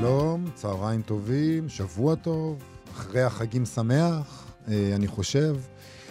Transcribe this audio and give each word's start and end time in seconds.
שלום, 0.00 0.44
צהריים 0.54 1.02
טובים, 1.02 1.68
שבוע 1.68 2.14
טוב, 2.14 2.62
אחרי 2.90 3.22
החגים 3.22 3.66
שמח, 3.66 4.46
אה, 4.68 4.92
אני 4.94 5.06
חושב. 5.06 5.56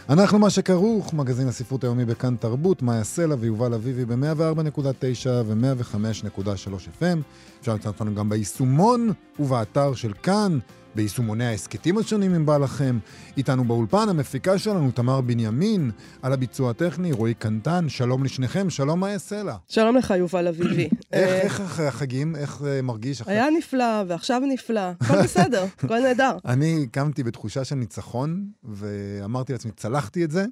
אנחנו 0.10 0.40
מה 0.40 0.50
שכרוך, 0.50 1.14
מגזין 1.14 1.48
הספרות 1.48 1.84
היומי 1.84 2.06
בכאן 2.06 2.36
תרבות, 2.36 2.82
מאיה 2.82 3.04
סלע 3.04 3.36
ויובל 3.40 3.74
אביבי 3.74 4.06
ב-104.9 4.06 5.28
ו-105.3 5.46 7.02
FM. 7.02 7.18
אפשר 7.62 7.74
לצאת 7.74 7.86
אותנו 7.86 8.16
גם 8.16 8.30
ביישומון 8.30 9.12
ובאתר 9.40 9.94
של 9.96 10.14
כאן, 10.24 10.60
ביישומוני 10.96 11.46
ההסכתים 11.46 11.98
השונים, 11.98 12.36
אם 12.36 12.46
בא 12.46 12.58
לכם. 12.58 13.00
איתנו 13.38 13.64
באולפן 13.64 14.10
המפיקה 14.10 14.58
שלנו, 14.58 14.92
תמר 14.92 15.22
בנימין, 15.22 15.92
על 16.22 16.34
הביצוע 16.34 16.70
הטכני, 16.70 17.12
רועי 17.12 17.34
קנטן, 17.34 17.90
שלום 17.90 18.24
לשניכם, 18.24 18.70
שלום 18.70 19.00
מאיה 19.00 19.20
סלע. 19.20 19.56
שלום 19.68 19.98
לך, 19.98 20.14
יובל 20.18 20.48
אביבי. 20.48 20.90
איך, 21.14 21.30
אה, 21.30 21.42
איך 21.42 21.62
אחרי 21.62 21.88
החגים, 21.88 22.36
איך 22.36 22.62
אה, 22.68 22.82
מרגיש 22.82 23.22
אחרי... 23.22 23.34
היה 23.34 23.48
נפלא, 23.58 24.04
ועכשיו 24.08 24.42
נפלא. 24.54 24.92
הכל 25.02 25.24
בסדר, 25.24 25.66
הכל 25.84 26.00
נהדר. 26.00 26.38
אני 26.46 26.88
קמתי 26.92 27.24
בתחושה 27.24 27.64
של 27.64 27.76
ניצחון, 27.76 28.46
ואמרתי 28.64 29.54
לעצמי, 29.54 29.72
צלחתי 29.72 30.24
את 30.24 30.32
זה. 30.32 30.46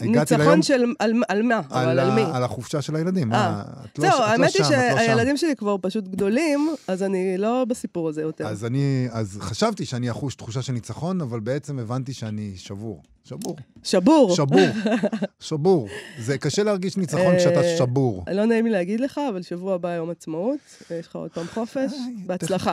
ניצחון 0.00 0.62
של 0.62 0.84
על 0.98 1.12
על 1.28 1.42
מה? 1.42 1.60
אבל 1.70 1.98
על 1.98 2.10
ה- 2.10 2.14
מי? 2.14 2.22
על 2.32 2.42
החופשה 2.44 2.82
של 2.82 2.96
הילדים. 2.96 3.32
אה. 3.32 3.50
מה, 3.52 3.62
את 3.84 3.98
לא 3.98 4.08
זהו, 4.10 4.18
לא 4.20 4.24
האמת 4.26 4.54
היא 4.54 4.62
לא. 4.62 4.68
שהילדים 4.98 5.36
שלי 5.36 5.56
כבר 5.56 5.76
פשוט 5.82 6.08
גדולים, 6.08 6.70
אז 6.88 7.02
אני 7.02 7.38
לא 7.38 7.64
בסיפור 7.68 8.08
הזה 8.08 8.22
יותר. 8.22 8.46
אז 8.46 8.64
אני, 8.64 9.08
אז 9.10 9.38
חשבתי 9.40 9.84
שאני 9.84 10.10
אחוש 10.10 10.34
תחושה 10.34 10.62
של 10.62 10.72
ניצחון, 10.72 11.20
אבל 11.20 11.40
בעצם 11.40 11.78
הבנתי 11.78 12.12
שאני 12.12 12.52
שבור. 12.56 13.02
שבור. 13.28 13.56
שבור. 13.82 14.34
שבור. 14.34 14.68
שבור. 15.40 15.88
זה 16.18 16.38
קשה 16.38 16.62
להרגיש 16.62 16.96
ניצחון 16.96 17.36
כשאתה 17.38 17.60
אה, 17.60 17.76
שבור. 17.78 18.24
לא 18.32 18.44
נעים 18.44 18.66
לי 18.66 18.72
להגיד 18.72 19.00
לך, 19.00 19.20
אבל 19.28 19.42
שבוע 19.42 19.74
הבא 19.74 19.94
יום 19.94 20.10
עצמאות, 20.10 20.58
יש 20.90 21.06
לך 21.06 21.16
עוד 21.16 21.30
פעם 21.30 21.46
חופש, 21.54 21.92
בהצלחה. 22.26 22.72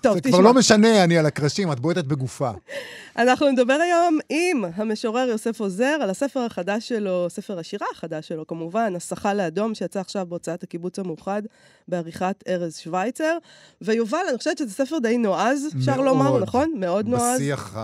טוב, 0.00 0.14
זה 0.14 0.20
כבר 0.20 0.30
תשמע, 0.30 0.40
לא 0.40 0.54
משנה, 0.54 1.04
אני 1.04 1.18
על 1.18 1.26
הקרשים, 1.26 1.72
את 1.72 1.80
בועטת 1.80 2.04
בגופה. 2.04 2.50
אנחנו 3.18 3.50
נדבר 3.50 3.72
היום 3.72 4.18
עם 4.28 4.64
המשורר 4.74 5.28
יוסף 5.28 5.60
עוזר 5.60 5.98
על 6.02 6.10
הספר 6.10 6.40
החדש 6.40 6.88
שלו, 6.88 7.26
ספר 7.30 7.58
השירה 7.58 7.86
החדש 7.92 8.28
שלו, 8.28 8.46
כמובן, 8.46 8.96
השחה 8.96 9.34
לאדום, 9.34 9.74
שיצא 9.74 10.00
עכשיו 10.00 10.26
בהוצאת 10.26 10.62
הקיבוץ 10.62 10.98
המאוחד, 10.98 11.42
בעריכת 11.88 12.44
ארז 12.48 12.76
שווייצר. 12.76 13.38
ויובל, 13.80 14.18
אני 14.28 14.38
חושבת 14.38 14.58
שזה 14.58 14.70
ספר 14.70 14.98
די 14.98 15.18
נועז, 15.18 15.66
אפשר. 15.76 16.00
לומר, 16.00 16.38
נכון? 16.38 16.72
מאוד 16.76 17.08
נועז. 17.08 17.40
בשיח 17.40 17.76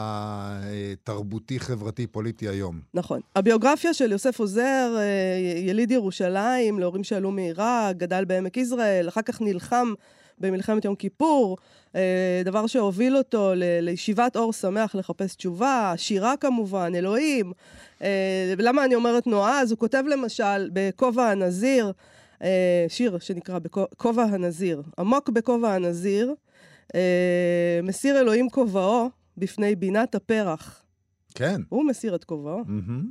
התרבותי-חברתי-פוליטי 1.72 2.48
היום. 2.48 2.80
נכון. 2.94 3.20
הביוגרפיה 3.36 3.94
של 3.94 4.12
יוסף 4.12 4.40
עוזר, 4.40 4.96
אה, 4.98 5.60
יליד 5.68 5.90
ירושלים, 5.90 6.78
להורים 6.78 7.04
שעלו 7.04 7.30
מעיראק, 7.30 7.96
גדל 7.96 8.24
בעמק 8.24 8.56
יזרעאל, 8.56 9.08
אחר 9.08 9.22
כך 9.22 9.40
נלחם 9.40 9.92
במלחמת 10.38 10.84
יום 10.84 10.94
כיפור, 10.94 11.56
אה, 11.96 12.42
דבר 12.44 12.66
שהוביל 12.66 13.16
אותו 13.16 13.52
לישיבת 13.56 14.36
אור 14.36 14.52
שמח 14.52 14.94
לחפש 14.94 15.34
תשובה, 15.34 15.94
שירה 15.96 16.34
כמובן, 16.36 16.92
אלוהים. 16.94 17.52
אה, 18.02 18.54
למה 18.58 18.84
אני 18.84 18.94
אומרת 18.94 19.26
נועז? 19.26 19.70
הוא 19.70 19.78
כותב 19.78 20.04
למשל 20.10 20.70
בכובע 20.72 21.30
הנזיר, 21.30 21.92
שיר 22.88 23.18
שנקרא 23.18 23.58
בכו- 23.58 23.86
כובע 23.96 24.22
הנזיר. 24.22 24.82
עמוק 24.98 25.28
בכובע 25.28 25.74
הנזיר, 25.74 26.34
מסיר 27.82 28.20
אלוהים 28.20 28.50
כובעו 28.50 29.10
בפני 29.36 29.76
בינת 29.76 30.14
הפרח. 30.14 30.81
כן. 31.34 31.60
הוא 31.68 31.84
מסיר 31.84 32.14
את 32.14 32.24
כובעו. 32.24 32.64
מהמם. 32.66 33.10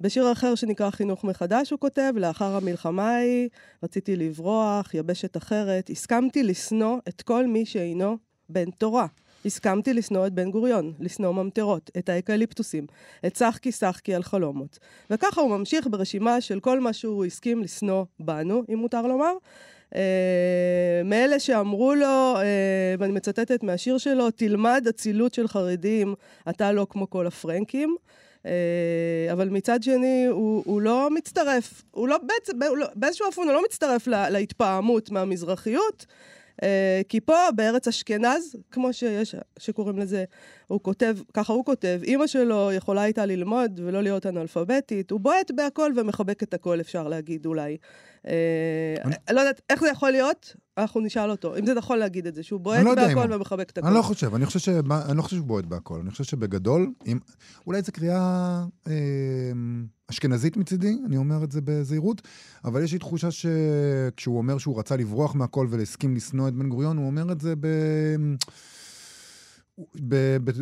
בשיר 0.00 0.32
אחר 0.32 0.54
שנקרא 0.54 0.90
חינוך 0.90 1.24
מחדש 1.24 1.70
הוא 1.70 1.78
כותב, 1.78 2.12
לאחר 2.16 2.56
המלחמה 2.56 3.16
ההיא 3.16 3.48
רציתי 3.82 4.16
לברוח, 4.16 4.94
יבשת 4.94 5.36
אחרת, 5.36 5.90
הסכמתי 5.90 6.42
לשנוא 6.42 6.98
את 7.08 7.22
כל 7.22 7.46
מי 7.46 7.66
שאינו 7.66 8.18
בן 8.48 8.70
תורה. 8.70 9.06
הסכמתי 9.44 9.94
לשנוא 9.94 10.26
את 10.26 10.32
בן 10.32 10.50
גוריון, 10.50 10.92
לשנוא 11.00 11.32
ממטרות, 11.32 11.90
את 11.98 12.08
האקליפטוסים, 12.08 12.86
את 13.26 13.36
שחקי 13.36 13.72
שחקי 13.72 14.14
על 14.14 14.22
חלומות. 14.22 14.78
וככה 15.10 15.40
הוא 15.40 15.50
ממשיך 15.50 15.86
ברשימה 15.90 16.40
של 16.40 16.60
כל 16.60 16.80
מה 16.80 16.92
שהוא 16.92 17.24
הסכים 17.24 17.62
לשנוא 17.62 18.04
בנו, 18.20 18.62
אם 18.72 18.78
מותר 18.78 19.06
לומר. 19.06 19.32
Uh, 19.90 19.96
מאלה 21.04 21.38
שאמרו 21.38 21.94
לו, 21.94 22.34
uh, 22.36 22.40
ואני 22.98 23.12
מצטטת 23.12 23.62
מהשיר 23.62 23.98
שלו, 23.98 24.30
תלמד 24.30 24.84
אצילות 24.88 25.34
של 25.34 25.48
חרדים, 25.48 26.14
אתה 26.50 26.72
לא 26.72 26.86
כמו 26.90 27.10
כל 27.10 27.26
הפרנקים. 27.26 27.96
Uh, 28.42 28.46
אבל 29.32 29.48
מצד 29.48 29.82
שני, 29.82 30.26
הוא, 30.26 30.62
הוא 30.66 30.80
לא 30.80 31.08
מצטרף, 31.10 31.82
הוא 31.90 32.08
לא 32.08 32.18
בעצם, 32.18 32.52
לא, 32.78 32.86
באיזשהו 32.94 33.26
אופן 33.26 33.42
הוא 33.42 33.52
לא 33.52 33.62
מצטרף 33.64 34.06
לה, 34.06 34.30
להתפעמות 34.30 35.10
מהמזרחיות, 35.10 36.06
כי 37.08 37.20
פה 37.20 37.36
בארץ 37.56 37.88
אשכנז, 37.88 38.56
כמו 38.70 38.92
שיש, 38.92 39.34
שקוראים 39.58 39.98
לזה, 39.98 40.24
הוא 40.66 40.80
כותב, 40.82 41.16
ככה 41.34 41.52
הוא 41.52 41.64
כותב, 41.64 42.00
אימא 42.02 42.26
שלו 42.26 42.72
יכולה 42.72 43.02
הייתה 43.02 43.26
ללמוד 43.26 43.80
ולא 43.84 44.02
להיות 44.02 44.26
אנאלפביתית, 44.26 45.10
הוא 45.10 45.20
בועט 45.20 45.50
בהכל 45.50 45.92
ומחבק 45.96 46.42
את 46.42 46.54
הכל, 46.54 46.80
אפשר 46.80 47.08
להגיד 47.08 47.46
אולי. 47.46 47.76
אה, 48.26 48.94
אני 49.04 49.36
לא 49.36 49.40
יודעת 49.40 49.60
איך 49.70 49.80
זה 49.80 49.88
יכול 49.88 50.10
להיות, 50.10 50.56
אנחנו 50.80 51.00
נשאל 51.00 51.30
אותו, 51.30 51.56
אם 51.58 51.66
זה 51.66 51.74
נכון 51.74 51.98
להגיד 51.98 52.26
את 52.26 52.34
זה, 52.34 52.42
שהוא 52.42 52.60
בועט 52.60 52.84
לא 52.84 52.94
בהכל 52.94 53.32
ומחבק 53.32 53.70
את 53.70 53.78
הכל. 53.78 53.86
אני 53.86 53.96
לא 53.96 54.02
חושב, 54.02 54.34
אני 54.34 54.46
חושב 54.46 54.58
ש... 54.58 54.68
אני 54.68 55.16
לא 55.16 55.22
חושב 55.22 55.36
שהוא 55.36 55.46
בועט 55.46 55.64
בהכל. 55.64 56.00
אני 56.00 56.10
חושב 56.10 56.24
שבגדול, 56.24 56.92
אם... 57.06 57.18
אולי 57.66 57.82
זו 57.82 57.92
קריאה 57.92 58.64
אה, 58.88 58.92
אשכנזית 60.10 60.56
מצידי, 60.56 60.96
אני 61.06 61.16
אומר 61.16 61.44
את 61.44 61.52
זה 61.52 61.60
בזהירות, 61.64 62.22
אבל 62.64 62.82
יש 62.82 62.92
לי 62.92 62.98
תחושה 62.98 63.28
שכשהוא 63.30 64.38
אומר 64.38 64.58
שהוא 64.58 64.78
רצה 64.78 64.96
לברוח 64.96 65.34
מהכל 65.34 65.66
ולהסכים 65.70 66.16
לשנוא 66.16 66.48
את 66.48 66.54
בן 66.54 66.68
גוריון, 66.68 66.96
הוא 66.96 67.06
אומר 67.06 67.32
את 67.32 67.40
זה 67.40 67.54
ב... 67.60 67.66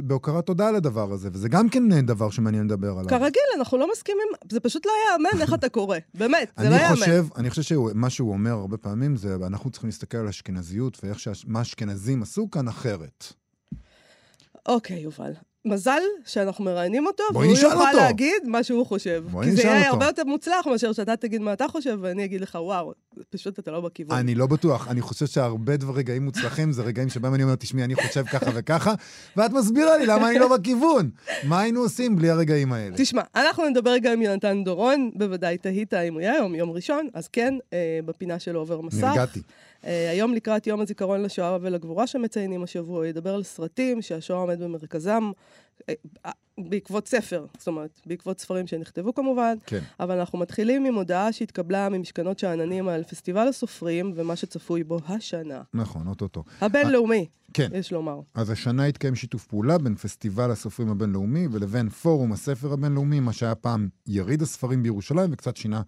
בהוקרת 0.02 0.46
תודה 0.46 0.70
לדבר 0.70 1.12
הזה, 1.12 1.28
וזה 1.32 1.48
גם 1.48 1.68
כן 1.68 2.06
דבר 2.06 2.30
שמעניין 2.30 2.64
לדבר 2.64 2.90
עליו. 2.90 3.08
כרגיל, 3.08 3.42
אנחנו 3.56 3.78
לא 3.78 3.88
מסכימים, 3.92 4.28
זה 4.52 4.60
פשוט 4.60 4.86
לא 4.86 4.92
ייאמן 5.06 5.40
איך 5.42 5.54
אתה 5.54 5.68
קורא, 5.68 5.98
באמת, 6.14 6.52
זה 6.58 6.64
לא 6.64 6.74
אני 6.74 6.82
ייאמן. 6.82 6.96
חושב, 6.96 7.26
אני 7.36 7.50
חושב 7.50 7.62
שמה 7.62 8.10
שהוא 8.10 8.32
אומר 8.32 8.50
הרבה 8.52 8.76
פעמים 8.76 9.16
זה, 9.16 9.36
אנחנו 9.46 9.70
צריכים 9.70 9.88
להסתכל 9.88 10.18
על 10.18 10.28
אשכנזיות 10.28 10.98
ואיך 11.04 11.20
שמה 11.20 11.58
האשכנזים 11.58 12.22
עשו 12.22 12.50
כאן 12.50 12.68
אחרת. 12.68 13.32
אוקיי, 14.66 15.00
יובל. 15.00 15.32
מזל 15.68 16.00
שאנחנו 16.24 16.64
מראיינים 16.64 17.06
אותו, 17.06 17.24
והוא 17.32 17.44
יוכל 17.44 17.66
אותו. 17.66 17.96
להגיד 17.96 18.42
מה 18.46 18.62
שהוא 18.62 18.86
חושב. 18.86 19.24
כי 19.42 19.52
זה 19.52 19.62
יהיה 19.62 19.78
אותו. 19.78 19.88
הרבה 19.92 20.06
יותר 20.06 20.24
מוצלח 20.24 20.66
מאשר 20.66 20.92
שאתה 20.92 21.16
תגיד 21.16 21.40
מה 21.40 21.52
אתה 21.52 21.68
חושב, 21.68 21.98
ואני 22.00 22.24
אגיד 22.24 22.40
לך, 22.40 22.58
וואו, 22.60 22.92
פשוט 23.30 23.58
אתה 23.58 23.70
לא 23.70 23.80
בכיוון. 23.80 24.18
אני 24.18 24.34
לא 24.34 24.46
בטוח, 24.46 24.88
אני 24.88 25.00
חושב 25.00 25.26
שהרבה 25.26 25.76
דבר 25.76 25.92
רגעים 25.92 26.24
מוצלחים 26.24 26.72
זה 26.72 26.82
רגעים 26.82 27.08
שבהם 27.08 27.34
אני 27.34 27.42
אומר, 27.42 27.54
תשמעי, 27.54 27.84
אני 27.84 27.94
חושב 27.94 28.24
ככה 28.24 28.50
וככה, 28.54 28.94
ואת 29.36 29.52
מסבירה 29.52 29.98
לי 29.98 30.06
למה 30.06 30.30
אני 30.30 30.38
לא 30.38 30.56
בכיוון. 30.56 31.10
מה 31.44 31.60
היינו 31.60 31.80
עושים 31.80 32.16
בלי 32.16 32.30
הרגעים 32.30 32.72
האלה? 32.72 32.96
תשמע, 32.96 33.22
אנחנו 33.36 33.68
נדבר 33.68 33.90
רגע 33.90 34.12
עם 34.12 34.22
יונתן 34.22 34.64
דורון, 34.64 35.10
בוודאי 35.14 35.58
תהית 35.58 35.94
אם 35.94 36.14
הוא 36.14 36.20
יהיה 36.20 36.32
היום, 36.32 36.54
יום 36.54 36.70
ראשון, 36.70 37.08
אז 37.14 37.28
כן, 37.28 37.54
אה, 37.72 37.98
בפינה 38.04 38.38
של 38.38 38.54
עובר 38.54 38.80
מסך. 38.80 39.04
נרגעתי. 39.04 39.40
אה, 39.84 40.10
היום 40.10 40.34
לקראת 40.34 40.66
יום 40.66 40.80
הזיכרון 40.80 41.22
לשואה 41.22 41.58
ולגבורה 41.60 42.06
שמציינים 42.06 42.62
השבוע, 42.62 42.96
הוא 42.96 43.04
ידבר 43.04 43.34
על 43.34 43.42
סרטים 43.42 44.02
שהשואה 44.02 44.38
עומד 44.38 44.62
במרכזם, 44.62 45.30
אה, 45.88 45.94
אה, 46.26 46.30
בעקבות 46.58 47.08
ספר, 47.08 47.46
זאת 47.58 47.66
אומרת, 47.66 48.00
בעקבות 48.06 48.40
ספרים 48.40 48.66
שנכתבו 48.66 49.14
כמובן, 49.14 49.56
כן. 49.66 49.80
אבל 50.00 50.18
אנחנו 50.18 50.38
מתחילים 50.38 50.84
עם 50.84 50.94
הודעה 50.94 51.32
שהתקבלה 51.32 51.88
ממשכנות 51.88 52.38
שאננים 52.38 52.88
על 52.88 53.04
פסטיבל 53.04 53.48
הסופרים 53.48 54.12
ומה 54.14 54.36
שצפוי 54.36 54.84
בו 54.84 54.98
השנה. 55.08 55.62
נכון, 55.74 56.06
אוטוטו. 56.06 56.44
הבינלאומי, 56.60 57.26
כן. 57.54 57.68
יש 57.74 57.92
לומר. 57.92 58.20
אז 58.34 58.50
השנה 58.50 58.84
התקיים 58.84 59.14
שיתוף 59.14 59.46
פעולה 59.46 59.78
בין 59.78 59.94
פסטיבל 59.94 60.50
הסופרים 60.50 60.88
הבינלאומי 60.88 61.46
ולבין 61.50 61.88
פורום 61.88 62.32
הספר 62.32 62.72
הבינלאומי, 62.72 63.20
מה 63.20 63.32
שהיה 63.32 63.54
פעם 63.54 63.88
יריד 64.06 64.42
הספרים 64.42 64.82
בירושלים 64.82 65.32
וקצת 65.32 65.56
שינה 65.56 65.82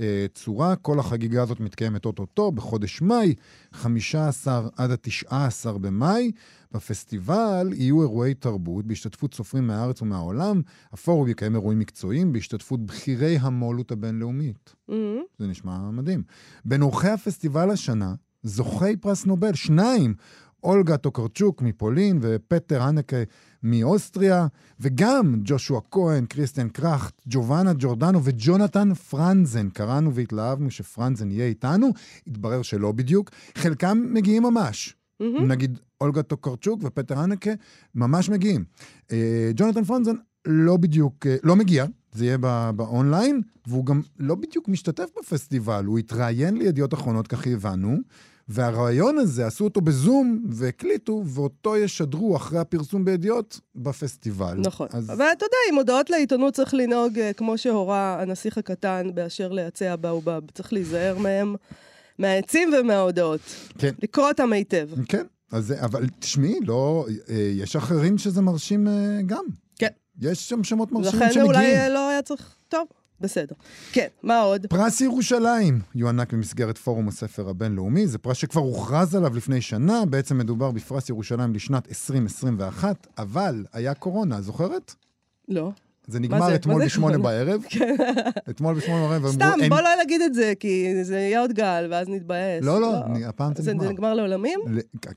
אה, 0.00 0.26
צורה. 0.34 0.76
כל 0.76 0.98
החגיגה 0.98 1.42
הזאת 1.42 1.60
מתקיימת 1.60 2.04
אוטוטו 2.04 2.52
בחודש 2.52 3.02
מאי, 3.02 3.34
15 3.72 4.68
עד 4.76 4.90
ה-19 4.90 5.78
במאי. 5.78 6.32
בפסטיבל 6.72 7.68
יהיו 7.74 8.02
אירועי 8.02 8.34
תרבות 8.34 8.86
בהשתתפות 8.86 9.34
סופרים 9.34 9.66
מהארץ 9.66 10.02
ומהעולם. 10.02 10.62
הפורום 10.92 11.28
יקיים 11.28 11.54
אירועים 11.54 11.78
מקצועיים 11.78 12.32
בהשתתפות 12.32 12.86
בכירי 12.86 13.36
המו"לות 13.40 13.92
הבינלאומית. 13.92 14.74
Mhm. 14.90 14.92
זה 15.38 15.46
נשמע 15.46 15.90
מדהים. 15.90 16.22
בין 16.64 16.82
אורחי 16.82 17.08
הפסטיבל 17.08 17.70
השנה, 17.70 18.14
זוכי 18.42 18.96
פרס 18.96 19.26
נובל, 19.26 19.54
שניים, 19.54 20.14
אולגה 20.62 20.96
טוקרצ'וק 20.96 21.62
מפולין 21.62 22.18
ופטר 22.22 22.82
הנקה 22.82 23.16
מאוסטריה, 23.62 24.46
וגם 24.80 25.36
ג'ושוע 25.44 25.80
כהן, 25.90 26.26
קריסטיאן 26.26 26.68
קראכט, 26.68 27.14
ג'ובאנה 27.28 27.72
ג'ורדנו 27.78 28.20
וג'ונתן 28.24 28.94
פרנזן. 28.94 29.68
קראנו 29.68 30.14
והתלהבנו 30.14 30.70
שפרנזן 30.70 31.30
יהיה 31.30 31.46
איתנו, 31.46 31.88
התברר 32.26 32.62
שלא 32.62 32.92
בדיוק. 32.92 33.30
חלקם 33.54 34.06
מגיעים 34.10 34.42
ממש. 34.42 34.96
מהמם. 35.20 35.48
נגיד 35.52 35.78
אולגה 36.00 36.22
טוקרצ'וק 36.22 36.80
ופטר 36.84 37.18
הנקה 37.18 37.50
ממש 37.94 38.28
מגיעים. 38.28 38.64
אה, 39.12 39.50
ג'ונתן 39.56 39.84
פרנזן 39.84 40.14
לא 40.46 40.76
בדיוק, 40.76 41.26
אה, 41.26 41.36
לא 41.42 41.56
מגיע, 41.56 41.84
זה 42.12 42.24
יהיה 42.24 42.38
ב- 42.40 42.70
באונליין, 42.76 43.40
והוא 43.66 43.86
גם 43.86 44.00
לא 44.18 44.34
בדיוק 44.34 44.68
משתתף 44.68 45.08
בפסטיבל, 45.18 45.84
הוא 45.84 45.98
התראיין 45.98 46.56
לידיעות 46.56 46.94
אחרונות, 46.94 47.26
כך 47.26 47.46
הבנו, 47.46 47.96
והרעיון 48.48 49.18
הזה, 49.18 49.46
עשו 49.46 49.64
אותו 49.64 49.80
בזום 49.80 50.44
והקליטו, 50.50 51.22
ואותו 51.26 51.76
ישדרו 51.76 52.36
אחרי 52.36 52.58
הפרסום 52.58 53.04
בידיעות 53.04 53.60
בפסטיבל. 53.74 54.54
נכון. 54.58 54.88
אז 54.92 55.10
אבל 55.10 55.26
אתה 55.32 55.44
יודע, 55.44 55.56
עם 55.70 55.76
הודעות 55.76 56.10
לעיתונות 56.10 56.54
צריך 56.54 56.74
לנהוג 56.74 57.18
אה, 57.18 57.32
כמו 57.32 57.58
שהורה 57.58 58.22
הנסיך 58.22 58.58
הקטן 58.58 59.10
באשר 59.14 59.52
לעצי 59.52 59.86
הבאובב. 59.86 60.40
צריך 60.54 60.72
להיזהר 60.72 61.18
מהם, 61.18 61.54
מהעצים 62.18 62.70
ומההודעות. 62.80 63.40
כן. 63.78 63.92
לקרוא 64.02 64.28
אותם 64.28 64.52
היטב. 64.52 64.88
כן, 65.08 65.24
אז, 65.52 65.74
אבל 65.80 66.06
תשמעי, 66.18 66.60
לא, 66.66 67.06
אה, 67.28 67.34
יש 67.54 67.76
אחרים 67.76 68.18
שזה 68.18 68.42
מרשים 68.42 68.88
אה, 68.88 69.22
גם. 69.26 69.44
כן. 69.78 69.88
יש 70.20 70.48
שם 70.48 70.64
שמות 70.64 70.92
מרשימים 70.92 71.16
לכן 71.22 71.32
שמגיעים. 71.32 71.46
אולי 71.46 71.76
אה, 71.76 71.88
לא 71.88 72.08
היה 72.08 72.22
צריך... 72.22 72.54
טוב, 72.68 72.86
בסדר. 73.20 73.54
כן, 73.92 74.06
מה 74.22 74.40
עוד? 74.40 74.66
פרס 74.66 75.00
ירושלים 75.00 75.80
יוענק 75.94 76.32
במסגרת 76.32 76.78
פורום 76.78 77.08
הספר 77.08 77.48
הבינלאומי. 77.48 78.06
זה 78.06 78.18
פרס 78.18 78.36
שכבר 78.36 78.60
הוכרז 78.60 79.14
עליו 79.14 79.36
לפני 79.36 79.60
שנה, 79.60 80.06
בעצם 80.10 80.38
מדובר 80.38 80.70
בפרס 80.70 81.08
ירושלים 81.08 81.54
לשנת 81.54 81.88
2021, 81.88 83.06
אבל 83.18 83.64
היה 83.72 83.94
קורונה, 83.94 84.40
זוכרת? 84.40 84.94
לא. 85.48 85.70
זה 86.08 86.20
נגמר 86.20 86.46
זה? 86.46 86.54
אתמול 86.54 86.84
בשמונה? 86.84 87.18
בערב. 87.18 87.60
אתמול 88.50 88.74
בשמונה 88.74 89.18
בערב. 89.18 89.32
סתם, 89.34 89.58
בוא 89.68 89.80
לא 89.80 89.88
נגיד 90.04 90.22
את 90.22 90.34
זה, 90.34 90.52
כי 90.60 91.04
זה 91.04 91.18
יהיה 91.18 91.40
עוד 91.40 91.52
גל, 91.52 91.86
ואז 91.90 92.08
נתבאס. 92.08 92.62
לא, 92.62 92.80
לא, 92.80 92.94
אני- 93.06 93.24
הפעם 93.24 93.52
זה 93.56 93.62
זה 93.62 93.74
נגמר. 93.74 93.88
נגמר 93.90 94.14
לעולמים? 94.14 94.60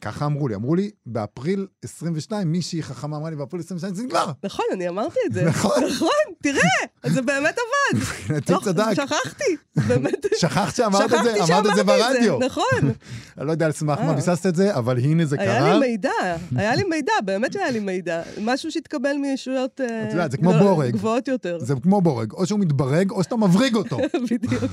ככה 0.02 0.26
אמרו 0.26 0.48
לי, 0.48 0.56
אמרו 0.56 0.76
לי, 0.76 0.90
באפריל 1.06 1.68
22, 1.84 2.52
מישהי 2.52 2.84
חכמה 2.84 3.18
אמרה 3.18 3.30
לי, 3.30 3.36
באפריל 3.36 3.62
22 3.62 3.94
זה 3.96 4.04
נגמר. 4.04 4.32
נכון, 4.44 4.66
אני 4.74 4.90
אמרתי 4.90 5.20
את 5.28 5.34
זה. 5.34 5.46
נכון. 5.46 5.84
נכון, 5.92 6.10
תראה, 6.44 6.62
זה 7.06 7.22
באמת 7.22 7.56
עבד. 7.58 8.00
מבחינתי 8.00 8.54
לא, 8.54 8.60
צדק. 8.64 8.94
שכחתי, 8.94 9.56
באמת. 9.88 10.26
שכחת 10.38 10.76
שאמרת 10.76 11.14
את 11.14 11.24
זה? 11.24 11.44
אמרת 11.44 11.66
את 11.66 11.76
זה 11.76 11.84
ברדיו. 11.84 12.40
נכון. 12.40 12.64
אני 13.38 13.48
לא 13.48 13.52
יודע 13.52 13.66
על 13.66 13.72
סמך 13.72 14.00
מה 14.00 14.10
אה. 14.10 14.14
ביססת 14.14 14.46
את 14.46 14.56
זה, 14.56 14.76
אבל 14.76 14.98
הנה 14.98 15.26
זה 15.26 15.36
היה 15.40 15.60
קרה. 15.60 15.74
לי 15.74 15.88
מידע, 15.88 16.10
היה 16.56 16.76
לי 16.76 16.84
מידע, 16.84 17.12
באמת 17.26 17.54
שהיה 17.54 17.72
לי 17.72 17.80
מידע. 17.80 18.22
משהו 18.42 18.72
שהתקבל 18.72 19.14
מישויות 19.22 19.82
אה, 19.82 20.04
את 20.08 20.12
יודעת, 20.12 20.32
זה 20.32 20.38
כמו 20.38 20.50
גדול- 20.50 20.62
בורג. 20.82 20.94
גבוהות 20.94 21.28
יותר. 21.28 21.58
זה 21.62 21.74
כמו 21.84 22.02
בורג, 22.02 22.32
או 22.32 22.46
שהוא 22.46 22.60
מתברג, 22.60 23.12
או 23.12 23.24
שאתה 23.24 23.36
מבריג 23.36 23.76
אותו. 23.76 23.98
בדיוק. 24.32 24.72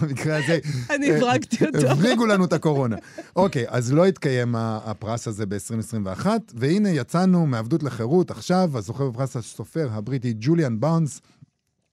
במקרה 0.00 0.36
הזה, 0.36 0.58
אני 0.90 1.10
אה, 1.10 1.16
הברגתי 1.16 1.66
אותו. 1.66 1.90
הבריגו 1.90 2.26
לנו 2.26 2.44
את 2.44 2.52
הקורונה. 2.52 2.96
אוקיי, 3.36 3.64
אז 3.68 3.92
לא 3.92 4.06
התקיים 4.06 4.54
הפרס 4.58 5.28
הזה 5.28 5.46
ב-2021, 5.46 6.26
והנה 6.54 6.88
יצאנו 6.88 7.46
מעבדות 7.46 7.82
לחירות 7.82 8.30
עכשיו, 8.30 8.70
הזוכה 8.74 9.04
בפרס 9.04 9.36
הסופר 9.36 9.88
הבריטי 9.92 10.34
ג'וליאן 10.40 10.80
באונס. 10.80 11.20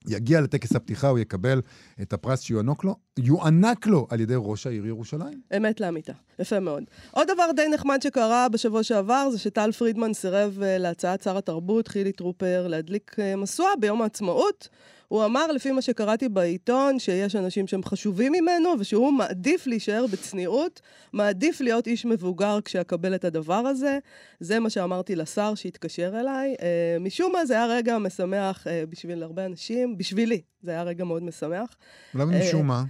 יגיע 0.08 0.40
לטקס 0.40 0.76
הפתיחה, 0.76 1.08
הוא 1.08 1.18
יקבל 1.18 1.60
את 2.02 2.12
הפרס 2.12 2.40
שיוענק 2.40 2.84
לו, 2.84 2.96
יוענק 3.18 3.86
לו 3.86 4.06
על 4.10 4.20
ידי 4.20 4.34
ראש 4.36 4.66
העיר 4.66 4.86
ירושלים. 4.86 5.40
אמת 5.56 5.80
לאמיתה, 5.80 6.12
יפה 6.38 6.60
מאוד. 6.60 6.84
עוד 7.10 7.28
דבר 7.34 7.50
די 7.56 7.68
נחמד 7.74 8.02
שקרה 8.02 8.48
בשבוע 8.48 8.82
שעבר, 8.82 9.28
זה 9.30 9.38
שטל 9.38 9.72
פרידמן 9.72 10.14
סירב 10.14 10.58
אה, 10.62 10.78
להצעת 10.78 11.22
שר 11.22 11.38
התרבות, 11.38 11.88
חילי 11.88 12.12
טרופר, 12.12 12.66
להדליק 12.68 13.16
אה, 13.18 13.36
משואה 13.36 13.70
ביום 13.80 14.02
העצמאות. 14.02 14.68
הוא 15.12 15.24
אמר, 15.24 15.46
לפי 15.46 15.72
מה 15.72 15.82
שקראתי 15.82 16.28
בעיתון, 16.28 16.98
שיש 16.98 17.36
אנשים 17.36 17.66
שהם 17.66 17.82
חשובים 17.84 18.32
ממנו, 18.32 18.74
ושהוא 18.78 19.12
מעדיף 19.12 19.66
להישאר 19.66 20.06
בצניעות, 20.12 20.80
מעדיף 21.12 21.60
להיות 21.60 21.86
איש 21.86 22.06
מבוגר 22.06 22.58
כשאקבל 22.64 23.14
את 23.14 23.24
הדבר 23.24 23.54
הזה. 23.54 23.98
זה 24.40 24.60
מה 24.60 24.70
שאמרתי 24.70 25.16
לשר 25.16 25.54
שהתקשר 25.54 26.20
אליי. 26.20 26.54
אה, 26.62 26.96
משום 27.00 27.32
מה 27.32 27.46
זה 27.46 27.54
היה 27.54 27.66
רגע 27.66 27.98
משמח 27.98 28.66
אה, 28.66 28.84
בשביל 28.88 29.22
הרבה 29.22 29.46
אנשים, 29.46 29.98
בשבילי, 29.98 30.40
זה 30.62 30.70
היה 30.70 30.82
רגע 30.82 31.04
מאוד 31.04 31.22
משמח. 31.22 31.76
למה 32.14 32.34
אה, 32.34 32.40
משום 32.40 32.66
מה? 32.66 32.84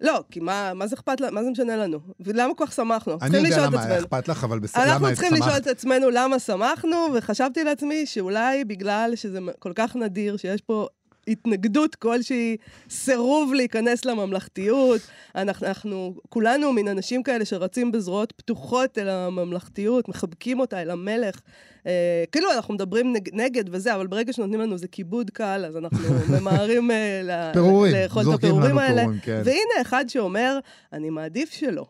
לא, 0.00 0.24
כי 0.30 0.40
מה, 0.40 0.72
מה 0.74 0.86
זה 0.86 0.96
אכפת, 0.96 1.20
מה 1.20 1.44
זה 1.44 1.50
משנה 1.50 1.76
לנו? 1.76 1.98
ולמה 2.20 2.54
כל 2.54 2.66
כך 2.66 2.72
שמחנו? 2.72 3.18
אני 3.22 3.38
יודע 3.38 3.66
למה. 3.66 3.98
אכפת 3.98 4.28
לך, 4.28 4.44
אבל 4.44 4.58
בסדר, 4.58 4.82
אנחנו 4.82 5.06
למה 5.06 5.14
צריכים 5.14 5.34
לשאול? 5.34 5.56
את 5.56 5.66
עצמנו 5.66 6.10
למה 6.10 6.38
שמחנו, 6.38 6.96
וחשבתי 7.14 7.64
לעצמי 7.64 8.06
שאולי 8.06 8.64
בגלל 8.64 9.12
שזה 9.14 9.38
כל 9.58 9.72
כך 9.74 9.96
נדיר, 9.96 10.36
שיש 10.36 10.60
פה 10.60 10.86
התנגדות 11.28 11.94
כלשהי, 11.94 12.56
סירוב 12.90 13.54
להיכנס 13.54 14.04
לממלכתיות. 14.04 15.00
אנחנו, 15.36 15.66
אנחנו 15.66 16.14
כולנו 16.28 16.72
מין 16.72 16.88
אנשים 16.88 17.22
כאלה 17.22 17.44
שרצים 17.44 17.92
בזרועות 17.92 18.32
פתוחות 18.32 18.98
אל 18.98 19.08
הממלכתיות, 19.08 20.08
מחבקים 20.08 20.60
אותה 20.60 20.82
אל 20.82 20.90
המלך. 20.90 21.40
אה, 21.86 22.24
כאילו 22.32 22.52
אנחנו 22.52 22.74
מדברים 22.74 23.12
נג, 23.12 23.28
נגד 23.32 23.64
וזה, 23.70 23.94
אבל 23.94 24.06
ברגע 24.06 24.32
שנותנים 24.32 24.60
לנו 24.60 24.72
איזה 24.72 24.88
כיבוד 24.88 25.30
קל, 25.30 25.64
אז 25.68 25.76
אנחנו 25.76 25.98
ממהרים 26.40 26.90
אה, 26.90 27.20
ל- 27.24 27.52
פירורים, 27.52 27.94
לאכול 27.94 28.22
את 28.22 28.34
הפירורים 28.34 28.78
האלה. 28.78 29.00
פירורים, 29.00 29.20
כן. 29.22 29.42
והנה 29.44 29.80
אחד 29.80 30.04
שאומר, 30.08 30.58
אני 30.92 31.10
מעדיף 31.10 31.52
שלא. 31.52 31.86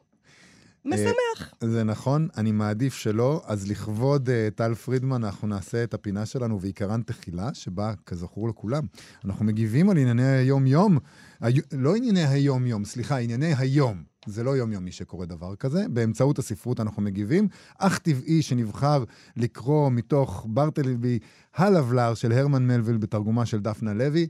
משמח. 0.84 1.54
זה 1.60 1.84
נכון, 1.84 2.28
אני 2.36 2.52
מעדיף 2.52 2.94
שלא. 2.94 3.42
אז 3.46 3.70
לכבוד 3.70 4.28
uh, 4.28 4.54
טל 4.54 4.74
פרידמן, 4.74 5.24
אנחנו 5.24 5.48
נעשה 5.48 5.84
את 5.84 5.94
הפינה 5.94 6.26
שלנו 6.26 6.60
ועיקרן 6.60 7.02
תחילה, 7.02 7.54
שבה, 7.54 7.92
כזכור 8.06 8.48
לכולם, 8.48 8.84
אנחנו 9.24 9.44
מגיבים 9.44 9.90
על 9.90 9.98
ענייני 9.98 10.26
היום-יום. 10.26 10.98
הי... 11.40 11.60
לא 11.72 11.96
ענייני 11.96 12.24
היום-יום, 12.24 12.84
סליחה, 12.84 13.18
ענייני 13.18 13.54
היום. 13.58 14.02
זה 14.26 14.42
לא 14.42 14.56
יומיומי 14.56 14.92
שקורה 14.92 15.26
דבר 15.26 15.56
כזה. 15.56 15.88
באמצעות 15.88 16.38
הספרות 16.38 16.80
אנחנו 16.80 17.02
מגיבים. 17.02 17.48
אך 17.78 17.98
טבעי 17.98 18.42
שנבחר 18.42 19.04
לקרוא 19.36 19.90
מתוך 19.90 20.46
ברטלבי 20.48 21.18
הלבלר 21.54 22.14
של 22.14 22.32
הרמן 22.32 22.66
מלוויל 22.66 22.96
בתרגומה 22.96 23.46
של 23.46 23.60
דפנה 23.60 23.94
לוי. 23.94 24.26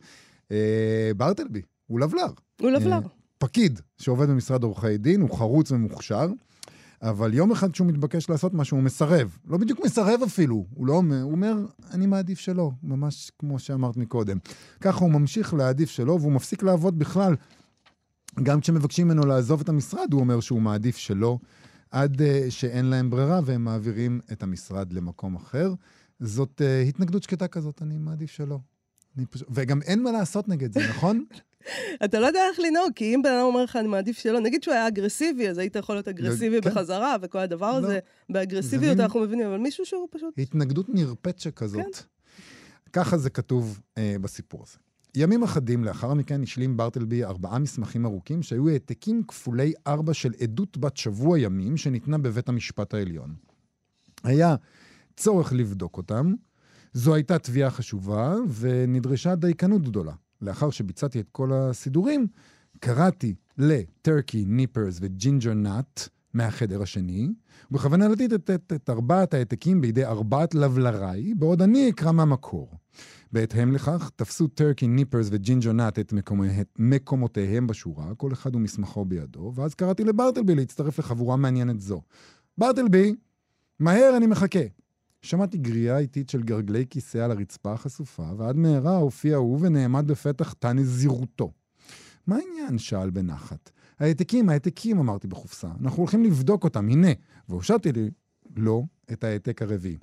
אה, 0.50 1.10
ברטלבי, 1.16 1.62
הוא 1.86 2.00
לבלר. 2.00 2.32
הוא 2.60 2.70
לבלר. 2.70 3.00
פקיד 3.42 3.80
שעובד 3.98 4.28
במשרד 4.28 4.62
עורכי 4.62 4.98
דין, 4.98 5.20
הוא 5.20 5.38
חרוץ 5.38 5.72
ומוכשר, 5.72 6.26
אבל 7.02 7.34
יום 7.34 7.52
אחד 7.52 7.72
כשהוא 7.72 7.86
מתבקש 7.86 8.30
לעשות 8.30 8.54
משהו, 8.54 8.76
הוא 8.76 8.84
מסרב. 8.84 9.38
לא 9.46 9.58
בדיוק 9.58 9.80
מסרב 9.84 10.20
אפילו, 10.26 10.66
הוא 10.74 10.86
לא 10.86 10.92
אומר, 10.92 11.22
הוא 11.22 11.32
אומר, 11.32 11.54
אני 11.90 12.06
מעדיף 12.06 12.38
שלא, 12.38 12.70
ממש 12.82 13.30
כמו 13.38 13.58
שאמרת 13.58 13.96
מקודם. 13.96 14.38
ככה 14.80 15.04
הוא 15.04 15.10
ממשיך 15.10 15.54
להעדיף 15.54 15.90
שלא, 15.90 16.12
והוא 16.12 16.32
מפסיק 16.32 16.62
לעבוד 16.62 16.98
בכלל. 16.98 17.36
גם 18.42 18.60
כשמבקשים 18.60 19.08
ממנו 19.08 19.26
לעזוב 19.26 19.60
את 19.60 19.68
המשרד, 19.68 20.12
הוא 20.12 20.20
אומר 20.20 20.40
שהוא 20.40 20.62
מעדיף 20.62 20.96
שלא, 20.96 21.38
עד 21.90 22.20
uh, 22.20 22.24
שאין 22.50 22.84
להם 22.84 23.10
ברירה 23.10 23.40
והם 23.44 23.64
מעבירים 23.64 24.20
את 24.32 24.42
המשרד 24.42 24.92
למקום 24.92 25.36
אחר. 25.36 25.74
זאת 26.20 26.60
uh, 26.60 26.88
התנגדות 26.88 27.22
שקטה 27.22 27.48
כזאת, 27.48 27.82
אני 27.82 27.98
מעדיף 27.98 28.30
שלא. 28.30 28.58
אני 29.16 29.26
פשוט... 29.26 29.48
וגם 29.50 29.82
אין 29.82 30.02
מה 30.02 30.12
לעשות 30.12 30.48
נגד 30.48 30.72
זה, 30.72 30.80
נכון? 30.88 31.24
אתה 32.04 32.20
לא 32.20 32.26
יודע 32.26 32.40
איך 32.50 32.60
לנהוג, 32.60 32.92
כי 32.94 33.14
אם 33.14 33.20
בן 33.22 33.30
אדם 33.30 33.44
אומר 33.44 33.64
לך, 33.64 33.76
אני 33.76 33.88
מעדיף 33.88 34.18
שלא, 34.18 34.40
נגיד 34.40 34.62
שהוא 34.62 34.74
היה 34.74 34.88
אגרסיבי, 34.88 35.48
אז 35.48 35.58
היית 35.58 35.76
יכול 35.76 35.94
להיות 35.94 36.08
אגרסיבי 36.08 36.60
כן. 36.60 36.70
בחזרה, 36.70 37.16
וכל 37.22 37.38
הדבר 37.38 37.70
לא. 37.72 37.76
הזה, 37.86 37.98
באגרסיביות 38.30 38.82
זה 38.82 38.94
מין- 38.94 39.00
אנחנו 39.00 39.20
מבינים, 39.20 39.46
אבל 39.46 39.56
מישהו 39.58 39.86
שהוא 39.86 40.08
פשוט... 40.10 40.34
התנגדות 40.38 40.88
נרפית 40.88 41.38
שכזאת. 41.38 41.96
כן. 41.96 42.02
ככה 42.92 43.18
זה 43.18 43.30
כתוב 43.30 43.80
אה, 43.98 44.16
בסיפור 44.20 44.62
הזה. 44.66 44.76
ימים 45.16 45.42
אחדים 45.42 45.84
לאחר 45.84 46.14
מכן 46.14 46.42
השלים 46.42 46.76
ברטלבי 46.76 47.24
ארבעה 47.24 47.58
מסמכים 47.58 48.06
ארוכים 48.06 48.42
שהיו 48.42 48.68
העתקים 48.68 49.22
כפולי 49.28 49.72
ארבע 49.86 50.14
של 50.14 50.32
עדות 50.40 50.78
בת 50.78 50.96
שבוע 50.96 51.38
ימים 51.38 51.76
שניתנה 51.76 52.18
בבית 52.18 52.48
המשפט 52.48 52.94
העליון. 52.94 53.34
היה 54.24 54.54
צורך 55.16 55.52
לבדוק 55.52 55.96
אותם, 55.96 56.34
זו 56.92 57.14
הייתה 57.14 57.38
תביעה 57.38 57.70
חשובה 57.70 58.34
ונדרשה 58.58 59.34
דייקנות 59.34 59.82
גדולה. 59.82 60.12
לאחר 60.42 60.70
שביצעתי 60.70 61.20
את 61.20 61.28
כל 61.32 61.52
הסידורים, 61.52 62.26
קראתי 62.80 63.34
לטרקי, 63.58 64.44
ניפרס 64.44 64.98
וג'ינג'ר 65.00 65.54
נאט 65.54 66.08
מהחדר 66.34 66.82
השני, 66.82 67.28
ובכוונה 67.70 68.08
לתת 68.08 68.32
את, 68.32 68.50
את, 68.50 68.72
את 68.76 68.90
ארבעת 68.90 69.34
העתקים 69.34 69.80
בידי 69.80 70.04
ארבעת 70.04 70.54
לבלרַיי, 70.54 71.34
בעוד 71.34 71.62
אני 71.62 71.90
אקרא 71.90 72.12
מהמקור. 72.12 72.68
בהתאם 73.32 73.72
לכך, 73.72 74.10
תפסו 74.16 74.48
טרקי, 74.48 74.86
ניפרס 74.86 75.28
וג'ינג'ר 75.30 75.72
נאט 75.72 75.98
את 75.98 76.14
מקומותיהם 76.78 77.66
בשורה, 77.66 78.14
כל 78.14 78.32
אחד 78.32 78.56
ומסמכו 78.56 79.04
בידו, 79.04 79.52
ואז 79.54 79.74
קראתי 79.74 80.04
לברטלבי 80.04 80.54
להצטרף 80.54 80.98
לחבורה 80.98 81.36
מעניינת 81.36 81.80
זו. 81.80 82.02
ברטלבי, 82.58 83.14
מהר 83.78 84.16
אני 84.16 84.26
מחכה. 84.26 84.81
שמעתי 85.22 85.58
גריעה 85.58 85.98
איטית 85.98 86.30
של 86.30 86.42
גרגלי 86.42 86.84
כיסא 86.90 87.18
על 87.18 87.30
הרצפה 87.30 87.72
החשופה, 87.72 88.30
ועד 88.36 88.56
מהרה 88.56 88.96
הופיע 88.96 89.36
הוא 89.36 89.58
ונעמד 89.60 90.06
בפתח 90.06 90.52
תא 90.52 90.72
נזירותו. 90.72 91.52
מה 92.26 92.36
העניין? 92.36 92.78
שאל 92.78 93.10
בנחת. 93.10 93.70
העתקים, 94.00 94.48
העתקים, 94.48 94.98
אמרתי 94.98 95.26
בחופשה. 95.26 95.70
אנחנו 95.80 95.98
הולכים 95.98 96.24
לבדוק 96.24 96.64
אותם, 96.64 96.88
הנה. 96.88 97.08
והושטתי 97.48 97.92
לי, 97.92 98.10
לא, 98.56 98.82
את 99.12 99.24
העתק 99.24 99.62
הרביעי. 99.62 99.98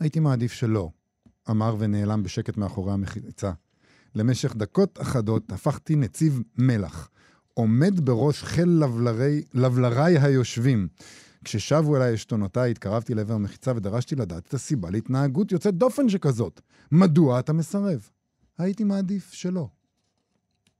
הייתי 0.00 0.20
מעדיף 0.20 0.52
שלא, 0.52 0.90
אמר 1.50 1.76
ונעלם 1.78 2.22
בשקט 2.22 2.56
מאחורי 2.56 2.92
המחיצה. 2.92 3.52
למשך 4.14 4.56
דקות 4.56 5.00
אחדות 5.02 5.52
הפכתי 5.52 5.96
נציב 5.96 6.42
מלח, 6.58 7.10
עומד 7.54 8.00
בראש 8.00 8.42
חיל 8.42 8.68
לבלרי, 8.68 9.42
לבלריי 9.54 10.18
היושבים. 10.18 10.88
כששבו 11.44 11.96
אליי 11.96 12.14
עשתונותיי, 12.14 12.70
התקרבתי 12.70 13.14
לעבר 13.14 13.34
המחיצה 13.34 13.72
ודרשתי 13.76 14.16
לדעת 14.16 14.46
את 14.48 14.54
הסיבה 14.54 14.90
להתנהגות 14.90 15.52
יוצאת 15.52 15.74
דופן 15.74 16.08
שכזאת. 16.08 16.60
מדוע 16.92 17.40
אתה 17.40 17.52
מסרב? 17.52 18.08
הייתי 18.58 18.84
מעדיף 18.84 19.32
שלא. 19.32 19.68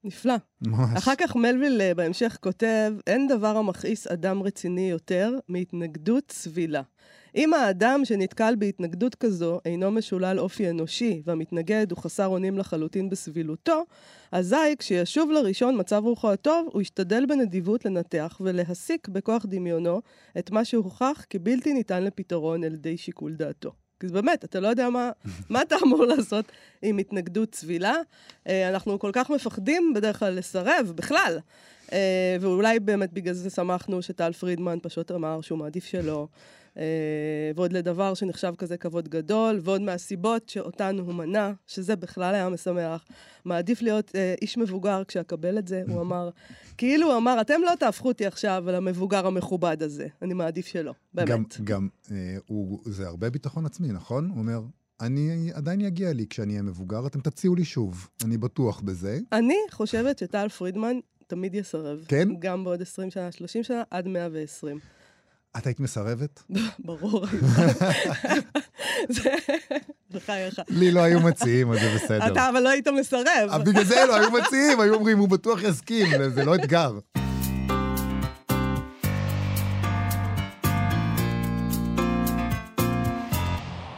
נפלא. 0.06 0.34
ממש. 0.62 0.96
אחר 0.96 1.14
כך 1.18 1.36
מלוויל 1.36 1.80
אה, 1.80 1.94
בהמשך 1.94 2.38
כותב, 2.40 2.92
אין 3.06 3.28
דבר 3.28 3.56
המכעיס 3.56 4.06
אדם 4.06 4.42
רציני 4.42 4.90
יותר 4.90 5.38
מהתנגדות 5.48 6.30
סבילה. 6.30 6.82
אם 7.36 7.54
האדם 7.54 8.04
שנתקל 8.04 8.54
בהתנגדות 8.58 9.14
כזו 9.14 9.60
אינו 9.64 9.90
משולל 9.90 10.40
אופי 10.40 10.70
אנושי, 10.70 11.22
והמתנגד 11.24 11.90
הוא 11.90 11.98
חסר 11.98 12.26
אונים 12.26 12.58
לחלוטין 12.58 13.10
בסבילותו, 13.10 13.84
אזי 14.32 14.76
כשישוב 14.78 15.30
לראשון 15.30 15.80
מצב 15.80 16.02
רוחו 16.04 16.32
הטוב, 16.32 16.68
הוא 16.72 16.82
ישתדל 16.82 17.26
בנדיבות 17.26 17.84
לנתח 17.84 18.40
ולהסיק 18.40 19.08
בכוח 19.08 19.46
דמיונו 19.46 20.00
את 20.38 20.50
מה 20.50 20.64
שהוכח 20.64 21.24
כבלתי 21.30 21.72
ניתן 21.72 22.04
לפתרון 22.04 22.64
על 22.64 22.74
ידי 22.74 22.96
שיקול 22.96 23.34
דעתו. 23.34 23.85
כי 24.00 24.06
באמת, 24.06 24.44
אתה 24.44 24.60
לא 24.60 24.68
יודע 24.68 24.90
מה, 24.90 25.10
מה 25.50 25.62
אתה 25.62 25.76
אמור 25.82 26.04
לעשות 26.04 26.44
עם 26.82 26.98
התנגדות 26.98 27.54
סבילה. 27.54 27.94
אה, 28.46 28.68
אנחנו 28.68 28.98
כל 28.98 29.10
כך 29.12 29.30
מפחדים 29.30 29.92
בדרך 29.94 30.18
כלל 30.18 30.34
לסרב, 30.34 30.92
בכלל. 30.94 31.38
אה, 31.92 32.36
ואולי 32.40 32.80
באמת 32.80 33.12
בגלל 33.12 33.34
זה 33.34 33.50
שמחנו 33.50 34.02
שטל 34.02 34.32
פרידמן 34.32 34.78
פשוט 34.82 35.10
אמר 35.10 35.40
שהוא 35.40 35.58
מעדיף 35.58 35.84
שלא. 35.84 36.26
אה, 36.78 36.82
ועוד 37.56 37.72
לדבר 37.72 38.14
שנחשב 38.14 38.54
כזה 38.58 38.76
כבוד 38.76 39.08
גדול, 39.08 39.60
ועוד 39.62 39.80
מהסיבות 39.80 40.48
שאותן 40.48 40.98
הוא 40.98 41.14
מנע, 41.14 41.50
שזה 41.66 41.96
בכלל 41.96 42.34
היה 42.34 42.48
משמח. 42.48 43.04
מעדיף 43.44 43.82
להיות 43.82 44.12
איש 44.42 44.58
מבוגר 44.58 45.02
כשאקבל 45.08 45.58
את 45.58 45.68
זה, 45.68 45.82
הוא 45.88 46.00
אמר. 46.00 46.30
כאילו 46.78 47.06
הוא 47.06 47.16
אמר, 47.16 47.40
אתם 47.40 47.60
לא 47.64 47.72
תהפכו 47.78 48.08
אותי 48.08 48.26
עכשיו 48.26 48.64
על 48.68 48.74
המבוגר 48.74 49.26
המכובד 49.26 49.82
הזה, 49.82 50.06
אני 50.22 50.34
מעדיף 50.34 50.66
שלא, 50.66 50.92
באמת. 51.14 51.28
גם, 51.30 51.44
גם 51.64 51.88
אה, 52.10 52.36
הוא, 52.46 52.80
זה 52.84 53.06
הרבה 53.06 53.30
ביטחון 53.30 53.66
עצמי, 53.66 53.88
נכון? 53.88 54.28
הוא 54.28 54.38
אומר, 54.38 54.60
אני 55.00 55.50
עדיין 55.54 55.80
יגיע 55.80 56.12
לי 56.12 56.26
כשאני 56.30 56.52
אהיה 56.52 56.62
מבוגר, 56.62 57.06
אתם 57.06 57.20
תציעו 57.20 57.54
לי 57.54 57.64
שוב, 57.64 58.08
אני 58.24 58.36
בטוח 58.36 58.80
בזה. 58.80 59.18
אני 59.32 59.56
חושבת 59.70 60.18
שטל 60.18 60.48
פרידמן 60.48 60.96
תמיד 61.26 61.54
יסרב. 61.54 62.04
כן? 62.08 62.28
גם 62.38 62.64
בעוד 62.64 62.82
20 62.82 63.10
שנה, 63.10 63.32
30 63.32 63.62
שנה, 63.62 63.82
עד 63.90 64.08
120. 64.08 64.78
את 65.58 65.66
היית 65.66 65.80
מסרבת? 65.80 66.42
ברור. 66.84 67.26
בחייך. 70.12 70.60
לי 70.68 70.90
לא 70.90 71.00
היו 71.00 71.20
מציעים, 71.20 71.72
אז 71.72 71.80
זה 71.80 71.90
בסדר. 71.94 72.26
אתה 72.26 72.48
אבל 72.48 72.60
לא 72.60 72.68
היית 72.68 72.88
מסרב. 72.88 73.48
אבל 73.50 73.64
בגלל 73.64 73.84
זה 73.84 74.04
לא 74.08 74.16
היו 74.16 74.30
מציעים, 74.30 74.80
היו 74.80 74.94
אומרים, 74.94 75.18
הוא 75.18 75.28
בטוח 75.28 75.62
יסכים, 75.62 76.06
זה 76.34 76.44
לא 76.44 76.54
אתגר. 76.54 76.98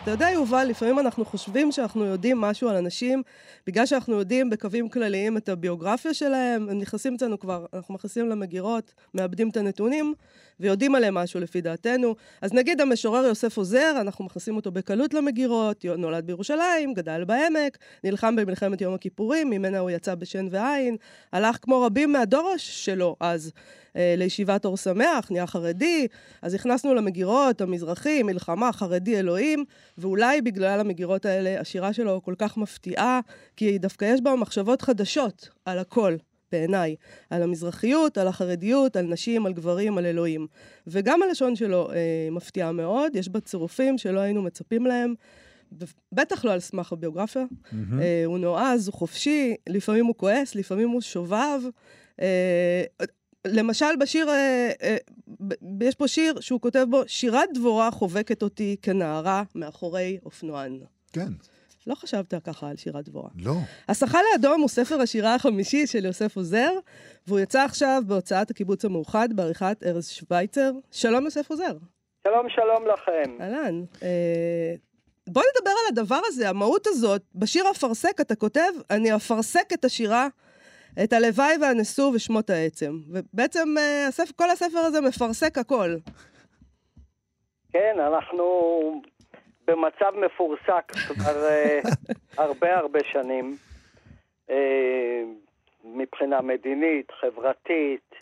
אתה 0.09 0.15
יודע, 0.15 0.31
יובל, 0.31 0.65
לפעמים 0.65 0.99
אנחנו 0.99 1.25
חושבים 1.25 1.73
שאנחנו 1.73 2.05
יודעים 2.05 2.41
משהו 2.41 2.69
על 2.69 2.77
אנשים, 2.77 3.23
בגלל 3.67 3.87
שאנחנו 3.87 4.19
יודעים 4.19 4.51
בקווים 4.51 4.89
כלליים 4.89 5.37
את 5.37 5.49
הביוגרפיה 5.49 6.15
שלהם, 6.15 6.69
הם 6.69 6.79
נכנסים 6.79 7.15
אצלנו 7.15 7.39
כבר, 7.39 7.67
אנחנו 7.75 7.95
מכניסים 7.95 8.29
למגירות, 8.29 8.95
מאבדים 9.15 9.49
את 9.49 9.57
הנתונים, 9.57 10.15
ויודעים 10.61 10.95
עליהם 10.95 11.15
משהו 11.15 11.41
לפי 11.41 11.61
דעתנו. 11.61 12.15
אז 12.43 12.53
נגיד 12.53 12.81
המשורר 12.81 13.25
יוסף 13.25 13.57
עוזר, 13.57 13.97
אנחנו 14.01 14.25
מכניסים 14.25 14.57
אותו 14.57 14.71
בקלות 14.71 15.15
למגירות, 15.15 15.85
נולד 15.85 16.27
בירושלים, 16.27 16.95
גדל 16.95 17.25
בעמק, 17.25 17.79
נלחם 18.05 18.37
במלחמת 18.37 18.81
יום 18.81 18.95
הכיפורים, 18.95 19.51
ממנה 19.51 19.79
הוא 19.79 19.91
יצא 19.91 20.15
בשן 20.15 20.47
ועין, 20.51 20.97
הלך 21.33 21.59
כמו 21.63 21.83
רבים 21.83 22.13
מהדור 22.13 22.55
שלו 22.57 23.17
אז. 23.21 23.53
אה, 23.99 24.15
לישיבת 24.17 24.65
אור 24.65 24.77
שמח, 24.77 25.31
נהיה 25.31 25.47
חרדי, 25.47 26.07
אז 26.43 26.55
הכנסנו 26.55 26.95
למגירות, 26.95 27.61
המזרחי, 27.61 28.23
מלחמה, 28.23 28.73
חרדי, 28.73 29.19
אלוהים, 29.19 29.65
ואולי 29.99 30.41
בגלל 30.41 30.81
המגירות 30.81 31.27
האלה 31.27 31.61
השירה 31.61 31.93
שלו 31.93 32.23
כל 32.25 32.35
כך 32.39 32.57
מפתיעה, 32.57 33.21
כי 33.57 33.79
דווקא 33.79 34.05
יש 34.05 34.21
בה 34.21 34.35
מחשבות 34.35 34.83
חדשות 34.83 35.49
על 35.65 35.79
הכל. 35.79 36.17
בעיניי, 36.53 36.97
על 37.31 37.43
המזרחיות, 37.43 38.19
על 38.19 38.29
החרדיות, 38.29 38.97
על 38.97 39.05
נשים, 39.05 39.47
על 39.47 39.53
גברים, 39.53 39.99
על 39.99 40.07
אלוהים. 40.07 40.47
וגם 40.87 41.23
הלשון 41.23 41.57
שלו 41.57 41.91
אה, 41.91 42.29
מפתיעה 42.31 42.73
מאוד, 42.73 43.17
יש 43.17 43.29
בה 43.29 43.41
צירופים 43.41 43.99
שלא 43.99 44.21
היינו 44.21 44.43
מצפים 44.43 44.87
להם. 44.87 45.15
בטח 46.13 46.45
לא 46.45 46.53
על 46.53 46.61
סמך 46.61 46.93
הביוגרפיה. 46.93 47.45
Mm-hmm. 47.45 47.75
אה, 48.01 48.23
הוא 48.25 48.39
נועז, 48.39 48.89
הוא 48.89 48.95
חופשי, 48.95 49.55
לפעמים 49.69 50.07
הוא 50.07 50.15
כועס, 50.15 50.55
לפעמים 50.55 50.89
הוא 50.89 51.01
שובב. 51.01 51.61
אה, 52.21 52.85
למשל, 53.53 53.97
בשיר, 54.01 54.29
אה, 54.29 54.71
אה, 54.83 54.97
יש 55.81 55.95
פה 55.95 56.09
שיר 56.09 56.41
שהוא 56.41 56.61
כותב 56.61 56.87
בו, 56.91 57.03
שירת 57.07 57.49
דבורה 57.55 57.91
חובקת 57.91 58.43
אותי 58.43 58.77
כנערה 58.83 59.43
מאחורי 59.55 60.19
אופנוען. 60.25 60.79
כן. 61.13 61.29
לא 61.87 61.95
חשבת 61.95 62.35
ככה 62.45 62.69
על 62.69 62.77
שירת 62.77 63.09
דבורה. 63.09 63.31
לא. 63.37 63.55
השחל 63.89 64.19
האדום 64.33 64.61
הוא 64.61 64.69
ספר 64.69 65.01
השירה 65.01 65.35
החמישי 65.35 65.87
של 65.87 66.05
יוסף 66.05 66.37
עוזר, 66.37 66.71
והוא 67.27 67.41
יצא 67.41 67.65
עכשיו 67.65 68.03
בהוצאת 68.07 68.51
הקיבוץ 68.51 68.85
המאוחד 68.85 69.29
בעריכת 69.33 69.83
ארז 69.87 70.09
שווייצר. 70.09 70.73
שלום, 70.91 71.25
יוסף 71.25 71.51
עוזר. 71.51 71.73
שלום, 72.25 72.47
שלום 72.49 72.87
לכם. 72.87 73.41
אהלן. 73.41 73.85
אה, 74.03 74.75
בוא 75.29 75.43
נדבר 75.43 75.71
על 75.71 75.93
הדבר 75.93 76.21
הזה, 76.25 76.49
המהות 76.49 76.87
הזאת. 76.87 77.23
בשיר 77.35 77.65
אפרסק 77.71 78.21
אתה 78.21 78.35
כותב, 78.35 78.71
אני 78.91 79.17
אפרסק 79.17 79.73
את 79.73 79.85
השירה, 79.85 80.29
את 81.05 81.13
הלוואי 81.13 81.55
והנשוא 81.61 82.11
ושמות 82.15 82.51
העצם. 82.51 82.93
ובעצם 83.13 83.69
אה, 83.79 84.07
הספר, 84.09 84.33
כל 84.37 84.51
הספר 84.51 84.79
הזה 84.79 85.01
מפרסק 85.01 85.59
הכל. 85.59 85.91
כן, 87.73 87.97
אנחנו 87.99 88.45
במצב 89.65 90.13
מפורסק 90.17 90.93
כבר 90.93 91.45
אה, 91.51 91.81
הרבה 92.45 92.77
הרבה 92.77 92.99
שנים, 93.13 93.57
אה, 94.51 95.23
מבחינה 95.85 96.41
מדינית, 96.41 97.11
חברתית, 97.21 98.15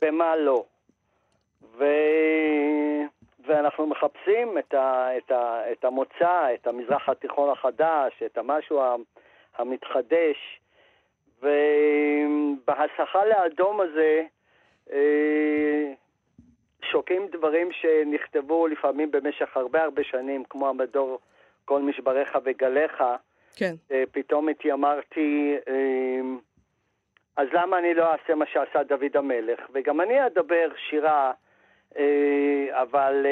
במה 0.00 0.36
לא. 0.36 0.64
ו... 1.78 1.84
ואנחנו 3.46 3.86
מחפשים 3.86 4.58
את, 4.58 4.74
ה... 4.74 5.08
את, 5.18 5.30
ה... 5.30 5.72
את 5.72 5.84
המוצא, 5.84 6.54
את 6.54 6.66
המזרח 6.66 7.08
התיכון 7.08 7.50
החדש, 7.50 8.22
את 8.26 8.38
המשהו 8.38 8.80
המתחדש, 9.58 10.60
ובהסחה 11.42 13.24
לאדום 13.24 13.80
הזה, 13.80 14.22
אה, 14.92 15.92
שוקעים 16.82 17.26
דברים 17.32 17.68
שנכתבו 17.72 18.66
לפעמים 18.66 19.10
במשך 19.10 19.56
הרבה 19.56 19.82
הרבה 19.82 20.04
שנים, 20.04 20.44
כמו 20.44 20.68
המדור 20.68 21.18
כל 21.64 21.82
משבריך 21.82 22.38
וגליך. 22.44 23.02
כן. 23.56 23.74
אה, 23.90 24.04
פתאום 24.12 24.48
התיימרתי, 24.48 25.56
אה, 25.68 26.20
אז 27.36 27.48
למה 27.52 27.78
אני 27.78 27.94
לא 27.94 28.12
אעשה 28.12 28.34
מה 28.34 28.46
שעשה 28.46 28.82
דוד 28.82 29.16
המלך? 29.16 29.60
וגם 29.72 30.00
אני 30.00 30.26
אדבר 30.26 30.68
שירה, 30.88 31.32
אבל, 32.70 33.26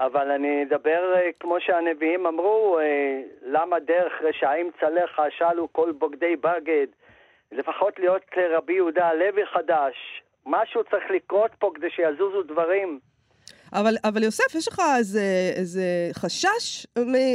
אבל 0.00 0.30
אני 0.30 0.62
אדבר 0.62 1.14
כמו 1.40 1.56
שהנביאים 1.60 2.26
אמרו, 2.26 2.78
למה 3.42 3.80
דרך 3.80 4.12
רשעים 4.22 4.70
צלחה? 4.80 5.22
שאלו 5.38 5.68
כל 5.72 5.92
בוגדי 5.92 6.36
בגד, 6.36 6.86
לפחות 7.52 7.98
להיות 7.98 8.22
רבי 8.56 8.72
יהודה 8.72 9.08
הלוי 9.08 9.46
חדש, 9.46 9.94
משהו 10.46 10.84
צריך 10.90 11.04
לקרות 11.10 11.50
פה 11.58 11.70
כדי 11.74 11.90
שיזוזו 11.90 12.42
דברים. 12.42 12.98
אבל, 13.72 13.94
אבל 14.04 14.22
יוסף, 14.22 14.54
יש 14.54 14.68
לך 14.68 14.82
איזה, 14.98 15.52
איזה 15.56 15.82
חשש 16.12 16.86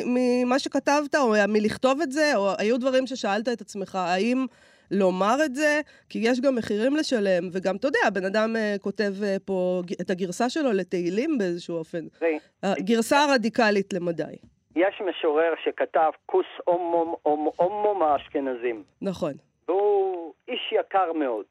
ממה 0.05 0.59
שכתבת, 0.59 1.15
או 1.15 1.33
מלכתוב 1.47 2.01
את 2.01 2.11
זה, 2.11 2.35
או 2.35 2.49
היו 2.59 2.77
דברים 2.77 3.07
ששאלת 3.07 3.47
את 3.47 3.61
עצמך, 3.61 3.95
האם 3.95 4.45
לומר 4.91 5.35
את 5.45 5.55
זה? 5.55 5.81
כי 6.09 6.19
יש 6.21 6.41
גם 6.41 6.55
מחירים 6.55 6.95
לשלם, 6.95 7.49
וגם, 7.51 7.75
אתה 7.75 7.87
יודע, 7.87 8.09
בן 8.13 8.25
אדם 8.25 8.55
uh, 8.55 8.81
כותב 8.81 9.13
uh, 9.21 9.39
פה 9.45 9.81
את 10.01 10.09
הגרסה 10.09 10.49
שלו 10.49 10.71
לתהילים 10.71 11.37
באיזשהו 11.37 11.77
אופן. 11.77 12.05
ראי. 12.21 12.39
הגרסה 12.63 13.23
הרדיקלית 13.23 13.93
למדי. 13.93 14.35
יש 14.75 15.01
משורר 15.09 15.53
שכתב 15.63 16.11
כוס 16.25 16.45
אומום 16.67 17.15
אומום 17.59 18.03
האשכנזים. 18.03 18.83
נכון. 19.01 19.33
והוא 19.67 20.33
איש 20.47 20.73
יקר 20.79 21.13
מאוד. 21.13 21.45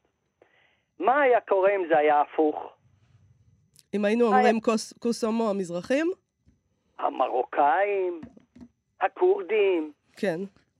מה 0.99 1.21
היה 1.21 1.41
קורה 1.41 1.75
אם 1.75 1.87
זה 1.89 1.97
היה 1.97 2.21
הפוך? 2.21 2.55
אם 3.93 4.05
היינו 4.05 4.25
אומרים 4.25 4.59
כוס 4.99 5.23
הומו 5.23 5.49
המזרחים? 5.49 6.11
המרוקאים, 6.99 8.21
הכורדים. 9.01 9.91
כן. 10.17 10.39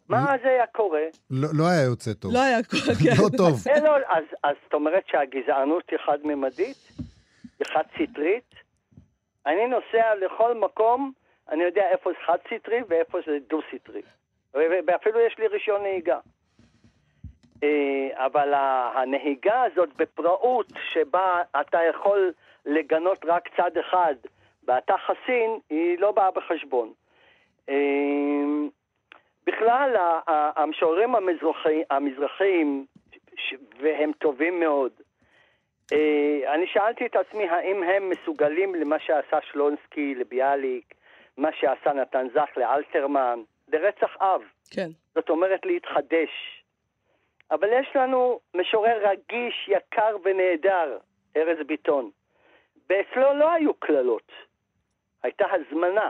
מה 0.10 0.34
אז 0.34 0.40
היה 0.44 0.68
קורה? 0.68 1.06
לא 1.32 1.48
לא 1.54 1.64
היה 1.68 1.84
יוצא 1.84 2.14
טוב. 2.14 2.34
לא 2.34 2.40
היה 2.42 2.64
כך... 2.64 2.74
לא 3.24 3.30
טוב. 3.38 3.68
אה, 3.68 3.80
לא, 3.80 3.96
אז, 4.08 4.24
אז 4.44 4.56
זאת 4.64 4.74
אומרת 4.74 5.04
שהגזענות 5.08 5.84
היא 5.92 6.00
חד-ממדית? 6.06 6.78
היא 7.60 7.68
חד-סטרית? 7.74 8.56
אני 9.46 9.68
נוסע 9.68 10.16
לכל 10.16 10.56
מקום, 10.56 11.12
אני 11.52 11.64
יודע 11.64 11.82
איפה 11.92 12.10
זה 12.10 12.18
חד-סטרי 12.26 12.80
ואיפה 12.88 13.18
זה 13.28 13.38
דו-סטרי. 13.50 14.02
ואפילו 14.88 15.20
יש 15.20 15.36
לי 15.40 15.48
רישיון 15.48 15.82
נהיגה. 15.82 16.20
אה, 17.64 18.26
אבל 18.26 18.54
הנהיגה 18.96 19.64
הזאת 19.64 19.90
בפראות, 19.96 20.74
שבה 20.94 21.42
אתה 21.62 21.80
יכול 21.90 22.32
לגנות 22.66 23.26
רק 23.26 23.50
צד 23.58 23.78
אחד 23.78 24.16
ואתה 24.68 24.94
חסין, 25.06 25.60
היא 25.70 26.00
לא 26.00 26.12
באה 26.12 26.32
בחשבון. 26.32 26.94
בכלל, 29.48 29.96
המשוררים 30.28 31.16
המזרחי, 31.16 31.84
המזרחיים, 31.90 32.86
והם 33.80 34.12
טובים 34.12 34.60
מאוד, 34.60 34.92
אה, 35.94 36.54
אני 36.54 36.68
שאלתי 36.68 37.06
את 37.06 37.16
עצמי 37.16 37.50
האם 37.50 37.84
הם 37.84 38.10
מסוגלים 38.10 38.76
למה 38.76 39.00
שעשה 39.00 39.38
שלונסקי 39.52 40.16
לביאליק, 40.16 40.94
מה 41.38 41.50
שעשה 41.60 41.94
נתן 41.94 42.28
זך 42.34 42.50
לאלתרמן, 42.58 43.40
לרצח 43.68 44.18
אב. 44.22 44.42
כן. 44.72 44.88
זאת 45.16 45.30
אומרת 45.30 45.66
להתחדש. 45.66 46.64
אבל 47.52 47.68
יש 47.82 47.96
לנו 47.96 48.40
משורר 48.54 49.10
רגיש, 49.10 49.70
יקר 49.70 50.18
ונהדר, 50.24 50.98
ארז 51.38 51.58
ביטון. 51.68 52.10
ואצלו 52.90 53.34
לא 53.34 53.52
היו 53.52 53.74
קללות, 53.74 54.32
הייתה 55.24 55.46
הזמנה. 55.52 56.10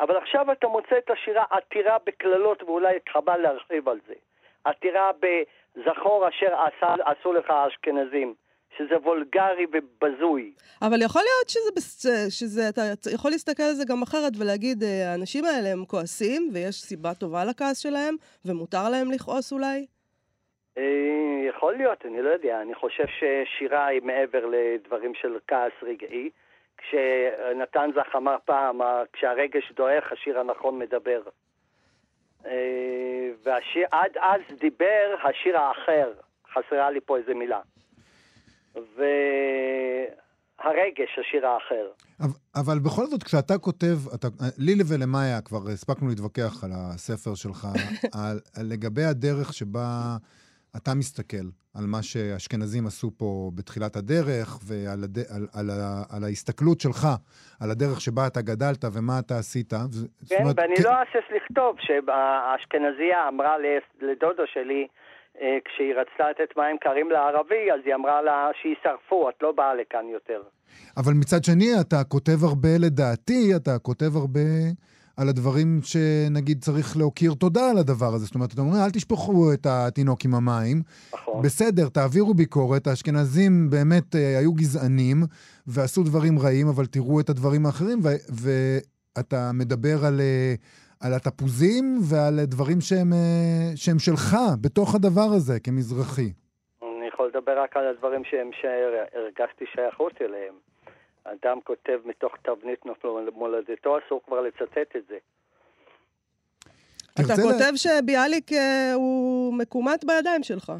אבל 0.00 0.16
עכשיו 0.16 0.52
אתה 0.52 0.68
מוצא 0.68 0.98
את 0.98 1.10
השירה 1.10 1.44
עתירה 1.50 1.96
בקללות, 2.06 2.62
ואולי 2.62 2.98
חבל 3.12 3.36
להרחיב 3.36 3.88
על 3.88 3.98
זה. 4.06 4.14
עתירה 4.64 5.10
בזכור 5.20 6.28
אשר 6.28 6.54
עשה, 6.54 6.94
עשו 7.04 7.32
לך 7.32 7.50
האשכנזים, 7.50 8.34
שזה 8.76 8.96
וולגרי 8.96 9.66
ובזוי. 9.72 10.52
אבל 10.82 11.02
יכול 11.02 11.22
להיות 11.22 11.48
שזה, 11.48 12.30
שזה, 12.30 12.68
אתה 12.68 13.10
יכול 13.14 13.30
להסתכל 13.30 13.62
על 13.62 13.74
זה 13.74 13.84
גם 13.88 14.02
אחרת 14.02 14.32
ולהגיד, 14.40 14.82
אה, 14.82 15.12
האנשים 15.12 15.44
האלה 15.44 15.68
הם 15.72 15.84
כועסים, 15.84 16.50
ויש 16.52 16.74
סיבה 16.74 17.14
טובה 17.14 17.44
לכעס 17.44 17.78
שלהם, 17.78 18.14
ומותר 18.44 18.88
להם 18.92 19.10
לכעוס 19.10 19.52
אולי? 19.52 19.86
אה, 20.78 21.48
יכול 21.48 21.76
להיות, 21.76 22.06
אני 22.06 22.22
לא 22.22 22.30
יודע. 22.30 22.62
אני 22.62 22.74
חושב 22.74 23.04
ששירה 23.06 23.86
היא 23.86 24.02
מעבר 24.02 24.46
לדברים 24.46 25.14
של 25.14 25.38
כעס 25.48 25.72
רגעי. 25.82 26.30
כשנתן 26.82 27.90
זך 27.94 28.16
אמר 28.16 28.36
פעם, 28.44 28.82
"ה- 28.82 29.02
כשהרגש 29.12 29.72
דועך, 29.76 30.12
השיר 30.12 30.38
הנכון 30.40 30.78
מדבר. 30.78 31.20
אה, 32.46 32.50
והשיר, 33.44 33.86
עד 33.90 34.10
אז 34.20 34.40
דיבר 34.60 35.14
השיר 35.24 35.58
האחר, 35.58 36.12
חסרה 36.54 36.90
לי 36.90 37.00
פה 37.00 37.16
איזה 37.16 37.34
מילה. 37.34 37.60
והרגש, 38.74 38.98
השיר 41.20 41.46
האחר. 41.46 41.86
אבל, 42.20 42.28
אבל 42.56 42.78
בכל 42.78 43.06
זאת, 43.06 43.22
כשאתה 43.22 43.58
כותב, 43.58 43.96
אתה, 44.14 44.28
לי 44.58 44.74
ולמאיה 44.88 45.40
כבר 45.40 45.68
הספקנו 45.72 46.08
להתווכח 46.08 46.64
על 46.64 46.70
הספר 46.74 47.34
שלך, 47.34 47.66
על, 48.20 48.40
על 48.56 48.66
לגבי 48.66 49.04
הדרך 49.04 49.52
שבה 49.52 50.16
אתה 50.76 50.94
מסתכל 50.94 51.46
על 51.74 51.84
מה 51.86 52.02
שהאשכנזים 52.02 52.86
עשו 52.86 53.10
פה 53.16 53.50
בתחילת 53.54 53.96
הדרך, 53.96 54.58
ועל 54.66 55.04
הד, 55.04 55.18
על, 55.18 55.46
על, 55.54 55.70
ה- 55.70 56.02
על 56.16 56.24
ההסתכלות 56.24 56.80
שלך, 56.80 57.06
על 57.60 57.70
הדרך 57.70 58.00
שבה 58.00 58.26
אתה 58.26 58.40
גדלת 58.40 58.84
ומה 58.92 59.18
אתה 59.18 59.38
עשית. 59.38 59.72
כן, 60.28 60.36
אומרת, 60.40 60.58
ואני 60.58 60.76
כ- 60.76 60.84
לא 60.84 60.90
אהסס 60.90 61.26
לכתוב 61.36 61.76
שהאשכנזייה 61.80 63.28
אמרה 63.28 63.54
לדודו 64.02 64.42
שלי, 64.52 64.86
אה, 65.40 65.58
כשהיא 65.64 65.94
רצתה 65.94 66.30
לתת 66.30 66.56
מים 66.56 66.76
קרים 66.80 67.10
לערבי, 67.10 67.72
אז 67.74 67.80
היא 67.84 67.94
אמרה 67.94 68.22
לה 68.22 68.48
שישרפו, 68.62 69.28
את 69.28 69.34
לא 69.42 69.52
באה 69.52 69.74
לכאן 69.74 70.04
יותר. 70.12 70.42
אבל 70.96 71.12
מצד 71.12 71.44
שני, 71.44 71.80
אתה 71.80 72.04
כותב 72.04 72.44
הרבה, 72.48 72.68
לדעתי, 72.80 73.56
אתה 73.56 73.78
כותב 73.78 74.16
הרבה 74.16 74.40
על 75.20 75.28
הדברים 75.28 75.68
שנגיד 75.82 76.58
צריך 76.60 76.96
להכיר 76.96 77.32
תודה 77.34 77.70
על 77.70 77.78
הדבר 77.78 78.14
הזה. 78.14 78.24
זאת 78.24 78.34
אומרת, 78.34 78.52
אתה 78.52 78.60
אומר, 78.60 78.84
אל 78.84 78.90
תשפכו 78.90 79.52
את 79.52 79.66
התינוק 79.66 80.24
עם 80.24 80.34
המים. 80.34 80.82
נכון. 81.12 81.42
בסדר, 81.42 81.88
תעבירו 81.88 82.34
ביקורת, 82.34 82.86
האשכנזים 82.86 83.70
באמת 83.70 84.16
אה, 84.16 84.38
היו 84.38 84.52
גזענים 84.52 85.16
ועשו 85.66 86.02
דברים 86.02 86.38
רעים, 86.38 86.68
אבל 86.68 86.86
תראו 86.86 87.20
את 87.20 87.28
הדברים 87.28 87.66
האחרים, 87.66 87.98
ו- 88.02 88.22
ואתה 88.42 89.50
מדבר 89.54 90.04
על, 90.06 90.20
אה, 90.20 90.54
על 91.00 91.12
התפוזים 91.14 91.98
ועל 92.10 92.44
דברים 92.44 92.80
שהם, 92.80 93.12
אה, 93.12 93.72
שהם 93.76 93.98
שלך, 93.98 94.36
בתוך 94.60 94.94
הדבר 94.94 95.28
הזה, 95.36 95.60
כמזרחי. 95.60 96.32
אני 96.82 97.06
יכול 97.08 97.30
לדבר 97.34 97.62
רק 97.62 97.76
על 97.76 97.86
הדברים 97.86 98.24
שהם 98.24 98.50
שהרגשתי 98.60 99.64
שייכות 99.74 100.12
אליהם. 100.20 100.54
אדם 101.32 101.58
כותב 101.64 101.98
מתוך 102.04 102.32
תבנית 102.42 102.80
מולדתו, 103.34 103.96
אסור 103.98 104.20
כבר 104.26 104.40
לצטט 104.40 104.96
את 104.96 105.02
זה. 105.08 105.18
אתה 107.14 107.22
לה- 107.28 107.34
כותב 107.52 107.72
שביאליק 107.76 108.52
אה, 108.52 108.92
הוא 108.94 109.54
מקומט 109.54 110.04
בידיים 110.04 110.42
שלך. 110.42 110.72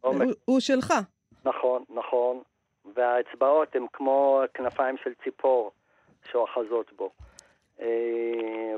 הוא- 0.00 0.14
הוא 0.44 0.60
שלך. 0.60 0.94
נכון, 1.44 1.84
נכון. 1.94 2.42
והאצבעות 2.94 3.76
הן 3.76 3.86
כמו 3.92 4.40
כנפיים 4.54 4.96
של 5.04 5.10
ציפור 5.24 5.70
שאוחזות 6.30 6.92
בו. 6.96 7.10
אה, 7.80 7.86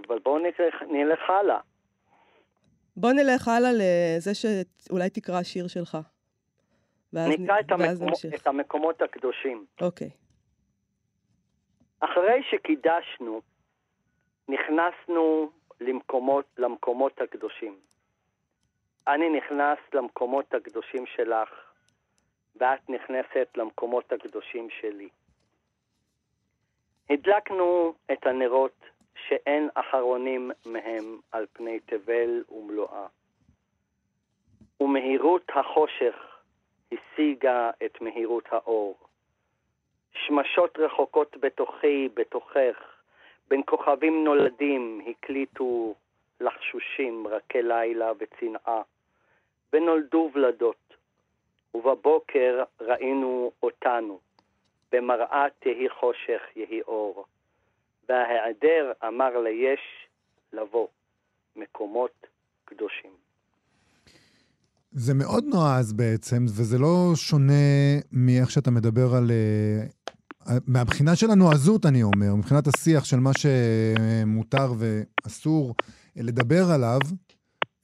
אבל 0.09 0.19
בואו 0.19 0.39
נלך, 0.39 0.59
נלך 0.91 1.21
הלאה. 1.31 1.59
בוא 2.97 3.13
נלך 3.13 3.49
הלאה 3.49 3.71
לזה 3.73 4.31
שאולי 4.35 5.11
תקרא 5.11 5.43
שיר 5.43 5.69
שלך. 5.69 5.99
ואז 7.13 7.29
נקרא 7.29 7.61
את, 7.61 7.65
ואז 7.71 7.81
המקומו, 7.91 8.09
נמשיך. 8.11 8.43
את 8.43 8.47
המקומות 8.47 9.03
הקדושים. 9.03 9.67
אוקיי. 9.81 10.11
אחרי 12.05 12.43
שקידשנו, 12.51 13.41
נכנסנו 14.49 15.51
למקומות, 15.81 16.47
למקומות 16.59 17.21
הקדושים. 17.21 17.77
אני 19.07 19.29
נכנס 19.29 19.79
למקומות 19.95 20.55
הקדושים 20.55 21.07
שלך, 21.07 21.49
ואת 22.57 22.91
נכנסת 22.91 23.49
למקומות 23.57 24.13
הקדושים 24.13 24.69
שלי. 24.81 25.09
הדלקנו 27.11 27.95
את 28.13 28.27
הנרות 28.27 28.85
שאין 29.15 29.69
אחרונים 29.75 30.51
מהם 30.67 31.21
על 31.33 31.47
פני 31.53 31.81
תבל 31.81 32.45
ומלואה. 32.51 33.07
ומהירות 34.81 35.51
החושך 35.55 36.15
השיגה 36.93 37.71
את 37.85 38.01
מהירות 38.01 38.45
האור. 38.51 39.12
שמשות 40.15 40.79
רחוקות 40.79 41.37
בתוכי, 41.41 42.09
בתוכך, 42.15 42.77
בין 43.49 43.63
כוכבים 43.67 44.25
נולדים 44.25 45.01
הקליטו 45.07 45.95
לחשושים 46.41 47.27
רכי 47.27 47.63
לילה 47.63 48.13
וצנעה, 48.19 48.83
ונולדו 49.73 50.31
ולדות, 50.33 50.97
ובבוקר 51.75 52.63
ראינו 52.81 53.53
אותנו, 53.63 54.21
במראה 54.93 55.47
תהי 55.59 55.89
חושך 55.89 56.43
יהי 56.57 56.83
אור, 56.83 57.25
וההיעדר 58.09 58.93
אמר 59.09 59.39
ליש 59.39 60.07
לבוא, 60.53 60.89
מקומות 61.57 62.27
קדושים. 62.65 63.32
זה 64.93 65.15
מאוד 65.15 65.45
נועז 65.45 65.93
בעצם, 65.93 66.45
וזה 66.49 66.79
לא 66.79 67.13
שונה 67.15 67.53
מאיך 68.13 68.51
שאתה 68.51 68.71
מדבר 68.71 69.15
על... 69.15 69.31
אה, 69.31 69.87
מהבחינה 70.67 71.17
של 71.17 71.31
הנועזות, 71.31 71.87
אני 71.87 72.03
אומר, 72.03 72.35
מבחינת 72.35 72.67
השיח 72.67 73.05
של 73.05 73.21
מה 73.21 73.31
שמותר 73.33 74.73
ואסור 74.79 75.75
לדבר 76.17 76.71
עליו. 76.71 76.99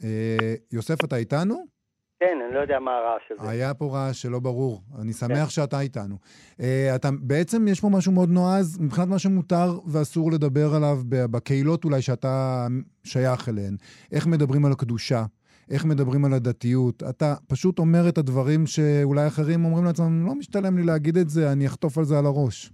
אה, 0.04 0.54
יוסף, 0.72 1.04
אתה 1.04 1.16
איתנו? 1.16 1.78
כן, 2.20 2.38
אני 2.46 2.54
לא 2.54 2.60
יודע 2.60 2.78
מה 2.78 2.90
הרעש 2.90 3.22
הזה. 3.30 3.50
היה 3.50 3.74
פה 3.74 3.90
רעש 3.92 4.22
שלא 4.22 4.38
ברור. 4.38 4.82
אני 5.00 5.12
שמח 5.12 5.50
שאתה 5.50 5.80
איתנו. 5.80 6.16
Uh, 6.52 6.62
אתה, 6.94 7.08
בעצם 7.20 7.68
יש 7.68 7.80
פה 7.80 7.88
משהו 7.88 8.12
מאוד 8.12 8.28
נועז 8.28 8.78
מבחינת 8.78 9.08
מה 9.08 9.18
שמותר 9.18 9.78
ואסור 9.86 10.32
לדבר 10.32 10.74
עליו 10.74 10.98
בקהילות 11.08 11.84
אולי 11.84 12.02
שאתה 12.02 12.66
שייך 13.04 13.48
אליהן. 13.48 13.76
איך 14.12 14.26
מדברים 14.26 14.64
על 14.64 14.72
הקדושה, 14.72 15.24
איך 15.70 15.85
מדברים 15.85 16.24
על 16.24 16.33
הדתיות. 16.33 17.02
אתה 17.11 17.35
פשוט 17.48 17.78
אומר 17.78 18.04
את 18.09 18.18
הדברים 18.18 18.61
שאולי 18.66 19.26
אחרים 19.26 19.64
אומרים 19.64 19.85
לעצמם, 19.85 20.26
לא 20.26 20.35
משתלם 20.35 20.78
לי 20.78 20.85
להגיד 20.87 21.16
את 21.16 21.28
זה, 21.28 21.40
אני 21.52 21.66
אחטוף 21.66 21.98
על 21.98 22.04
זה 22.04 22.18
על 22.18 22.26
הראש. 22.26 22.70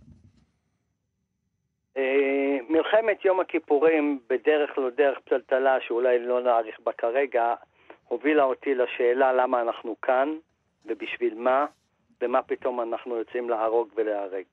אה, 1.97 2.57
מלחמת 2.69 3.25
יום 3.25 3.41
הכיפורים, 3.41 4.19
בדרך 4.31 4.79
לא 4.79 4.91
דרך 4.97 5.19
פתלתלה, 5.25 5.77
שאולי 5.87 6.19
לא 6.19 6.43
נאריך 6.43 6.81
בה 6.85 6.93
כרגע, 6.93 7.55
הובילה 8.09 8.45
אותי 8.45 8.75
לשאלה 8.75 9.33
למה 9.33 9.63
אנחנו 9.63 9.97
כאן, 10.03 10.29
ובשביל 10.87 11.35
מה, 11.35 11.67
ומה 12.23 12.43
פתאום 12.43 12.81
אנחנו 12.81 13.17
יוצאים 13.17 13.51
להרוג 13.51 13.89
ולהרג. 13.97 14.45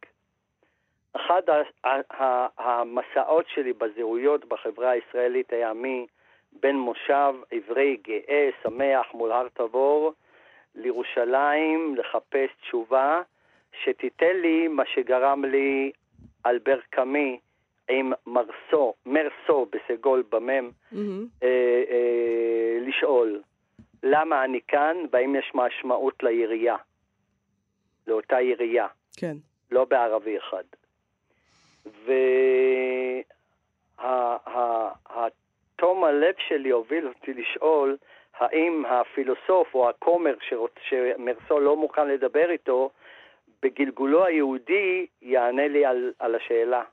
אחד 1.16 1.42
המסעות 2.58 3.46
שלי 3.48 3.74
בזהויות 3.74 4.46
בחברה 4.46 4.90
הישראלית 4.90 5.54
היה 5.54 5.74
בן 6.60 6.76
מושב 6.76 7.34
עברי 7.52 7.98
גאה, 8.08 8.50
שמח 8.64 9.06
מול 9.14 9.32
הר 9.32 9.48
תבור, 9.54 10.14
לירושלים 10.76 11.96
לחפש 11.96 12.50
תשובה, 12.62 13.22
שתיתן 13.84 14.38
לי 14.42 14.68
מה 14.68 14.84
שגרם 14.86 15.46
לי 15.46 15.92
אלבר 16.46 16.80
קאמי 16.90 17.40
עם 17.90 18.14
מרסו, 18.26 18.94
מרסו 19.06 19.68
בסגול 19.72 20.24
במם, 20.30 20.70
מהמם. 20.92 21.28
אה, 21.44 21.84
אה, 21.90 22.78
לשאול 22.82 23.42
למה 24.04 24.44
אני 24.44 24.60
כאן 24.68 24.98
והאם 25.12 25.36
יש 25.36 25.52
משמעות 25.54 26.24
לירייה, 26.24 26.76
לאותה 28.08 28.42
ירייה. 28.42 28.88
כן. 29.18 29.38
לא 29.72 29.86
בערבי 29.86 30.38
אחד. 30.38 30.64
והתום 35.82 36.04
הלב 36.04 36.36
שלי 36.48 36.70
הוביל 36.70 37.08
אותי 37.08 37.34
לשאול 37.34 37.98
האם 38.34 38.86
הפילוסוף 38.86 39.76
או 39.76 39.90
הכומר 39.90 40.36
שרוצ... 40.50 40.72
שמרסו 40.90 41.60
לא 41.60 41.76
מוכן 41.76 42.08
לדבר 42.08 42.52
איתו, 42.52 42.90
בגלגולו 43.62 44.26
היהודי 44.26 45.06
יענה 45.22 45.68
לי 45.68 45.86
על, 45.86 46.14
על 46.20 46.36
השאלה. 46.36 46.84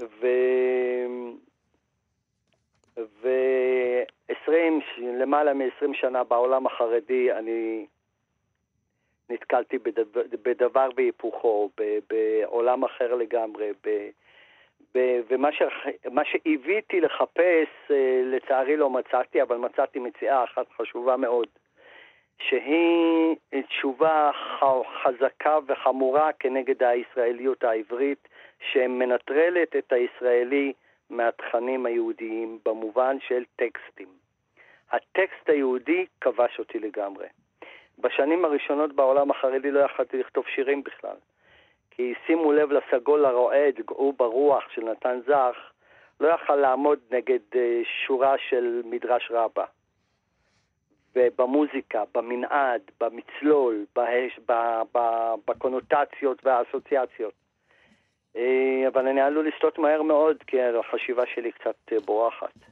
ו... 0.00 0.26
ו-20, 2.96 4.52
למעלה 4.98 5.54
מ-20 5.54 5.94
שנה 5.94 6.24
בעולם 6.24 6.66
החרדי 6.66 7.32
אני 7.32 7.86
נתקלתי 9.30 9.78
בדבר, 9.78 10.22
בדבר 10.42 10.88
והיפוכו, 10.96 11.70
בעולם 12.08 12.84
אחר 12.84 13.14
לגמרי, 13.14 13.72
ב- 13.86 14.10
ומה 14.94 15.52
ש, 15.52 15.62
מה 16.10 16.22
שהביאתי 16.24 17.00
לחפש, 17.00 17.68
אה, 17.90 18.22
לצערי 18.24 18.76
לא 18.76 18.90
מצאתי, 18.90 19.42
אבל 19.42 19.56
מצאתי 19.56 19.98
מציאה 19.98 20.44
אחת 20.44 20.66
חשובה 20.76 21.16
מאוד, 21.16 21.48
שהיא 22.38 23.36
תשובה 23.68 24.30
חזקה 25.02 25.58
וחמורה 25.66 26.32
כנגד 26.32 26.82
הישראליות 26.82 27.64
העברית, 27.64 28.28
שמנטרלת 28.72 29.76
את 29.76 29.92
הישראלי 29.92 30.72
מהתכנים 31.10 31.86
היהודיים 31.86 32.58
במובן 32.64 33.16
של 33.28 33.44
טקסטים. 33.56 34.08
הטקסט 34.92 35.48
היהודי 35.48 36.06
כבש 36.20 36.58
אותי 36.58 36.78
לגמרי. 36.78 37.26
בשנים 37.98 38.44
הראשונות 38.44 38.92
בעולם 38.92 39.30
החרדי 39.30 39.70
לא 39.70 39.80
יכלתי 39.80 40.18
לכתוב 40.18 40.44
שירים 40.46 40.82
בכלל. 40.82 41.16
כי 41.96 42.14
שימו 42.26 42.52
לב 42.52 42.72
לסגול 42.72 43.24
הרועד, 43.24 43.74
גאו 43.86 44.12
ברוח 44.12 44.64
של 44.74 44.84
נתן 44.84 45.20
זך, 45.26 45.56
לא 46.20 46.28
יכל 46.28 46.56
לעמוד 46.56 46.98
נגד 47.10 47.38
אה, 47.54 47.80
שורה 48.06 48.34
של 48.48 48.82
מדרש 48.84 49.30
רבה. 49.30 49.64
ובמוזיקה, 51.16 52.02
במנעד, 52.14 52.80
במצלול, 53.00 53.84
בהש, 53.96 54.40
ב, 54.48 54.52
ב, 54.94 54.98
בקונוטציות 55.46 56.46
והאסוציאציות. 56.46 57.34
אה, 58.36 58.88
אבל 58.88 59.08
אני 59.08 59.20
עלול 59.20 59.48
לסטות 59.48 59.78
מהר 59.78 60.02
מאוד, 60.02 60.36
כי 60.46 60.62
החשיבה 60.62 61.22
שלי 61.26 61.52
קצת 61.52 61.76
אה, 61.92 62.00
בורחת. 62.00 62.71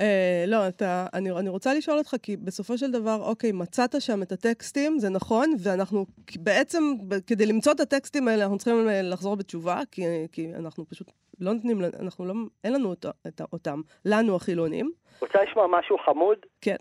אה, 0.00 0.44
לא, 0.46 0.68
אתה, 0.68 1.06
אני, 1.14 1.30
אני 1.30 1.48
רוצה 1.48 1.74
לשאול 1.74 1.98
אותך, 1.98 2.14
כי 2.22 2.36
בסופו 2.36 2.78
של 2.78 2.90
דבר, 2.90 3.16
אוקיי, 3.20 3.52
מצאת 3.52 4.00
שם 4.00 4.22
את 4.22 4.32
הטקסטים, 4.32 4.98
זה 4.98 5.08
נכון, 5.10 5.46
ואנחנו 5.64 6.04
בעצם, 6.38 6.82
כדי 7.26 7.46
למצוא 7.46 7.72
את 7.72 7.80
הטקסטים 7.80 8.28
האלה, 8.28 8.42
אנחנו 8.42 8.58
צריכים 8.58 8.88
אה, 8.88 9.00
לחזור 9.02 9.36
בתשובה, 9.36 9.76
כי, 9.92 10.02
כי 10.32 10.46
אנחנו 10.58 10.84
פשוט 10.84 11.10
לא 11.40 11.52
נותנים, 11.52 11.78
אנחנו 12.02 12.24
לא, 12.24 12.34
אין 12.64 12.72
לנו 12.72 12.88
אותו, 12.88 13.08
את, 13.26 13.40
אותם, 13.52 13.80
לנו 14.04 14.36
החילונים. 14.36 14.90
רוצה 15.20 15.42
לשמוע 15.42 15.66
משהו 15.66 15.98
חמוד? 15.98 16.38
כן. 16.60 16.76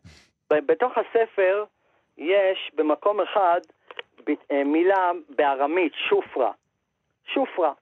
בתוך 0.49 0.91
הספר 0.97 1.63
יש 2.17 2.71
במקום 2.76 3.21
אחד 3.21 3.60
אה, 4.52 4.63
מילה 4.63 5.12
בארמית, 5.30 5.93
שופרה. 6.10 6.52
שופרה. 7.34 7.73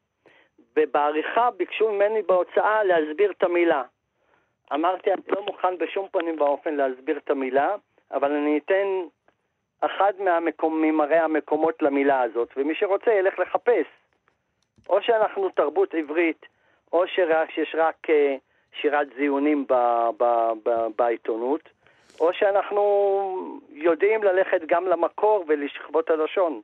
ובעריכה 0.76 1.52
ביקשו 1.52 1.92
ממני 1.92 2.22
בהוצאה 2.22 2.84
להסביר 2.84 3.32
את 3.32 3.44
המילה. 3.44 3.84
אמרתי, 4.74 5.14
אני 5.14 5.22
לא 5.28 5.46
מוכן 5.46 5.78
בשום 5.78 6.08
פנים 6.12 6.42
ואופן 6.42 6.76
להסביר 6.76 7.18
את 7.18 7.30
המילה, 7.30 7.76
אבל 8.12 8.32
אני 8.32 8.60
אתן 8.66 8.88
אחד 9.82 10.14
מהמקום, 10.20 10.82
ממראה 10.82 11.24
המקומות 11.24 11.82
למילה 11.82 12.22
הזאת, 12.22 12.50
ומי 12.58 12.76
שרוצה 12.76 13.14
ילך 13.14 13.40
לחפש. 13.40 13.86
או 14.90 15.02
שאנחנו 15.02 15.50
תרבות 15.50 15.94
עברית, 15.94 16.46
או 16.94 17.08
שיש 17.08 17.76
רק 17.78 18.10
אה, 18.10 18.36
שירת 18.82 19.08
זיונים 19.18 19.66
ב, 19.68 19.74
ב, 20.18 20.24
ב, 20.64 20.88
בעיתונות, 20.96 21.70
או 22.20 22.34
שאנחנו 22.34 22.82
יודעים 23.70 24.24
ללכת 24.24 24.62
גם 24.66 24.88
למקור 24.88 25.46
ולשכבות 25.48 26.10
הלשון. 26.10 26.62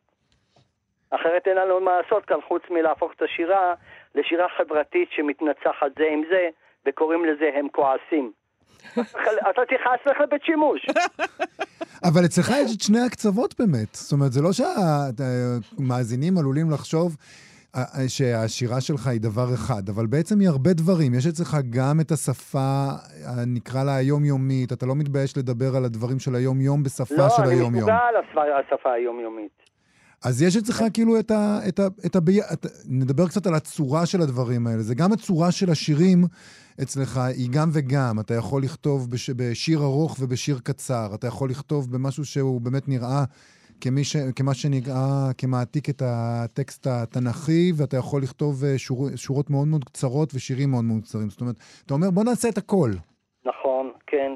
אחרת 1.10 1.48
אין 1.48 1.58
לנו 1.58 1.80
מה 1.80 2.02
לעשות 2.02 2.26
כאן 2.26 2.42
חוץ 2.42 2.62
מלהפוך 2.70 3.14
את 3.14 3.22
השירה 3.22 3.74
לשירה 4.16 4.50
חברתית 4.50 5.12
שמתנצחת 5.12 5.92
זה 5.98 6.08
עם 6.12 6.24
זה, 6.30 6.50
וקוראים 6.88 7.26
לזה 7.26 7.46
הם 7.60 7.68
כועסים. 7.72 8.32
אתה 9.50 9.62
תכעס 9.68 10.00
לך 10.06 10.18
לבית 10.22 10.44
שימוש. 10.44 10.86
אבל 12.04 12.26
אצלך 12.26 12.52
יש 12.64 12.76
את 12.76 12.82
שני 12.82 13.00
הקצוות 13.00 13.56
באמת. 13.60 13.88
זאת 13.96 14.12
אומרת, 14.12 14.32
זה 14.32 14.42
לא 14.42 14.50
שהמאזינים 14.54 16.38
עלולים 16.38 16.72
לחשוב 16.72 17.16
אה, 17.76 17.82
אה, 17.82 18.10
שהשירה 18.10 18.82
שלך 18.82 19.08
היא 19.08 19.22
דבר 19.22 19.54
אחד, 19.54 19.90
אבל 19.90 20.06
בעצם 20.06 20.40
היא 20.40 20.50
הרבה 20.50 20.74
דברים. 20.74 21.14
יש 21.14 21.28
אצלך 21.28 21.58
גם 21.70 22.00
את 22.02 22.12
השפה, 22.12 22.88
אה, 23.26 23.46
נקרא 23.48 23.84
לה 23.84 23.96
היומיומית, 23.96 24.74
אתה 24.74 24.86
לא 24.86 24.96
מתבייש 24.96 25.38
לדבר 25.38 25.76
על 25.76 25.86
הדברים 25.86 26.20
של 26.20 26.36
היום-יום 26.36 26.84
בשפה 26.84 27.16
לא, 27.18 27.30
של 27.30 27.42
אני 27.44 27.50
היום-יום. 27.54 27.74
מסוגל 27.74 27.92
על 27.94 28.16
השפה- 28.24 28.74
השפה 28.76 28.92
היומיומית. 28.92 29.67
אז 30.26 30.42
יש 30.42 30.58
אצלך 30.58 30.84
כאילו 30.94 31.20
את 31.20 31.32
ה... 31.32 31.60
את 31.68 31.80
ה, 31.80 31.88
את 32.06 32.16
ה 32.16 32.20
את, 32.54 32.66
נדבר 32.90 33.28
קצת 33.28 33.48
על 33.48 33.54
הצורה 33.56 34.06
של 34.06 34.22
הדברים 34.22 34.68
האלה. 34.68 34.82
זה 34.82 34.96
גם 34.96 35.12
הצורה 35.14 35.52
של 35.52 35.70
השירים 35.70 36.24
אצלך, 36.82 37.18
היא 37.18 37.50
גם 37.52 37.70
וגם. 37.74 38.20
אתה 38.20 38.34
יכול 38.34 38.64
לכתוב 38.64 39.12
בש, 39.12 39.30
בשיר 39.30 39.80
ארוך 39.80 40.18
ובשיר 40.20 40.58
קצר. 40.64 41.08
אתה 41.16 41.28
יכול 41.28 41.50
לכתוב 41.50 41.92
במשהו 41.92 42.26
שהוא 42.26 42.62
באמת 42.62 42.88
נראה 42.88 43.24
כמי 43.82 44.04
ש, 44.04 44.16
כמה 44.36 44.54
שנראה, 44.54 45.34
כמעתיק 45.38 45.90
את 45.90 46.02
הטקסט 46.06 46.88
התנ"כי, 46.88 47.72
ואתה 47.78 47.98
יכול 47.98 48.22
לכתוב 48.22 48.64
אה, 48.64 48.78
שור, 48.78 49.08
שורות 49.16 49.50
מאוד 49.50 49.68
מאוד 49.68 49.84
קצרות 49.84 50.30
ושירים 50.36 50.72
מאוד 50.72 50.84
מאוד 50.84 51.02
קצרים. 51.04 51.30
זאת 51.30 51.42
אומרת, 51.42 51.56
אתה 51.86 51.94
אומר, 51.94 52.10
בוא 52.12 52.24
נעשה 52.24 52.50
את 52.50 52.58
הכל. 52.58 52.92
נכון, 53.46 53.92
כן. 54.08 54.32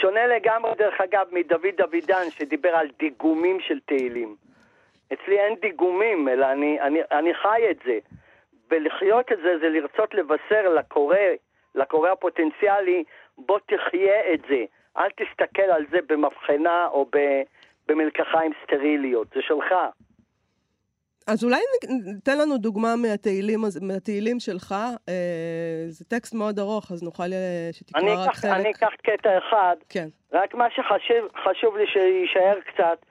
שונה 0.00 0.20
לגמרי, 0.36 0.70
דרך 0.78 0.94
אגב, 1.00 1.26
מדוד 1.32 1.90
דוידן, 1.90 2.30
שדיבר 2.30 2.68
על 2.68 2.86
דיגומים 2.98 3.56
של 3.60 3.78
תהילים. 3.86 4.45
אצלי 5.12 5.40
אין 5.40 5.54
דיגומים, 5.60 6.28
אלא 6.28 6.52
אני, 6.52 6.80
אני, 6.80 7.00
אני 7.10 7.34
חי 7.34 7.62
את 7.70 7.78
זה. 7.84 7.98
ולחיות 8.70 9.32
את 9.32 9.38
זה, 9.42 9.58
זה 9.60 9.68
לרצות 9.68 10.14
לבשר 10.14 10.68
לקורא, 10.78 11.16
לקורא 11.74 12.10
הפוטנציאלי, 12.10 13.04
בוא 13.38 13.58
תחיה 13.58 14.34
את 14.34 14.40
זה. 14.48 14.64
אל 14.96 15.10
תסתכל 15.10 15.62
על 15.62 15.84
זה 15.90 15.98
במבחנה 16.08 16.86
או 16.86 17.06
במלקחיים 17.88 18.52
סטריליות, 18.64 19.28
זה 19.34 19.40
שלך. 19.42 19.74
אז 21.26 21.44
אולי 21.44 21.60
תן 22.24 22.38
לנו 22.38 22.58
דוגמה 22.58 22.96
מהתהילים, 22.96 23.60
מהתהילים 23.82 24.40
שלך. 24.40 24.74
אה, 25.08 25.84
זה 25.88 26.04
טקסט 26.04 26.34
מאוד 26.34 26.58
ארוך, 26.58 26.92
אז 26.92 27.02
נוכל 27.02 27.32
אה, 27.32 27.68
שתקרא 27.72 28.02
רק 28.02 28.28
אקח, 28.28 28.40
חלק. 28.40 28.52
אני 28.52 28.70
אקח 28.70 28.94
קטע 29.02 29.38
אחד, 29.38 29.76
כן. 29.88 30.08
רק 30.32 30.54
מה 30.54 30.66
שחשוב 30.70 31.28
חשוב 31.44 31.76
לי 31.76 31.86
שיישאר 31.86 32.60
קצת, 32.60 33.06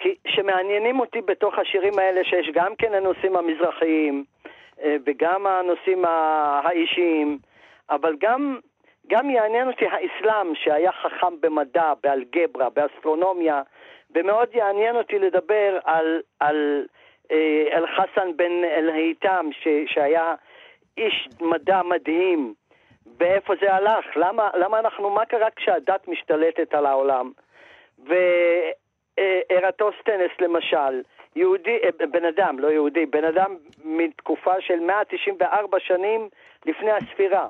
כי 0.00 0.14
שמעניינים 0.26 1.00
אותי 1.00 1.20
בתוך 1.20 1.58
השירים 1.58 1.98
האלה, 1.98 2.24
שיש 2.24 2.50
גם 2.54 2.76
כן 2.78 2.94
הנושאים 2.94 3.36
המזרחיים, 3.36 4.24
אה, 4.82 4.96
וגם 5.06 5.46
הנושאים 5.46 6.04
האישיים, 6.04 7.38
אבל 7.90 8.16
גם, 8.20 8.58
גם 9.06 9.30
יעניין 9.30 9.68
אותי 9.68 9.84
האסלאם, 9.86 10.54
שהיה 10.54 10.92
חכם 10.92 11.40
במדע, 11.40 11.92
באלגברה, 12.02 12.70
באסטרונומיה, 12.70 13.62
ומאוד 14.14 14.48
יעניין 14.54 14.96
אותי 14.96 15.18
לדבר 15.18 15.78
על, 15.84 16.20
על 16.40 16.86
אה, 17.30 17.64
אל-חסן 17.72 18.36
בן 18.36 18.64
אל-היתם, 18.64 19.48
שהיה 19.86 20.34
איש 20.96 21.28
מדע 21.40 21.82
מדהים, 21.82 22.54
ואיפה 23.18 23.54
זה 23.60 23.74
הלך? 23.74 24.06
למה, 24.16 24.50
למה 24.54 24.78
אנחנו, 24.78 25.10
מה 25.10 25.24
קרה 25.24 25.48
כשהדת 25.56 26.08
משתלטת 26.08 26.74
על 26.74 26.86
העולם? 26.86 27.32
וארטוסטנס 29.20 30.30
למשל, 30.40 31.02
יהודי, 31.36 31.78
אה, 31.84 32.06
בן 32.06 32.24
אדם, 32.24 32.58
לא 32.58 32.68
יהודי, 32.68 33.06
בן 33.06 33.24
אדם 33.24 33.56
מתקופה 33.84 34.60
של 34.60 34.80
194 34.80 35.80
שנים 35.80 36.28
לפני 36.66 36.90
הספירה, 36.90 37.48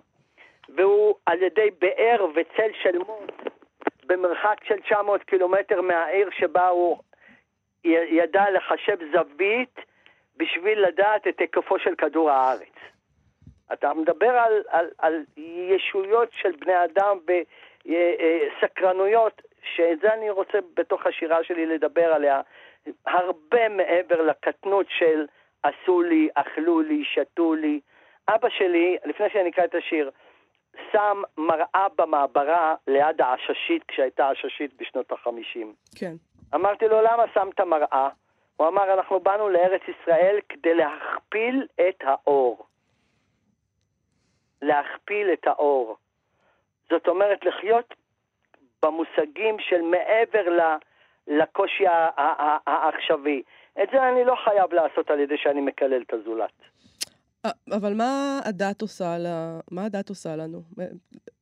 והוא 0.68 1.14
על 1.26 1.42
ידי 1.42 1.68
באר 1.78 2.26
וצל 2.34 2.70
של 2.82 2.98
מות 2.98 3.32
במרחק 4.06 4.64
של 4.64 4.80
900 4.80 5.22
קילומטר 5.22 5.80
מהעיר 5.80 6.30
שבה 6.30 6.68
הוא 6.68 6.98
ידע 7.84 8.50
לחשב 8.50 8.96
זווית 9.12 9.80
בשביל 10.36 10.80
לדעת 10.86 11.26
את 11.26 11.40
היקפו 11.40 11.78
של 11.78 11.94
כדור 11.94 12.30
הארץ. 12.30 12.72
אתה 13.72 13.94
מדבר 13.94 14.30
על, 14.30 14.62
על, 14.68 14.90
על 14.98 15.24
ישויות 15.36 16.28
של 16.32 16.52
בני 16.60 16.84
אדם 16.84 17.18
וסקרנויות, 17.86 19.42
שאת 19.62 20.00
זה 20.00 20.14
אני 20.14 20.30
רוצה 20.30 20.58
בתוך 20.74 21.06
השירה 21.06 21.44
שלי 21.44 21.66
לדבר 21.66 22.12
עליה, 22.14 22.40
הרבה 23.06 23.68
מעבר 23.68 24.22
לקטנות 24.22 24.86
של 24.88 25.26
עשו 25.62 26.02
לי, 26.02 26.28
אכלו 26.34 26.80
לי, 26.80 27.04
שתו 27.04 27.54
לי. 27.54 27.80
אבא 28.28 28.48
שלי, 28.48 28.96
לפני 29.04 29.26
שאני 29.32 29.50
אקרא 29.50 29.64
את 29.64 29.74
השיר, 29.74 30.10
שם 30.92 31.22
מראה 31.38 31.86
במעברה 31.98 32.74
ליד 32.86 33.20
העששית, 33.20 33.84
כשהייתה 33.88 34.30
עששית 34.30 34.70
בשנות 34.80 35.12
החמישים. 35.12 35.74
כן. 35.98 36.12
אמרתי 36.54 36.88
לו, 36.88 37.00
למה 37.00 37.24
שמת 37.34 37.60
מראה? 37.60 38.08
הוא 38.56 38.68
אמר, 38.68 38.94
אנחנו 38.94 39.20
באנו 39.20 39.48
לארץ 39.48 39.82
ישראל 39.88 40.38
כדי 40.48 40.74
להכפיל 40.74 41.66
את 41.88 42.02
האור. 42.04 42.66
להכפיל 44.62 45.32
את 45.32 45.46
האור. 45.46 45.96
זאת 46.90 47.08
אומרת, 47.08 47.44
לחיות 47.44 47.94
במושגים 48.84 49.56
של 49.58 49.82
מעבר 49.82 50.48
ל, 50.48 50.60
לקושי 51.26 51.84
העכשווי. 52.66 53.42
את 53.82 53.88
זה 53.92 54.08
אני 54.08 54.24
לא 54.24 54.34
חייב 54.44 54.72
לעשות 54.72 55.10
על 55.10 55.20
ידי 55.20 55.36
שאני 55.38 55.60
מקלל 55.60 56.02
את 56.02 56.12
הזולת. 56.12 56.52
אה, 57.46 57.50
אבל 57.76 57.94
מה 57.94 58.40
הדת 58.44 58.82
עושה, 58.82 59.18
לה... 59.18 59.60
מה 59.70 59.84
הדת 59.84 60.08
עושה 60.08 60.36
לנו, 60.36 60.58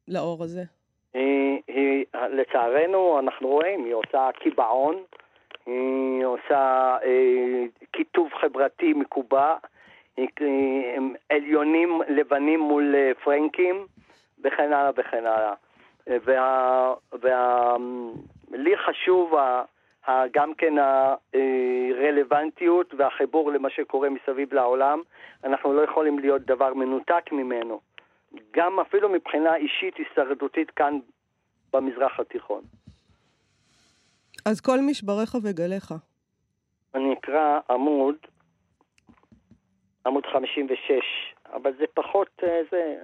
לאור 0.09 0.44
הזה? 0.44 0.62
היא, 1.14 1.62
היא, 1.68 2.05
לצערנו, 2.31 3.18
אנחנו 3.18 3.48
רואים, 3.48 3.85
היא 3.85 3.94
עושה 3.94 4.29
קיבעון, 4.40 4.96
היא 5.66 6.24
עושה 6.24 6.96
אה, 7.05 7.64
כיתוב 7.92 8.29
חברתי 8.40 8.92
מקובע, 8.92 9.57
היא, 10.16 10.29
עליונים 11.29 12.01
לבנים 12.09 12.61
מול 12.61 12.94
אה, 12.94 13.12
פרנקים, 13.24 13.87
וכן 14.44 14.72
הלאה 14.72 14.90
וכן 14.96 15.27
הלאה. 15.27 15.55
וה, 16.08 16.94
וה, 17.22 17.76
לי 18.50 18.76
חשוב 18.76 19.34
ה, 19.34 19.62
ה, 20.06 20.28
גם 20.32 20.54
כן 20.54 20.74
הרלוונטיות 21.94 22.94
והחיבור 22.98 23.52
למה 23.52 23.70
שקורה 23.70 24.08
מסביב 24.10 24.54
לעולם. 24.54 25.02
אנחנו 25.44 25.72
לא 25.72 25.82
יכולים 25.82 26.18
להיות 26.18 26.42
דבר 26.42 26.74
מנותק 26.74 27.32
ממנו. 27.32 27.80
גם 28.50 28.80
אפילו 28.80 29.08
מבחינה 29.08 29.56
אישית 29.56 29.94
הישרדותית 29.96 30.70
כאן 30.70 30.98
במזרח 31.72 32.20
התיכון. 32.20 32.62
אז 34.46 34.60
כל 34.60 34.78
משבריך 34.80 35.34
וגליך. 35.42 35.94
אני 36.94 37.12
אקרא 37.12 37.60
עמוד, 37.70 38.16
עמוד 40.06 40.26
56, 40.26 40.88
אבל 41.52 41.72
זה 41.78 41.84
פחות, 41.94 42.28
אה, 42.42 42.61
זה, 42.70 42.96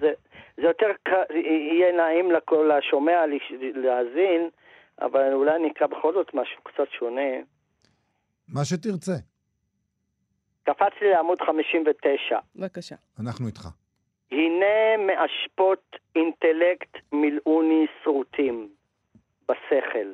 זה, 0.00 0.12
זה 0.56 0.62
יותר, 0.62 0.86
יהיה 1.34 1.92
נעים 1.92 2.32
לכל 2.32 2.70
השומע 2.70 3.24
להאזין, 3.74 4.48
אבל 5.00 5.32
אולי 5.32 5.56
אני 5.56 5.70
אקרא 5.70 5.86
בכל 5.86 6.12
זאת 6.14 6.34
משהו 6.34 6.62
קצת 6.62 6.90
שונה. 6.98 7.30
מה 8.48 8.64
שתרצה. 8.64 9.12
קפץ 10.62 10.92
לי 11.00 11.10
לעמוד 11.10 11.40
59. 11.40 12.38
בבקשה. 12.56 12.96
אנחנו 13.20 13.46
איתך. 13.46 13.68
הנה 14.32 14.96
מאשפות 15.06 15.96
אינטלקט 16.16 16.96
מילאוני 17.12 17.86
שרוטים 18.04 18.68
בשכל. 19.48 20.08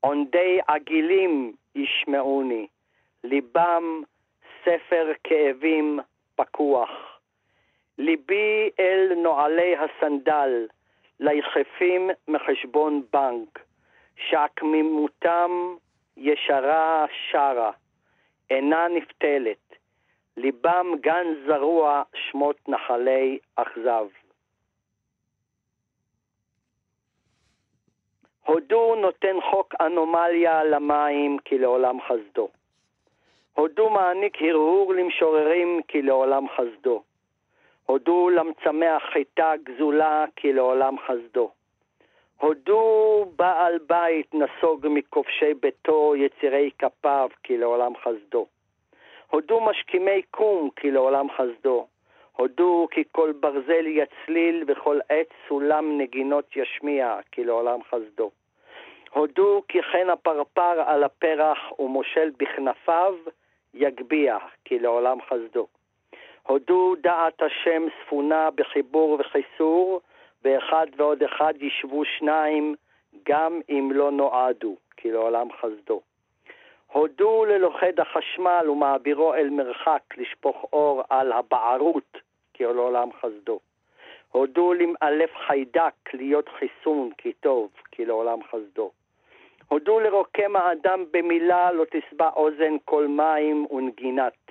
עונדי 0.00 0.58
עגילים 0.68 1.52
ישמעוני, 1.74 2.66
ליבם 3.24 4.02
ספר 4.64 5.12
כאבים 5.24 6.00
פקוח. 6.40 6.90
ליבי 7.98 8.70
אל 8.78 9.12
נועלי 9.16 9.76
הסנדל, 9.76 10.66
ליחפים 11.20 12.10
מחשבון 12.28 13.02
בנק, 13.12 13.58
שעקמימותם 14.16 15.50
ישרה 16.16 17.06
שרה, 17.30 17.70
אינה 18.50 18.88
נפתלת, 18.88 19.74
ליבם 20.36 20.86
גן 21.00 21.26
זרוע 21.46 22.02
שמות 22.14 22.68
נחלי 22.68 23.38
אכזב. 23.56 24.06
הודו 28.46 28.94
נותן 28.94 29.36
חוק 29.50 29.74
אנומליה 29.80 30.64
למים 30.64 31.38
כי 31.44 31.58
לעולם 31.58 31.98
חסדו. 32.00 32.48
הודו 33.54 33.90
מעניק 33.90 34.42
הרהור 34.42 34.94
למשוררים 34.94 35.80
כי 35.88 36.02
לעולם 36.02 36.46
חסדו. 36.48 37.02
הודו 37.86 38.30
למצמח 38.30 39.02
חיטה 39.12 39.52
גזולה 39.64 40.24
כי 40.36 40.52
לעולם 40.52 40.96
חסדו. 40.98 41.50
הודו 42.40 43.24
בעל 43.36 43.78
בית 43.86 44.34
נסוג 44.34 44.86
מכובשי 44.90 45.54
ביתו 45.54 46.16
יצירי 46.16 46.70
כפיו 46.78 47.28
כי 47.42 47.58
לעולם 47.58 47.92
חסדו. 47.96 48.46
הודו 49.30 49.60
משכימי 49.60 50.22
קום 50.30 50.70
כי 50.76 50.90
לעולם 50.90 51.26
חסדו. 51.30 51.86
הודו 52.36 52.88
כי 52.90 53.04
כל 53.12 53.32
ברזל 53.40 53.86
יצליל 53.86 54.64
וכל 54.66 54.98
עץ 55.08 55.28
סולם 55.48 55.98
נגינות 55.98 56.56
ישמיע 56.56 57.18
כי 57.32 57.44
לעולם 57.44 57.78
חסדו. 57.82 58.30
הודו 59.10 59.62
כי 59.68 59.82
חן 59.82 60.10
הפרפר 60.10 60.82
על 60.86 61.04
הפרח 61.04 61.58
ומושל 61.78 62.30
בכנפיו 62.36 63.14
יגביה 63.74 64.38
כי 64.64 64.78
לעולם 64.78 65.18
חסדו. 65.22 65.66
הודו 66.42 66.94
דעת 67.00 67.42
השם 67.42 67.86
ספונה 68.02 68.50
בחיבור 68.50 69.18
וחיסור, 69.20 70.00
ואחד 70.44 70.86
ועוד 70.96 71.22
אחד 71.22 71.54
ישבו 71.60 72.04
שניים, 72.04 72.74
גם 73.28 73.60
אם 73.68 73.90
לא 73.94 74.10
נועדו, 74.10 74.76
כי 74.96 75.12
לעולם 75.12 75.48
חסדו. 75.52 76.00
הודו 76.92 77.44
ללוכד 77.44 78.00
החשמל 78.00 78.70
ומעבירו 78.70 79.34
אל 79.34 79.50
מרחק 79.50 80.02
לשפוך 80.16 80.64
אור 80.72 81.02
על 81.10 81.32
הבערות, 81.32 82.18
כי 82.54 82.64
לעולם 82.64 83.08
חסדו. 83.12 83.60
הודו 84.32 84.74
למאלף 84.74 85.30
חיידק 85.46 85.94
להיות 86.12 86.48
חיסון, 86.48 87.10
כי 87.18 87.32
טוב, 87.32 87.70
כי 87.90 88.04
לעולם 88.04 88.38
חסדו. 88.42 88.90
הודו 89.72 90.00
לרוקם 90.00 90.56
האדם 90.56 91.04
במילה, 91.10 91.72
לא 91.72 91.84
תשבע 91.90 92.28
אוזן 92.36 92.76
כל 92.84 93.06
מים 93.08 93.66
ונגינת. 93.70 94.50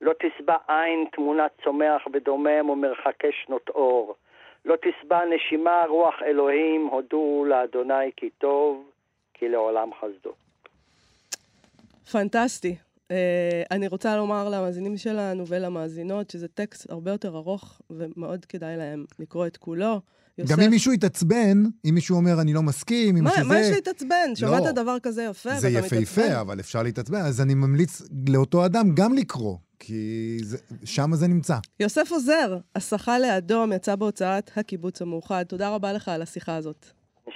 לא 0.00 0.12
תשבע 0.22 0.54
עין 0.68 1.04
תמונת 1.12 1.50
צומח 1.64 2.02
ודומם 2.12 2.70
ומרחקי 2.70 3.32
שנות 3.44 3.68
אור. 3.68 4.14
לא 4.64 4.74
תשבע 4.76 5.20
נשימה 5.24 5.84
רוח 5.88 6.14
אלוהים, 6.22 6.86
הודו 6.86 7.44
לאדוני 7.48 8.10
כי 8.16 8.30
טוב, 8.30 8.90
כי 9.34 9.48
לעולם 9.48 9.90
חסדו. 10.00 10.32
פנטסטי. 12.12 12.76
Uh, 13.08 13.14
אני 13.70 13.88
רוצה 13.88 14.16
לומר 14.16 14.48
למאזינים 14.48 14.96
שלנו 14.96 15.44
ולמאזינות 15.48 16.30
שזה 16.30 16.48
טקסט 16.48 16.90
הרבה 16.90 17.10
יותר 17.10 17.36
ארוך 17.36 17.80
ומאוד 17.90 18.44
כדאי 18.44 18.76
להם 18.76 19.04
לקרוא 19.18 19.46
את 19.46 19.56
כולו. 19.56 20.00
יוסף... 20.38 20.52
גם 20.52 20.60
אם 20.60 20.70
מישהו 20.70 20.92
יתעצבן, 20.92 21.62
אם 21.84 21.94
מישהו 21.94 22.16
אומר, 22.16 22.40
אני 22.40 22.52
לא 22.52 22.62
מסכים, 22.62 23.16
אם 23.16 23.24
מה, 23.24 23.30
שזה... 23.30 23.44
מה 23.44 23.60
יש 23.60 23.70
להתעצבן? 23.70 24.28
לא. 24.28 24.34
שמעת 24.34 24.74
דבר 24.74 24.98
כזה 25.02 25.22
יפה 25.22 25.54
זה 25.54 25.68
יפהפה, 25.68 26.40
אבל 26.40 26.60
אפשר 26.60 26.82
להתעצבן. 26.82 27.20
אז 27.20 27.40
אני 27.40 27.54
ממליץ 27.54 28.02
לאותו 28.28 28.66
אדם 28.66 28.94
גם 28.94 29.14
לקרוא, 29.14 29.56
כי 29.78 30.38
זה, 30.42 30.58
שם 30.84 31.14
זה 31.14 31.28
נמצא. 31.28 31.56
יוסף 31.80 32.12
עוזר, 32.12 32.58
הסחה 32.74 33.18
לאדום, 33.18 33.72
יצא 33.72 33.96
בהוצאת 33.96 34.50
הקיבוץ 34.56 35.02
המאוחד. 35.02 35.44
תודה 35.48 35.74
רבה 35.74 35.92
לך 35.92 36.08
על 36.08 36.22
השיחה 36.22 36.56
הזאת. 36.56 36.86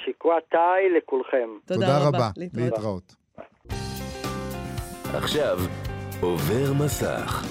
שיקוע 0.05 0.35
תאי 0.51 0.99
לכולכם. 0.99 1.49
תודה, 1.65 1.81
תודה 1.87 1.99
רבה. 1.99 2.09
רבה. 2.09 2.31
להתראות. 2.37 2.73
להתראות. 2.73 3.15
עכשיו, 5.15 5.59
עובר 6.21 6.73
מסך. 6.73 7.45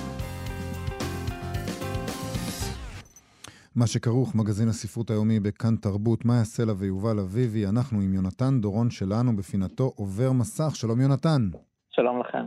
מה 3.80 3.88
שכרוך, 3.88 4.36
מגזין 4.36 4.70
הספרות 4.70 5.10
היומי 5.10 5.40
בכאן 5.40 5.76
תרבות, 5.76 6.26
מאיה 6.26 6.44
סלע 6.44 6.74
ויובל 6.78 7.20
אביבי. 7.20 7.66
אנחנו 7.66 7.98
עם 8.02 8.14
יונתן 8.14 8.62
דורון 8.62 8.90
שלנו 8.90 9.36
בפינתו 9.36 9.84
עובר 9.84 10.32
מסך. 10.40 10.76
שלום 10.76 11.02
יונתן. 11.02 11.42
שלום 11.90 12.20
לכם. 12.20 12.46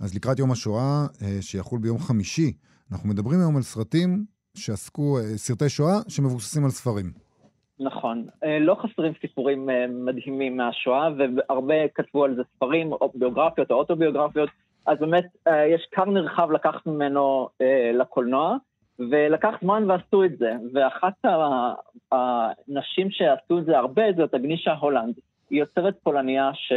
אז 0.00 0.16
לקראת 0.16 0.38
יום 0.38 0.50
השואה, 0.52 1.06
אה, 1.22 1.42
שיחול 1.42 1.78
ביום 1.82 1.98
חמישי, 1.98 2.52
אנחנו 2.92 3.08
מדברים 3.08 3.40
היום 3.40 3.56
על 3.56 3.62
סרטים 3.62 4.24
שעסקו, 4.56 5.18
אה, 5.18 5.22
סרטי 5.22 5.68
שואה 5.68 5.96
שמבוססים 6.08 6.64
על 6.64 6.70
ספרים. 6.70 7.08
נכון. 7.80 8.26
אה, 8.44 8.58
לא 8.58 8.74
חסרים 8.74 9.12
סיפורים 9.20 9.68
מדהימים 10.06 10.56
מהשואה, 10.56 11.08
והרבה 11.18 11.88
כתבו 11.94 12.24
על 12.24 12.36
זה 12.36 12.42
ספרים, 12.56 12.92
או 12.92 13.12
ביוגרפיות 13.14 13.70
או 13.70 13.76
אוטוביוגרפיות, 13.76 14.50
אז 14.86 14.98
באמת 15.00 15.26
יש 15.74 15.88
כר 15.92 16.04
נרחב 16.04 16.50
לקחת 16.50 16.86
ממנו 16.86 17.48
לקולנוע. 17.94 18.56
ולקח 18.98 19.54
זמן 19.62 19.90
ועשו 19.90 20.24
את 20.24 20.38
זה, 20.38 20.52
ואחת 20.74 21.24
הנשים 22.12 23.10
שעשו 23.10 23.58
את 23.58 23.64
זה 23.64 23.78
הרבה 23.78 24.02
זאת 24.16 24.34
אגנישה 24.34 24.72
הולנד. 24.72 25.14
היא 25.50 25.60
יוצרת 25.60 25.96
פולניה 26.02 26.50
ש... 26.54 26.72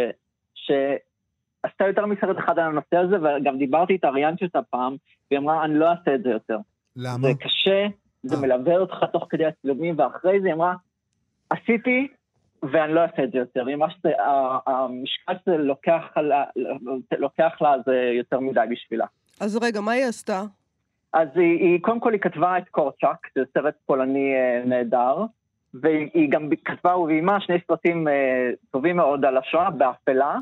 שעשתה 0.55 1.87
יותר 1.87 2.05
מסרט 2.05 2.37
אחד 2.39 2.59
על 2.59 2.65
הנושא 2.65 2.97
הזה, 2.97 3.15
וגם 3.21 3.57
דיברתי 3.57 3.93
איתה, 3.93 4.09
ראיינתי 4.09 4.45
אותה 4.45 4.61
פעם, 4.61 4.95
והיא 5.31 5.39
אמרה, 5.39 5.65
אני 5.65 5.79
לא 5.79 5.85
אעשה 5.89 6.15
את 6.15 6.23
זה 6.23 6.29
יותר. 6.29 6.57
למה? 6.95 7.27
זה 7.27 7.33
קשה, 7.39 7.87
זה 8.23 8.35
אה. 8.35 8.41
מלווה 8.41 8.77
אותך 8.77 8.95
תוך 9.13 9.27
כדי 9.29 9.45
הצילומים, 9.45 9.95
ואחרי 9.97 10.41
זה 10.41 10.47
היא 10.47 10.53
אמרה, 10.53 10.73
עשיתי, 11.49 12.07
ואני 12.63 12.93
לא 12.93 12.99
אעשה 13.01 13.23
את 13.23 13.31
זה 13.31 13.37
יותר. 13.37 13.67
היא 13.67 13.75
אמרה 13.75 13.89
שהמשקל 13.89 15.33
שזה 15.45 15.57
לוקח, 15.57 16.03
לה- 16.17 16.45
לוקח 17.17 17.51
לה 17.61 17.75
זה 17.85 18.11
יותר 18.17 18.39
מדי 18.39 18.59
בשבילה. 18.71 19.05
אז 19.39 19.57
רגע, 19.61 19.81
מה 19.81 19.91
היא 19.91 20.05
עשתה? 20.05 20.43
אז 21.17 21.27
היא, 21.35 21.59
היא 21.59 21.81
קודם 21.81 21.99
כל 21.99 22.11
היא 22.11 22.21
כתבה 22.21 22.57
את 22.57 22.69
קורצ'אק, 22.69 23.27
זה 23.35 23.43
סרט 23.53 23.75
פולני 23.85 24.33
אה, 24.35 24.61
נהדר, 24.65 25.25
והיא 25.73 26.29
גם 26.29 26.49
כתבה 26.65 26.97
וביימה 26.97 27.41
שני 27.41 27.57
סרטים 27.67 28.07
אה, 28.07 28.49
טובים 28.71 28.95
מאוד 28.95 29.25
על 29.25 29.37
השואה, 29.37 29.69
באפלה, 29.69 30.35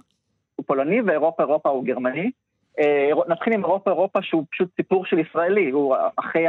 הוא 0.56 0.66
פולני, 0.68 1.02
ואירופה 1.02 1.44
אירופה 1.44 1.70
הוא 1.70 1.86
גרמני. 1.86 2.32
אה, 2.80 3.10
נתחיל 3.28 3.54
עם 3.54 3.64
אירופה 3.64 3.92
אירופה 3.92 4.22
שהוא 4.22 4.46
פשוט 4.52 4.70
סיפור 4.76 5.06
של 5.06 5.20
ישראלי, 5.20 5.70
הוא 5.70 5.96
אחרי 6.16 6.46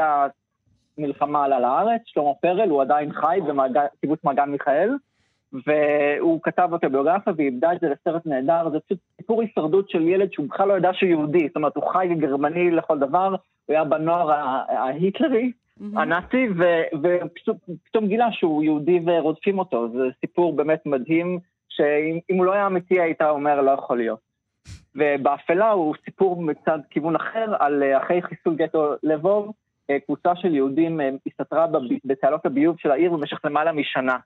המלחמה 0.99 1.45
עלה 1.45 1.61
לארץ, 1.61 2.01
שלמה 2.05 2.35
פרל, 2.41 2.69
הוא 2.69 2.83
עדיין 2.83 3.12
חי 3.12 3.39
בקיבוץ 3.75 4.25
מעגן 4.25 4.51
מיכאל, 4.51 4.91
והוא 5.53 6.41
כתב 6.43 6.69
אוטוביוגרפיה 6.73 7.33
ואיבדה 7.37 7.73
את 7.73 7.81
זה 7.81 7.89
לסרט 7.89 8.27
נהדר, 8.27 8.71
זה 8.71 8.81
פשוט 8.81 8.99
סיפור 9.17 9.43
הישרדות 9.43 9.91
של 9.91 10.09
ילד 10.09 10.33
שהוא 10.33 10.47
בכלל 10.49 10.69
לא 10.69 10.75
ידע 10.75 10.91
שהוא 10.93 11.09
יהודי, 11.09 11.47
זאת 11.47 11.57
אומרת 11.57 11.77
הוא 11.77 11.93
חי 11.93 12.09
גרמני 12.19 12.71
לכל 12.71 12.99
דבר, 12.99 13.29
הוא 13.29 13.75
היה 13.75 13.85
בנוער 13.85 14.31
ההיטלרי, 14.69 15.53
מהמם. 15.81 15.99
הנאצי, 15.99 16.47
ופתאום 17.03 18.07
גילה 18.07 18.33
שהוא 18.33 18.63
יהודי 18.63 19.01
ורודפים 19.07 19.59
אותו, 19.59 19.89
זה 19.89 20.05
סיפור 20.21 20.57
באמת 20.57 20.87
מדהים, 20.87 21.39
שאם 21.69 22.19
אם 22.31 22.37
הוא 22.37 22.45
לא 22.45 22.53
היה 22.53 22.67
אמיתי 22.67 23.01
היית 23.01 23.23
אומר 23.23 23.61
לא 23.61 23.71
יכול 23.71 23.99
להיות. 23.99 24.19
ובאפלה 24.97 25.71
הוא 25.71 25.95
סיפור 26.05 26.43
מצד 26.43 26.79
כיוון 26.91 27.17
אחר, 27.17 27.55
על 27.59 27.83
אה, 27.83 27.99
אחרי 27.99 28.23
חיסול 28.23 28.55
גטו 28.57 28.95
לבוב, 29.03 29.53
אה, 29.91 30.01
קבוצה 30.01 30.37
של 30.37 30.55
יהודים 30.55 31.01
אה, 31.01 31.11
הסתתרה 31.27 31.67
בתעלות 32.05 32.47
הביוב 32.47 32.77
של 32.79 32.91
העיר 32.91 33.13
במשך 33.13 33.41
למעלה 33.45 33.73
משנה. 33.73 34.17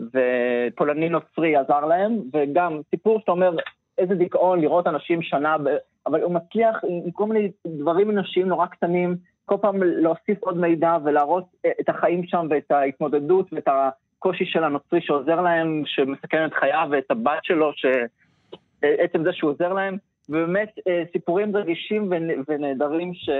ופולני 0.00 1.08
נוצרי 1.08 1.56
עזר 1.56 1.84
להם, 1.86 2.18
וגם 2.32 2.80
סיפור 2.90 3.20
שאתה 3.20 3.32
אומר, 3.32 3.56
איזה 3.98 4.14
דיכאון 4.14 4.60
לראות 4.60 4.86
אנשים 4.86 5.22
שנה, 5.22 5.58
ב... 5.58 5.68
אבל 6.06 6.22
הוא 6.22 6.34
מצליח 6.34 6.76
עם 6.88 7.10
כל 7.10 7.24
מיני 7.26 7.50
דברים 7.66 8.10
אנושיים 8.10 8.48
נורא 8.48 8.66
קטנים, 8.66 9.16
כל 9.44 9.56
פעם 9.60 9.82
להוסיף 9.82 10.38
עוד 10.40 10.56
מידע 10.56 10.96
ולהראות 11.04 11.44
אה, 11.64 11.70
את 11.80 11.88
החיים 11.88 12.26
שם 12.26 12.46
ואת 12.50 12.70
ההתמודדות 12.70 13.52
ואת 13.52 13.68
הקושי 13.68 14.44
של 14.46 14.64
הנוצרי 14.64 15.00
שעוזר 15.00 15.40
להם, 15.40 15.82
שמסכן 15.86 16.46
את 16.46 16.54
חייו, 16.54 16.88
ואת 16.90 17.10
הבת 17.10 17.38
שלו, 17.42 17.70
שעצם 17.76 19.24
זה 19.24 19.32
שהוא 19.32 19.50
עוזר 19.50 19.72
להם. 19.72 19.96
ובאמת 20.28 20.68
אה, 20.88 21.02
סיפורים 21.12 21.56
רגישים 21.56 22.10
ונ- 22.12 22.44
ונהדרים 22.48 23.14
ש... 23.14 23.30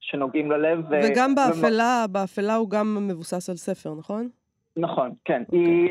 שנוגעים 0.00 0.50
ללב. 0.50 0.78
ו- 0.90 1.00
וגם 1.04 1.30
ומ- 1.30 1.34
באפלה, 1.34 2.04
באפלה 2.12 2.54
הוא 2.54 2.70
גם 2.70 3.08
מבוסס 3.08 3.50
על 3.50 3.56
ספר, 3.56 3.94
נכון? 3.98 4.28
נכון, 4.76 5.10
כן. 5.24 5.42
היא 5.52 5.90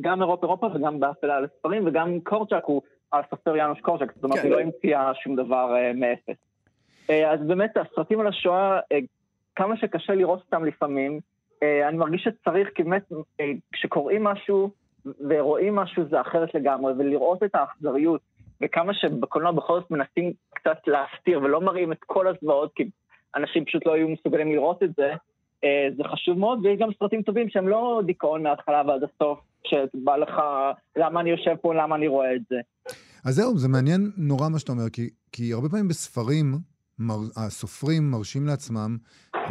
גם 0.00 0.22
אירופה 0.22 0.46
אירופה 0.46 0.68
וגם 0.74 1.00
באפלה 1.00 1.36
על 1.36 1.44
הספרים, 1.44 1.86
וגם 1.86 2.20
קורצ'אק 2.20 2.64
הוא 2.64 2.82
הסופר 3.12 3.56
יאנוש 3.56 3.80
קורצ'אק, 3.80 4.12
זאת 4.14 4.24
אומרת, 4.24 4.38
כן. 4.38 4.44
היא 4.44 4.52
לא 4.52 4.60
המציאה 4.60 5.12
שום 5.14 5.36
דבר 5.36 5.76
אה, 5.76 5.92
מאפס. 5.92 6.36
אה, 7.10 7.32
אז 7.32 7.40
באמת, 7.46 7.76
הסרטים 7.76 8.20
על 8.20 8.26
השואה, 8.26 8.80
אה, 8.92 8.98
כמה 9.56 9.76
שקשה 9.76 10.14
לראות 10.14 10.40
אותם 10.40 10.64
לפעמים, 10.64 11.20
אה, 11.62 11.88
אני 11.88 11.96
מרגיש 11.96 12.24
שצריך, 12.24 12.68
כי 12.74 12.82
באמת, 12.82 13.12
אה, 13.40 13.52
כשקוראים 13.72 14.24
משהו 14.24 14.70
ורואים 15.28 15.76
משהו 15.76 16.04
זה 16.10 16.20
אחרת 16.20 16.54
לגמרי, 16.54 16.92
ולראות 16.98 17.42
את 17.42 17.54
האכזריות, 17.54 18.20
וכמה 18.60 18.94
שבקולנוע 18.94 19.52
בכל 19.52 19.80
זאת 19.80 19.90
מנסים 19.90 20.32
קצת 20.54 20.78
להסתיר 20.86 21.42
ולא 21.42 21.60
מראים 21.60 21.92
את 21.92 21.98
כל 22.06 22.26
הזוועות, 22.26 22.72
כי 22.74 22.90
אנשים 23.36 23.64
פשוט 23.64 23.86
לא 23.86 23.92
היו 23.92 24.08
מסוגלים 24.08 24.52
לראות 24.52 24.82
את 24.82 24.94
זה, 24.96 25.14
זה 25.96 26.04
חשוב 26.12 26.38
מאוד, 26.38 26.58
ויש 26.64 26.78
גם 26.80 26.88
סרטים 26.98 27.22
טובים 27.22 27.48
שהם 27.48 27.68
לא 27.68 28.02
דיכאון 28.06 28.42
מההתחלה 28.42 28.82
ועד 28.86 29.00
הסוף, 29.02 29.38
שבא 29.66 30.16
לך, 30.16 30.32
למה 30.96 31.20
אני 31.20 31.30
יושב 31.30 31.54
פה, 31.60 31.74
למה 31.74 31.96
אני 31.96 32.08
רואה 32.08 32.34
את 32.34 32.42
זה. 32.50 32.56
אז 33.24 33.34
זהו, 33.34 33.58
זה 33.58 33.68
מעניין 33.68 34.10
נורא 34.16 34.48
מה 34.48 34.58
שאתה 34.58 34.72
אומר, 34.72 34.88
כי, 34.92 35.10
כי 35.32 35.52
הרבה 35.52 35.68
פעמים 35.68 35.88
בספרים, 35.88 36.54
מר, 36.98 37.18
הסופרים 37.36 38.10
מרשים 38.10 38.46
לעצמם, 38.46 38.96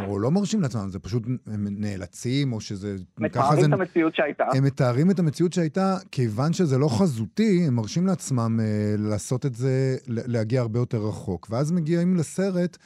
או 0.08 0.18
לא 0.18 0.30
מרשים 0.30 0.62
לעצמם, 0.62 0.88
זה 0.88 0.98
פשוט, 0.98 1.22
הם 1.46 1.66
נאלצים, 1.70 2.52
או 2.52 2.60
שזה... 2.60 2.96
מתארים 3.18 3.60
זה, 3.60 3.66
את 3.66 3.72
המציאות 3.72 4.14
שהייתה. 4.14 4.44
הם 4.54 4.64
מתארים 4.64 5.10
את 5.10 5.18
המציאות 5.18 5.52
שהייתה, 5.52 5.96
כיוון 6.12 6.52
שזה 6.52 6.78
לא 6.78 6.88
חזותי, 6.88 7.64
הם 7.66 7.74
מרשים 7.74 8.06
לעצמם 8.06 8.60
אה, 8.60 8.94
לעשות 8.98 9.46
את 9.46 9.54
זה, 9.54 9.96
להגיע 10.06 10.60
הרבה 10.60 10.78
יותר 10.78 10.98
רחוק. 10.98 11.46
ואז 11.50 11.72
מגיעים 11.72 12.16
לסרט, 12.16 12.76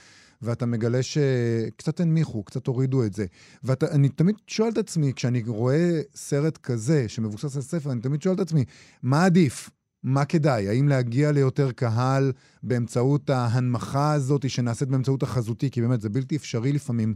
ואתה 0.42 0.66
מגלה 0.66 1.03
שקצת 1.03 2.00
הנמיכו, 2.00 2.42
קצת 2.42 2.66
הורידו 2.66 3.05
את 3.05 3.14
זה. 3.14 3.26
ואני 3.64 4.09
תמיד 4.09 4.35
שואל 4.46 4.68
את 4.68 4.79
עצמי, 4.79 5.12
כשאני 5.16 5.42
רואה 5.46 6.00
סרט 6.14 6.57
כזה, 6.57 7.09
שמבוסס 7.09 7.57
על 7.57 7.62
ספר, 7.62 7.92
אני 7.92 8.00
תמיד 8.00 8.22
שואל 8.22 8.35
את 8.35 8.40
עצמי, 8.40 8.64
מה 9.03 9.24
עדיף? 9.24 9.70
מה 10.04 10.24
כדאי? 10.24 10.68
האם 10.68 10.88
להגיע 10.88 11.32
ליותר 11.32 11.72
קהל 11.72 12.32
באמצעות 12.62 13.30
ההנמכה 13.30 14.12
הזאת 14.12 14.50
שנעשית 14.50 14.88
באמצעות 14.88 15.22
החזותי? 15.22 15.70
כי 15.70 15.80
באמת 15.80 16.00
זה 16.00 16.08
בלתי 16.08 16.36
אפשרי 16.36 16.72
לפעמים 16.72 17.14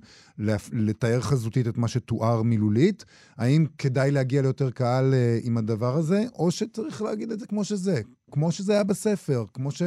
לתאר 0.73 1.20
חזותית 1.20 1.68
את 1.68 1.79
מה 1.79 1.88
שתואר 1.88 2.42
מילולית. 2.42 3.05
האם 3.38 3.66
כדאי 3.79 4.11
להגיע 4.11 4.42
ליותר 4.42 4.70
קהל 4.70 5.14
אה, 5.14 5.38
עם 5.47 5.57
הדבר 5.57 5.94
הזה, 5.94 6.20
או 6.38 6.51
שצריך 6.51 7.03
להגיד 7.03 7.31
את 7.31 7.38
זה 7.38 7.47
כמו 7.47 7.64
שזה, 7.64 7.94
כמו 8.31 8.53
שזה 8.53 8.73
היה 8.73 8.85
בספר, 8.85 9.44
כמו, 9.55 9.70
ש, 9.70 9.83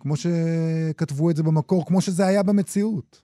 כמו 0.00 0.14
שכתבו 0.16 1.30
את 1.30 1.36
זה 1.36 1.42
במקור, 1.42 1.86
כמו 1.86 2.00
שזה 2.00 2.26
היה 2.26 2.42
במציאות. 2.42 3.22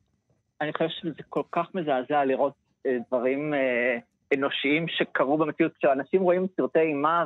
אני 0.60 0.72
חושב 0.72 0.88
שזה 0.88 1.22
כל 1.28 1.42
כך 1.52 1.66
מזעזע 1.74 2.24
לראות 2.24 2.52
אה, 2.86 2.96
דברים 3.08 3.54
אה, 3.54 3.98
אנושיים 4.34 4.88
שקרו 4.88 5.38
במציאות, 5.38 5.72
כשאנשים 5.78 6.22
רואים 6.22 6.46
סרטי 6.56 6.78
אימה 6.78 7.24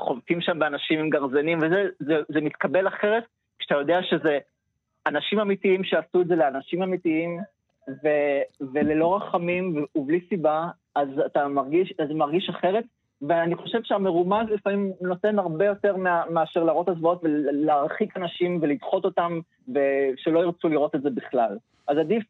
וחובטים 0.00 0.40
שם 0.40 0.58
באנשים 0.58 1.00
עם 1.00 1.10
גרזנים 1.10 1.58
וזה, 1.58 1.84
זה, 1.98 2.14
זה 2.28 2.40
מתקבל 2.40 2.88
אחרת, 2.88 3.24
כשאתה 3.58 3.74
יודע 3.74 4.02
שזה 4.02 4.38
אנשים 5.06 5.40
אמיתיים 5.40 5.84
שעשו 5.84 6.20
את 6.20 6.26
זה 6.26 6.36
לאנשים 6.36 6.82
אמיתיים, 6.82 7.40
ו, 7.88 8.08
וללא 8.72 9.16
רחמים 9.16 9.84
ובלי 9.94 10.20
סיבה, 10.28 10.68
אז 10.94 11.08
אתה 11.26 11.48
מרגיש, 11.48 11.94
אז 11.98 12.10
מרגיש 12.10 12.48
אחרת. 12.48 12.84
ואני 13.22 13.54
חושב 13.54 13.78
שהמרומז 13.82 14.50
לפעמים 14.50 14.92
נותן 15.00 15.38
הרבה 15.38 15.66
יותר 15.66 15.96
מה, 15.96 16.22
מאשר 16.30 16.64
להראות 16.64 16.88
הזוועות 16.88 17.20
ולהרחיק 17.22 18.16
אנשים 18.16 18.58
ולדחות 18.62 19.04
אותם 19.04 19.40
ושלא 19.68 20.40
ירצו 20.40 20.68
לראות 20.68 20.94
את 20.94 21.02
זה 21.02 21.10
בכלל. 21.10 21.58
אז 21.88 21.98
עדיף, 21.98 22.24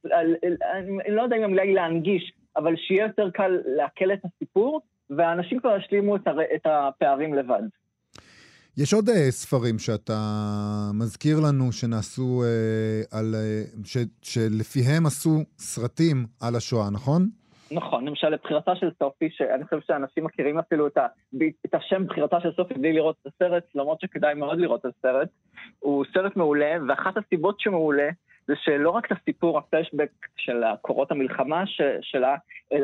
אני, 0.79 1.15
לא 1.15 1.23
יודע 1.23 1.37
אם 1.37 1.45
אולי 1.45 1.75
להנגיש, 1.75 2.33
אבל 2.57 2.77
שיהיה 2.77 3.07
יותר 3.07 3.31
קל 3.31 3.59
לעכל 3.67 4.13
את 4.13 4.21
הסיפור, 4.25 4.81
והאנשים 5.11 5.61
כבר 5.61 5.77
ישלימו 5.77 6.17
את, 6.17 6.27
הר, 6.27 6.39
את 6.55 6.67
הפערים 6.67 7.35
לבד. 7.35 7.63
יש 8.77 8.95
עוד 8.95 9.09
uh, 9.09 9.13
ספרים 9.31 9.79
שאתה 9.79 10.21
מזכיר 10.95 11.37
לנו 11.47 11.73
שנעשו, 11.73 12.43
uh, 12.43 13.17
על, 13.19 13.35
uh, 13.35 13.87
ש, 13.87 13.97
שלפיהם 14.23 15.07
עשו 15.07 15.31
סרטים 15.59 16.27
על 16.41 16.57
השואה, 16.57 16.91
נכון? 16.91 17.29
נכון, 17.71 18.05
למשל 18.05 18.29
לבחירתה 18.29 18.77
של 18.77 18.91
סופי, 18.99 19.29
שאני 19.31 19.65
חושב 19.65 19.81
שאנשים 19.87 20.25
מכירים 20.25 20.59
אפילו 20.59 20.87
את, 20.87 20.97
ה, 20.97 21.07
את 21.67 21.75
השם 21.75 22.07
בחירתה 22.07 22.41
של 22.41 22.53
סופי 22.57 22.75
בלי 22.75 22.93
לראות 22.93 23.17
את 23.23 23.33
הסרט, 23.35 23.65
למרות 23.75 24.01
שכדאי 24.01 24.35
מאוד 24.35 24.59
לראות 24.59 24.87
את 24.87 24.93
הסרט. 24.99 25.29
הוא 25.79 26.05
סרט 26.15 26.37
מעולה, 26.37 26.77
ואחת 26.89 27.17
הסיבות 27.17 27.61
שהוא 27.61 27.73
מעולה 27.73 28.09
זה 28.47 28.55
שלא 28.57 28.91
רק 28.91 29.13
את 29.13 29.19
הסיפור, 29.21 29.59
הפלשבק 29.59 30.11
של 30.37 30.63
קורות 30.83 31.11
המלחמה 31.11 31.67
ש, 31.67 31.81
שלה, 32.01 32.37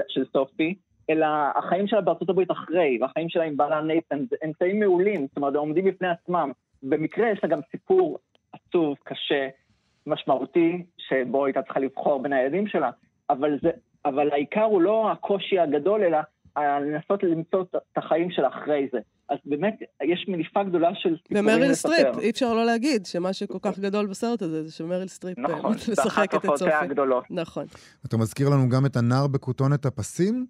של 0.09 0.25
סופי, 0.33 0.75
אלא 1.11 1.27
החיים 1.55 1.87
שלה 1.87 2.01
בארצות 2.01 2.31
הברית 2.31 2.51
אחרי, 2.51 2.99
והחיים 3.01 3.29
שלה 3.29 3.45
עם 3.45 3.57
בעלה 3.57 3.81
נייתן, 3.81 4.25
זה 4.31 4.37
אמצעים 4.45 4.81
מעולים, 4.81 5.27
זאת 5.27 5.37
אומרת, 5.37 5.55
הם 5.55 5.61
עומדים 5.61 5.85
בפני 5.85 6.09
עצמם. 6.09 6.51
במקרה 6.83 7.31
יש 7.31 7.41
לה 7.43 7.49
גם 7.49 7.61
סיפור 7.71 8.19
עצוב, 8.53 8.97
קשה, 9.05 9.49
משמעותי, 10.07 10.85
שבו 10.99 11.45
הייתה 11.45 11.63
צריכה 11.63 11.81
לבחור 11.81 12.23
בין 12.23 12.33
הילדים 12.33 12.67
שלה, 12.67 12.91
אבל, 13.31 13.59
זה, 13.63 13.71
אבל 14.05 14.31
העיקר 14.33 14.63
הוא 14.63 14.83
לא 14.83 15.11
הקושי 15.13 15.59
הגדול, 15.59 16.03
אלא 16.03 16.19
לנסות 16.57 17.23
למצוא 17.23 17.63
את 17.63 17.99
החיים 17.99 18.31
שלה 18.31 18.49
אחרי 18.49 18.89
זה. 18.93 18.99
אז 19.29 19.39
באמת, 19.45 19.75
יש 20.03 20.25
מניפה 20.29 20.63
גדולה 20.65 20.91
של 20.95 21.17
סיפורים 21.23 21.47
לספר. 21.47 21.57
ומריל 21.57 21.75
סטריפ, 21.75 22.19
אי 22.19 22.31
אפשר 22.31 22.55
לא 22.55 22.65
להגיד 22.65 23.07
שמה 23.07 23.33
שכל 23.33 23.59
כך 23.63 23.79
גדול 23.79 24.07
בסרט 24.07 24.43
הזה 24.43 24.63
זה 24.63 24.73
שמריל 24.73 25.09
סטריפ 25.09 25.39
נכון, 25.39 25.73
משחקת 25.73 26.45
את 26.45 26.57
סופי. 26.57 26.73
הגדולות. 26.73 27.25
נכון. 27.31 27.65
אתה 28.07 28.17
מזכיר 28.17 28.49
לנו 28.49 28.69
גם 28.69 28.87
את 28.87 28.97
הנער 28.97 29.27
בכותונת 29.27 29.87
הפסים? 29.87 30.47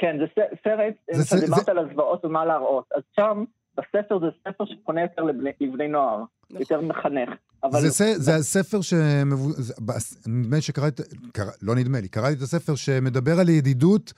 כן, 0.00 0.16
זה 0.20 0.24
סרט, 0.64 0.94
זה 1.12 1.24
ס- 1.24 1.34
דיברת 1.44 1.64
זה- 1.64 1.70
על 1.72 1.78
הזוועות 1.78 2.24
ומה 2.24 2.44
להראות. 2.44 2.84
אז 2.96 3.02
שם, 3.16 3.44
בספר 3.76 4.18
זה 4.18 4.26
ספר 4.48 4.64
שפונה 4.64 5.02
יותר 5.02 5.22
לבני, 5.22 5.50
לבני 5.60 5.88
נוער, 5.88 6.16
נכון. 6.50 6.60
יותר 6.60 6.80
מחנך. 6.80 7.28
אבל 7.64 7.80
זה, 7.80 7.90
ס- 7.90 8.16
זה 8.16 8.34
הספר 8.34 8.80
שמבו... 8.80 9.50
זה- 9.50 9.74
בס- 9.86 10.26
נדמה 10.28 10.56
לי 10.56 10.62
שקראתי, 10.62 11.02
קרא... 11.32 11.44
לא 11.62 11.74
נדמה 11.74 12.00
לי, 12.00 12.08
קראתי 12.08 12.34
את 12.36 12.42
הספר 12.42 12.74
שמדבר 12.74 13.40
על 13.40 13.48
ידידות 13.48 14.12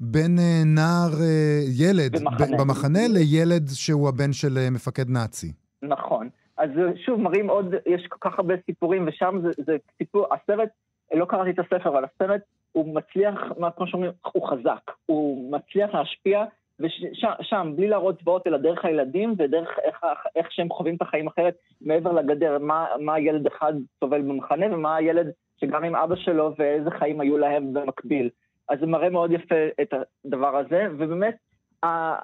בין 0.00 0.38
אה, 0.38 0.62
נער, 0.66 1.20
אה, 1.22 1.60
ילד, 1.78 2.16
במחנה. 2.20 2.56
במחנה 2.58 3.08
לילד 3.08 3.68
שהוא 3.74 4.08
הבן 4.08 4.32
של 4.32 4.58
אה, 4.58 4.70
מפקד 4.70 5.08
נאצי. 5.10 5.52
נכון. 5.82 6.28
אז 6.58 6.70
שוב, 7.06 7.20
מראים 7.20 7.50
עוד, 7.50 7.66
יש 7.86 8.06
כל 8.08 8.30
כך 8.30 8.38
הרבה 8.38 8.54
סיפורים, 8.66 9.08
ושם 9.08 9.38
זה, 9.42 9.48
זה 9.66 9.76
סיפור, 9.98 10.26
הסרט 10.34 10.68
לא 11.14 11.24
קראתי 11.24 11.50
את 11.50 11.58
הספר, 11.58 11.88
אבל 11.88 12.04
הסרט, 12.04 12.40
הוא 12.72 12.94
מצליח, 12.94 13.34
כמו 13.76 13.86
שאומרים, 13.86 14.12
הוא 14.32 14.48
חזק. 14.48 14.90
הוא 15.06 15.52
מצליח 15.52 15.94
להשפיע, 15.94 16.44
ושם, 16.80 17.72
בלי 17.76 17.88
להראות 17.88 18.20
צבאות, 18.20 18.46
אלא 18.46 18.58
דרך 18.58 18.84
הילדים, 18.84 19.34
ודרך 19.38 19.68
איך, 19.84 20.04
איך 20.36 20.52
שהם 20.52 20.68
חווים 20.68 20.96
את 20.96 21.02
החיים 21.02 21.26
אחרת, 21.26 21.56
מעבר 21.80 22.12
לגדר, 22.12 22.58
מה, 22.58 22.86
מה 23.00 23.18
ילד 23.20 23.46
אחד 23.46 23.72
סובל 24.00 24.22
במחנה, 24.22 24.66
ומה 24.74 24.96
הילד 24.96 25.30
שגם 25.60 25.84
עם 25.84 25.96
אבא 25.96 26.16
שלו, 26.16 26.54
ואיזה 26.58 26.90
חיים 26.90 27.20
היו 27.20 27.38
להם 27.38 27.72
במקביל. 27.72 28.30
אז 28.68 28.78
זה 28.80 28.86
מראה 28.86 29.10
מאוד 29.10 29.32
יפה 29.32 29.68
את 29.82 29.94
הדבר 30.24 30.56
הזה, 30.56 30.86
ובאמת, 30.98 31.36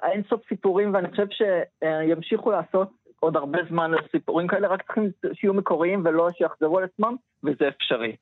אין 0.03 0.23
סוף 0.29 0.41
סיפורים, 0.49 0.93
ואני 0.93 1.09
חושב 1.09 1.27
שימשיכו 1.29 2.51
לעשות 2.51 2.89
עוד 3.19 3.35
הרבה 3.35 3.59
זמן 3.69 3.91
סיפורים 4.11 4.47
כאלה, 4.47 4.67
רק 4.67 4.83
צריכים 4.83 5.11
שיהיו 5.33 5.53
מקוריים 5.53 6.01
ולא 6.05 6.29
שיחזרו 6.31 6.77
על 6.77 6.83
עצמם, 6.83 7.15
וזה 7.43 7.67
אפשרי. 7.67 8.15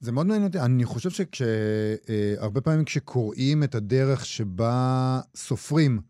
זה 0.00 0.12
מאוד 0.12 0.26
מעניין 0.26 0.46
אותי. 0.46 0.60
אני 0.60 0.84
חושב 0.84 1.24
שהרבה 1.32 2.60
פעמים 2.60 2.84
כשקוראים 2.84 3.62
את 3.62 3.74
הדרך 3.74 4.26
שבה 4.26 5.20
סופרים, 5.34 6.00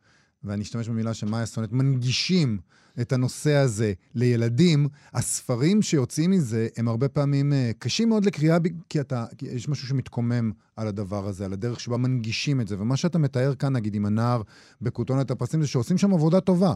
ואני 0.44 0.62
אשתמש 0.62 0.88
במילה 0.88 1.14
שמאיה 1.14 1.46
סונט, 1.46 1.72
מנגישים 1.72 2.58
את 3.00 3.12
הנושא 3.12 3.54
הזה 3.54 3.92
לילדים, 4.14 4.86
הספרים 5.14 5.82
שיוצאים 5.82 6.30
מזה 6.30 6.68
הם 6.76 6.88
הרבה 6.88 7.08
פעמים 7.08 7.52
אה, 7.52 7.70
קשים 7.78 8.08
מאוד 8.08 8.24
לקריאה, 8.24 8.56
כי, 8.88 9.00
אתה, 9.00 9.24
כי 9.38 9.46
יש 9.46 9.68
משהו 9.68 9.88
שמתקומם 9.88 10.52
על 10.76 10.88
הדבר 10.88 11.26
הזה, 11.26 11.44
על 11.44 11.52
הדרך 11.52 11.80
שבה 11.80 11.96
מנגישים 11.96 12.60
את 12.60 12.68
זה. 12.68 12.80
ומה 12.80 12.96
שאתה 12.96 13.18
מתאר 13.18 13.54
כאן, 13.54 13.72
נגיד, 13.76 13.94
עם 13.94 14.06
הנער 14.06 14.42
בכותונת 14.82 15.30
הפרסים, 15.30 15.60
זה 15.60 15.68
שעושים 15.68 15.98
שם 15.98 16.12
עבודה 16.14 16.40
טובה. 16.40 16.74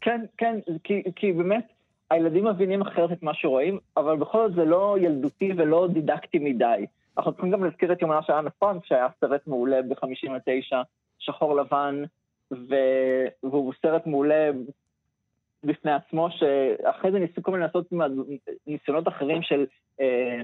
כן, 0.00 0.20
כן, 0.38 0.58
כי, 0.84 0.94
כי 1.16 1.32
באמת, 1.32 1.64
הילדים 2.10 2.46
מבינים 2.46 2.82
אחרת 2.82 3.12
את 3.12 3.22
מה 3.22 3.34
שרואים, 3.34 3.78
אבל 3.96 4.16
בכל 4.16 4.48
זאת 4.48 4.56
זה 4.56 4.64
לא 4.64 4.96
ילדותי 5.00 5.52
ולא 5.56 5.88
דידקטי 5.92 6.38
מדי. 6.38 6.86
אנחנו 7.18 7.32
צריכים 7.32 7.50
גם 7.50 7.64
להזכיר 7.64 7.92
את 7.92 8.02
יומנה 8.02 8.22
של 8.22 8.32
אנה 8.32 8.50
פרנק, 8.50 8.84
שהיה 8.84 9.08
סרט 9.20 9.46
מעולה 9.46 9.82
ב-59, 9.82 10.76
שחור 11.18 11.56
לבן, 11.56 12.04
ו... 12.52 12.74
והוא 13.42 13.72
סרט 13.82 14.06
מעולה 14.06 14.50
בפני 15.64 15.92
עצמו, 15.92 16.28
שאחרי 16.30 17.12
זה 17.12 17.18
ניסו 17.18 17.42
כל 17.42 17.52
מיני 17.52 17.64
לעשות 17.64 17.92
ניסיונות 18.66 19.08
אחרים 19.08 19.42
של 19.42 19.66
אה, 20.00 20.40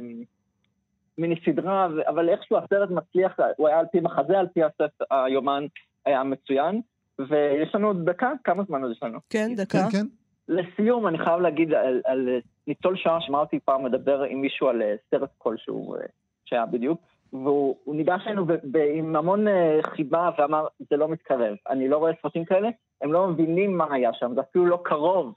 מיני 1.19 1.35
סדרה, 1.45 1.89
אבל 2.09 2.29
איכשהו 2.29 2.57
הסרט 2.57 2.91
מצליח, 2.91 3.37
הוא 3.57 3.69
היה 3.69 3.79
על 3.79 3.87
פי 3.93 4.01
מחזה, 4.01 4.39
על 4.39 4.47
פי 4.55 4.63
הספר, 4.65 5.05
היומן 5.11 5.67
היה 6.07 6.25
מצוין. 6.25 6.81
ויש 7.19 7.75
לנו 7.75 7.87
עוד 7.87 8.11
דקה, 8.11 8.33
כמה 8.45 8.65
זמן 8.65 8.83
עוד 8.83 8.93
יש 8.93 9.03
לנו? 9.03 9.19
כן, 9.31 9.55
דקה. 9.57 9.79
כן, 9.79 9.99
כן. 9.99 10.07
לסיום, 10.53 11.07
אני 11.07 11.19
חייב 11.19 11.41
להגיד 11.41 11.75
על, 11.75 12.01
על 12.05 12.29
ניצול 12.67 12.97
שואה, 12.97 13.21
שמעתי 13.21 13.59
פעם 13.65 13.85
מדבר 13.85 14.23
עם 14.23 14.41
מישהו 14.41 14.69
על 14.69 14.83
אה, 14.83 14.95
סרט 15.11 15.31
כלשהו, 15.39 15.95
אה, 15.95 16.01
שהיה 16.45 16.67
בדיוק, 16.67 17.01
והוא 17.33 17.97
ניגש 17.97 18.23
אלינו 18.27 18.47
עם 18.95 19.17
המון 19.17 19.49
אה, 19.49 19.79
חיבה 19.83 20.31
ואמר, 20.39 20.67
זה 20.91 20.97
לא 20.97 21.09
מתקרב. 21.09 21.57
אני 21.71 21.89
לא 21.89 21.97
רואה 21.97 22.13
סרטים 22.23 22.45
כאלה, 22.45 22.69
הם 23.03 23.13
לא 23.13 23.29
מבינים 23.29 23.77
מה 23.79 23.87
היה 23.91 24.11
שם, 24.13 24.33
זה 24.35 24.41
אפילו 24.41 24.67
לא 24.67 24.81
קרוב 24.85 25.35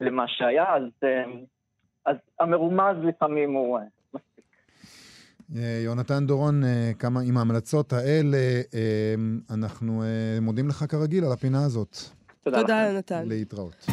למה 0.00 0.24
שהיה, 0.28 0.74
אז, 0.74 0.82
אז 2.06 2.16
המרומז 2.40 2.96
לפעמים 3.02 3.52
הוא. 3.52 3.78
יונתן 5.84 6.26
דורון, 6.26 6.62
כמה 6.98 7.20
עם 7.28 7.36
ההמלצות 7.36 7.92
האלה, 7.92 8.38
אנחנו 9.50 10.02
מודים 10.40 10.68
לך 10.68 10.84
כרגיל 10.88 11.24
על 11.24 11.32
הפינה 11.32 11.64
הזאת. 11.64 11.96
תודה, 12.44 12.60
תודה 12.60 12.86
יונתן. 12.90 13.22
להתראות. 13.28 13.86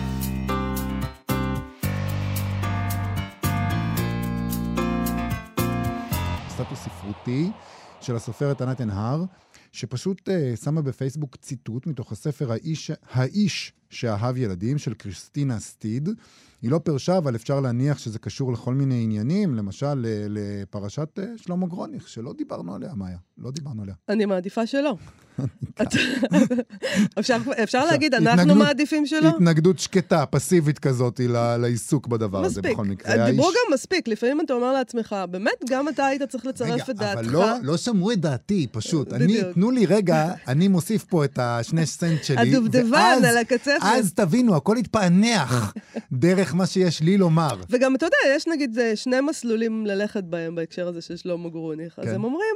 ספרותי 7.27 7.51
של 8.01 8.15
הסופרת 8.15 8.61
ענת 8.61 8.81
ענהר, 8.81 9.23
שפשוט 9.71 10.29
uh, 10.29 10.63
שמה 10.63 10.81
בפייסבוק 10.81 11.35
ציטוט 11.35 11.87
מתוך 11.87 12.11
הספר 12.11 12.51
האיש, 12.51 12.91
האיש 13.11 13.73
שאהב 13.89 14.37
ילדים 14.37 14.77
של 14.77 14.93
קריסטינה 14.93 15.59
סטיד. 15.59 16.09
היא 16.61 16.71
לא 16.71 16.79
פרשה, 16.79 17.17
אבל 17.17 17.35
אפשר 17.35 17.59
להניח 17.59 17.97
שזה 17.97 18.19
קשור 18.19 18.53
לכל 18.53 18.73
מיני 18.73 19.03
עניינים, 19.03 19.55
למשל 19.55 20.05
לפרשת 20.29 21.19
uh, 21.19 21.21
שלמה 21.43 21.67
גרוניך, 21.67 22.07
שלא 22.07 22.33
דיברנו 22.33 22.75
עליה, 22.75 22.93
מאיה. 22.95 23.17
לא 23.37 23.51
דיברנו 23.51 23.81
עליה. 23.81 23.95
אני 24.09 24.25
מעדיפה 24.25 24.67
שלא. 24.67 24.95
אפשר, 27.63 27.85
להגיד, 27.85 28.13
אנחנו 28.13 28.55
מעדיפים 28.55 29.05
שלא? 29.05 29.27
התנגדות 29.27 29.79
שקטה, 29.79 30.25
פסיבית 30.25 30.79
כזאת 30.79 31.19
לעיסוק 31.59 32.07
בדבר 32.07 32.45
הזה, 32.45 32.61
בכל 32.61 32.85
מקרה. 32.85 33.15
מספיק. 33.15 33.29
דיברו 33.29 33.47
גם 33.47 33.73
מספיק, 33.73 34.07
לפעמים 34.07 34.41
אתה 34.41 34.53
אומר 34.53 34.73
לעצמך, 34.73 35.15
באמת, 35.29 35.53
גם 35.69 35.89
אתה 35.89 36.05
היית 36.05 36.23
צריך 36.23 36.45
לצרף 36.45 36.89
את 36.89 36.95
דעתך. 36.95 37.19
אבל 37.19 37.29
לא, 37.29 37.45
לא 37.61 37.77
שמעו 37.77 38.11
את 38.11 38.19
דעתי, 38.19 38.67
פשוט. 38.71 39.13
אני, 39.13 39.41
תנו 39.53 39.71
לי 39.71 39.85
רגע, 39.85 40.33
אני 40.47 40.67
מוסיף 40.67 41.03
פה 41.03 41.25
את 41.25 41.39
השני 41.41 41.85
סנט 41.85 42.23
שלי. 42.23 42.37
הדובדבן 42.37 43.19
על 43.25 43.37
הקצפת. 43.77 43.99
אז 43.99 44.13
תבינו, 44.13 44.55
הכל 44.55 44.75
יתפענח 44.79 45.73
דרך 46.11 46.55
מה 46.55 46.65
שיש 46.65 47.01
לי 47.01 47.17
לומר. 47.17 47.61
וגם, 47.69 47.95
אתה 47.95 48.05
יודע, 48.05 48.17
יש 48.35 48.47
נגיד 48.47 48.77
שני 48.95 49.21
מסלולים 49.21 49.85
ללכת 49.85 50.23
בהם 50.23 50.55
בהקשר 50.55 50.87
הזה 50.87 51.01
של 51.01 51.17
שלמה 51.17 51.49
גרוניך. 51.49 51.99
אז 51.99 52.05
כן. 52.05 52.15
הם 52.15 52.23
אומרים, 52.23 52.55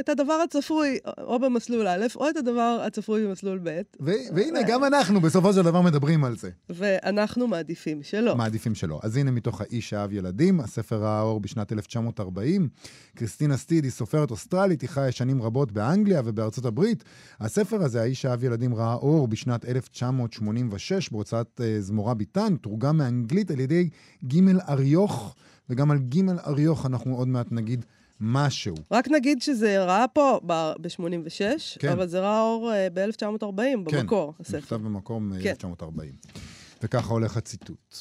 את 0.00 0.08
הדבר 0.08 0.32
הצפוי 0.32 0.98
או 1.18 1.38
במסלול 1.38 1.88
א', 1.88 2.06
או 2.16 2.30
את 2.30 2.36
הדבר 2.36 2.82
הצפוי 2.86 3.26
במסלול 3.26 3.60
ב'. 3.62 3.80
והנה, 4.00 4.60
גם 4.68 4.84
אנחנו 4.84 5.20
בסופו 5.20 5.52
של 5.52 5.62
דבר 5.62 5.80
מדברים 5.80 6.24
על 6.24 6.36
זה. 6.36 6.50
ואנחנו 6.70 7.46
מעדיפים 7.46 8.02
שלא. 8.02 8.36
מעדיפים 8.36 8.74
שלא. 8.74 9.00
אז 9.02 9.16
הנה 9.16 9.30
מתוך 9.30 9.60
האיש 9.60 9.90
שאהב 9.90 10.12
ילדים, 10.12 10.60
הספר 10.60 10.96
ראה 10.96 11.20
אור 11.20 11.40
בשנת 11.40 11.72
1940. 11.72 12.68
קריסטינה 13.14 13.56
סטיד 13.56 13.84
היא 13.84 13.92
סופרת 13.92 14.30
אוסטרלית, 14.30 14.82
היא 14.82 14.90
חיה 14.90 15.12
שנים 15.12 15.42
רבות 15.42 15.72
באנגליה 15.72 16.22
ובארצות 16.24 16.64
הברית. 16.64 17.04
הספר 17.40 17.82
הזה, 17.82 18.00
האיש 18.00 18.22
שאהב 18.22 18.44
ילדים, 18.44 18.74
ראה 18.74 18.94
אור 18.94 19.28
בשנת 19.28 19.64
1986 19.64 21.08
בהוצאת 21.08 21.60
uh, 21.60 21.80
זמורה 21.80 22.14
ביטן, 22.14 22.56
תורגם 22.56 22.98
מאנגלית 22.98 23.50
על 23.50 23.60
ידי 23.60 23.88
ג' 24.24 24.58
אריוך, 24.68 25.34
וגם 25.70 25.90
על 25.90 25.98
ג' 25.98 26.28
אריוך 26.46 26.86
אנחנו 26.86 27.16
עוד 27.16 27.28
מעט 27.28 27.52
נגיד. 27.52 27.84
משהו. 28.20 28.74
רק 28.90 29.08
נגיד 29.08 29.42
שזה 29.42 29.84
ראה 29.84 30.08
פה 30.08 30.40
ב-86, 30.46 31.78
כן. 31.78 31.92
אבל 31.92 32.06
זה 32.06 32.20
ראה 32.20 32.40
אור 32.40 32.72
uh, 32.72 32.94
ב-1940, 32.94 33.90
כן, 33.90 34.00
במקור, 34.00 34.34
הספר. 34.40 34.52
כן, 34.52 34.58
נכתב 34.58 34.76
במקור 34.76 35.20
מ-1940. 35.20 36.00
כן. 36.00 36.40
וככה 36.82 37.12
הולך 37.12 37.36
הציטוט. 37.36 37.96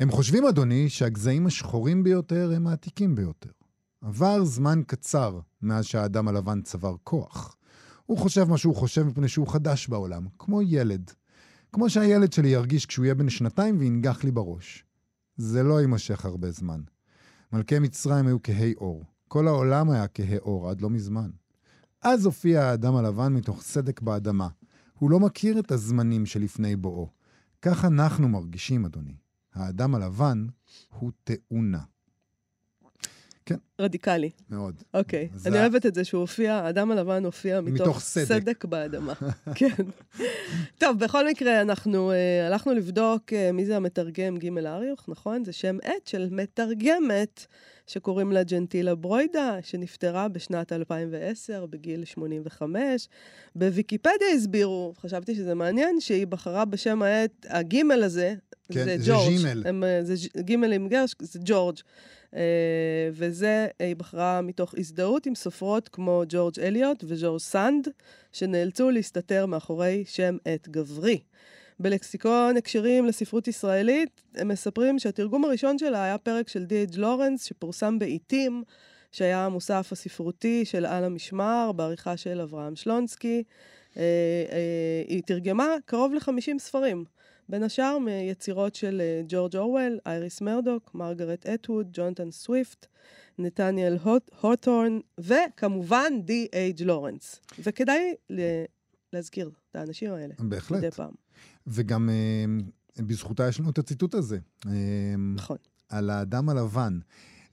הם 0.00 0.10
חושבים, 0.10 0.46
אדוני, 0.46 0.88
שהגזעים 0.88 1.46
השחורים 1.46 2.02
ביותר 2.02 2.52
הם 2.56 2.66
העתיקים 2.66 3.14
ביותר. 3.14 3.50
עבר 4.02 4.44
זמן 4.44 4.80
קצר 4.86 5.38
מאז 5.62 5.84
שהאדם 5.84 6.28
הלבן 6.28 6.62
צבר 6.62 6.94
כוח. 7.04 7.56
הוא 8.06 8.18
חושב 8.18 8.44
מה 8.48 8.58
שהוא 8.58 8.74
חושב 8.76 9.02
מפני 9.02 9.28
שהוא 9.28 9.48
חדש 9.48 9.88
בעולם, 9.88 10.26
כמו 10.38 10.62
ילד. 10.62 11.10
כמו 11.72 11.90
שהילד 11.90 12.32
שלי 12.32 12.48
ירגיש 12.48 12.86
כשהוא 12.86 13.04
יהיה 13.04 13.14
בן 13.14 13.28
שנתיים 13.28 13.78
וינגח 13.78 14.24
לי 14.24 14.30
בראש. 14.30 14.84
זה 15.36 15.62
לא 15.62 15.80
יימשך 15.80 16.24
הרבה 16.24 16.50
זמן. 16.50 16.80
מלכי 17.52 17.78
מצרים 17.78 18.26
היו 18.26 18.42
כהי 18.42 18.74
אור. 18.74 19.04
כל 19.28 19.48
העולם 19.48 19.90
היה 19.90 20.08
כהי 20.08 20.38
אור 20.38 20.70
עד 20.70 20.80
לא 20.80 20.90
מזמן. 20.90 21.30
אז 22.02 22.26
הופיע 22.26 22.64
האדם 22.64 22.96
הלבן 22.96 23.32
מתוך 23.32 23.62
סדק 23.62 24.00
באדמה. 24.00 24.48
הוא 24.98 25.10
לא 25.10 25.20
מכיר 25.20 25.58
את 25.58 25.70
הזמנים 25.70 26.26
שלפני 26.26 26.76
בואו. 26.76 27.10
כך 27.62 27.84
אנחנו 27.84 28.28
מרגישים, 28.28 28.84
אדוני. 28.84 29.16
האדם 29.54 29.94
הלבן 29.94 30.46
הוא 30.88 31.12
תאונה. 31.24 31.82
כן. 33.46 33.56
רדיקלי. 33.80 34.30
מאוד. 34.50 34.82
אוקיי. 34.94 35.28
Okay. 35.32 35.48
אני 35.48 35.58
אוהבת 35.58 35.86
את 35.86 35.94
זה 35.94 36.04
שהוא 36.04 36.20
הופיע, 36.20 36.54
האדם 36.54 36.90
הלבן 36.90 37.24
הופיע 37.24 37.60
מתוך, 37.60 37.86
מתוך 37.86 38.00
סדק. 38.00 38.24
סדק 38.24 38.64
באדמה. 38.64 39.12
כן. 39.58 39.84
טוב, 40.78 40.98
בכל 40.98 41.28
מקרה, 41.28 41.60
אנחנו 41.60 42.12
uh, 42.12 42.46
הלכנו 42.46 42.74
לבדוק 42.74 43.32
uh, 43.32 43.52
מי 43.52 43.66
זה 43.66 43.76
המתרגם 43.76 44.36
ג' 44.36 44.66
אריוך, 44.66 45.08
נכון? 45.08 45.44
זה 45.44 45.52
שם 45.52 45.76
עט 45.82 46.06
של 46.06 46.28
מתרגמת 46.30 47.46
שקוראים 47.86 48.32
לה 48.32 48.42
ג'נטילה 48.42 48.94
ברוידה, 48.94 49.58
שנפטרה 49.62 50.28
בשנת 50.28 50.72
2010 50.72 51.66
בגיל 51.66 52.04
85. 52.04 53.08
בוויקיפדיה 53.56 54.28
הסבירו, 54.34 54.94
חשבתי 55.00 55.34
שזה 55.34 55.54
מעניין, 55.54 56.00
שהיא 56.00 56.26
בחרה 56.26 56.64
בשם 56.64 57.02
העט, 57.02 57.46
הגימל 57.48 58.02
הזה, 58.02 58.34
כן, 58.72 58.84
זה, 58.84 58.96
זה 58.98 59.12
ג'ורג'. 59.12 59.36
ז'ימל. 59.36 59.62
הם, 59.66 59.84
זה 60.02 60.14
גימל 60.40 60.72
עם 60.72 60.88
גרש, 60.88 61.14
זה 61.20 61.38
ג'ורג'. 61.44 61.76
Uh, 62.36 62.38
וזה, 63.12 63.66
היא 63.78 63.96
בחרה 63.96 64.40
מתוך 64.40 64.74
הזדהות 64.78 65.26
עם 65.26 65.34
סופרות 65.34 65.88
כמו 65.88 66.22
ג'ורג' 66.28 66.60
אליוט 66.60 67.04
וג'ורג' 67.06 67.40
סנד, 67.40 67.88
שנאלצו 68.32 68.90
להסתתר 68.90 69.46
מאחורי 69.46 70.04
שם 70.06 70.36
עט 70.44 70.68
גברי. 70.68 71.20
בלקסיקון 71.80 72.56
הקשרים 72.56 73.06
לספרות 73.06 73.48
ישראלית, 73.48 74.22
הם 74.34 74.48
מספרים 74.48 74.98
שהתרגום 74.98 75.44
הראשון 75.44 75.78
שלה 75.78 76.04
היה 76.04 76.18
פרק 76.18 76.48
של 76.48 76.64
די.אג' 76.64 76.96
לורנס, 76.96 77.44
שפורסם 77.44 77.98
בעיתים, 77.98 78.62
שהיה 79.12 79.46
המוסף 79.46 79.88
הספרותי 79.92 80.64
של 80.64 80.86
על 80.86 81.04
המשמר, 81.04 81.72
בעריכה 81.76 82.16
של 82.16 82.40
אברהם 82.40 82.76
שלונסקי. 82.76 83.42
אה, 83.96 84.02
אה, 84.52 85.04
היא 85.08 85.22
תרגמה 85.26 85.76
קרוב 85.86 86.14
ל-50 86.14 86.58
ספרים. 86.58 87.04
בין 87.48 87.62
השאר 87.62 87.98
מיצירות 87.98 88.74
של 88.74 89.00
אה, 89.00 89.22
ג'ורג' 89.28 89.56
אורוול, 89.56 89.98
אייריס 90.06 90.40
מרדוק, 90.40 90.90
מרגרט 90.94 91.46
אטווד, 91.46 91.88
ג'ונתן 91.92 92.30
סוויפט, 92.30 92.86
נתניאל 93.38 93.96
הוט- 94.04 94.30
הוטורן, 94.40 94.98
וכמובן 95.20 96.12
די.אייג' 96.24 96.82
לורנס. 96.82 97.40
וכדאי 97.58 98.14
להזכיר 99.12 99.50
את 99.70 99.76
האנשים 99.76 100.12
האלה 100.12 100.34
מדי 100.40 100.48
בהחלט. 100.48 100.94
פעם. 100.94 101.12
וגם 101.66 102.10
אה, 102.10 102.44
בזכותה 103.04 103.48
יש 103.48 103.60
לנו 103.60 103.70
את 103.70 103.78
הציטוט 103.78 104.14
הזה. 104.14 104.38
אה, 104.66 104.72
נכון. 105.36 105.56
על 105.88 106.10
האדם 106.10 106.48
הלבן. 106.48 106.98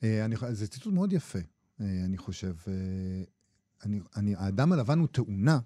אה, 0.04 0.26
אני, 0.26 0.36
זה 0.52 0.68
ציטוט 0.68 0.94
מאוד 0.94 1.14
יפה, 1.14 1.40
אה, 1.82 1.86
אני 2.06 2.18
חושב. 2.18 2.54
אה, 2.68 2.74
אני, 3.86 4.00
אני, 4.16 4.36
האדם 4.38 4.72
הלבן 4.74 5.00
הוא 5.00 5.08
תאונה. 5.08 5.60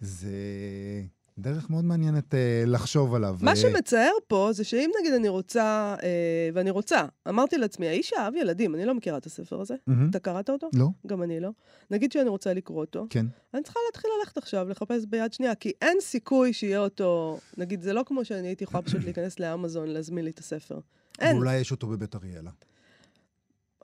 זה 0.00 0.30
דרך 1.38 1.70
מאוד 1.70 1.84
מעניינת 1.84 2.34
אה, 2.34 2.62
לחשוב 2.66 3.14
עליו. 3.14 3.36
מה 3.40 3.50
אה, 3.50 3.56
שמצער 3.56 4.12
פה 4.26 4.48
זה 4.52 4.64
שאם 4.64 4.90
נגיד 5.00 5.12
אני 5.12 5.28
רוצה, 5.28 5.94
אה, 6.02 6.48
ואני 6.54 6.70
רוצה, 6.70 7.04
אמרתי 7.28 7.58
לעצמי, 7.58 7.88
האיש 7.88 8.12
אהב 8.12 8.34
ילדים, 8.34 8.74
אני 8.74 8.84
לא 8.84 8.94
מכירה 8.94 9.18
את 9.18 9.26
הספר 9.26 9.60
הזה. 9.60 9.74
מהמם. 9.86 10.10
אתה 10.10 10.18
קראת 10.18 10.50
אותו? 10.50 10.70
לא, 10.74 10.88
גם 11.06 11.22
אני 11.22 11.40
לא. 11.40 11.50
נגיד 11.90 12.12
שאני 12.12 12.28
רוצה 12.28 12.54
לקרוא 12.54 12.80
אותו, 12.80 13.06
כן. 13.10 13.26
אני 13.54 13.62
צריכה 13.62 13.80
להתחיל 13.86 14.10
ללכת 14.18 14.38
עכשיו, 14.38 14.68
לחפש 14.68 15.04
ביד 15.04 15.32
שנייה, 15.32 15.54
כי 15.54 15.72
אין 15.82 15.96
סיכוי 16.00 16.52
שיהיה 16.52 16.78
אותו... 16.78 17.38
נגיד, 17.56 17.82
זה 17.82 17.92
לא 17.92 18.02
כמו 18.06 18.24
שאני 18.24 18.48
הייתי 18.48 18.64
יכולה 18.64 18.82
פשוט 18.82 19.04
להיכנס 19.04 19.40
לאמזון, 19.40 19.88
להזמין 19.88 20.24
לי 20.24 20.30
את 20.30 20.38
הספר. 20.38 20.78
אין. 21.18 21.36
ואולי 21.36 21.56
יש 21.56 21.70
אותו 21.70 21.86
בבית 21.86 22.14
אריאלה. 22.14 22.50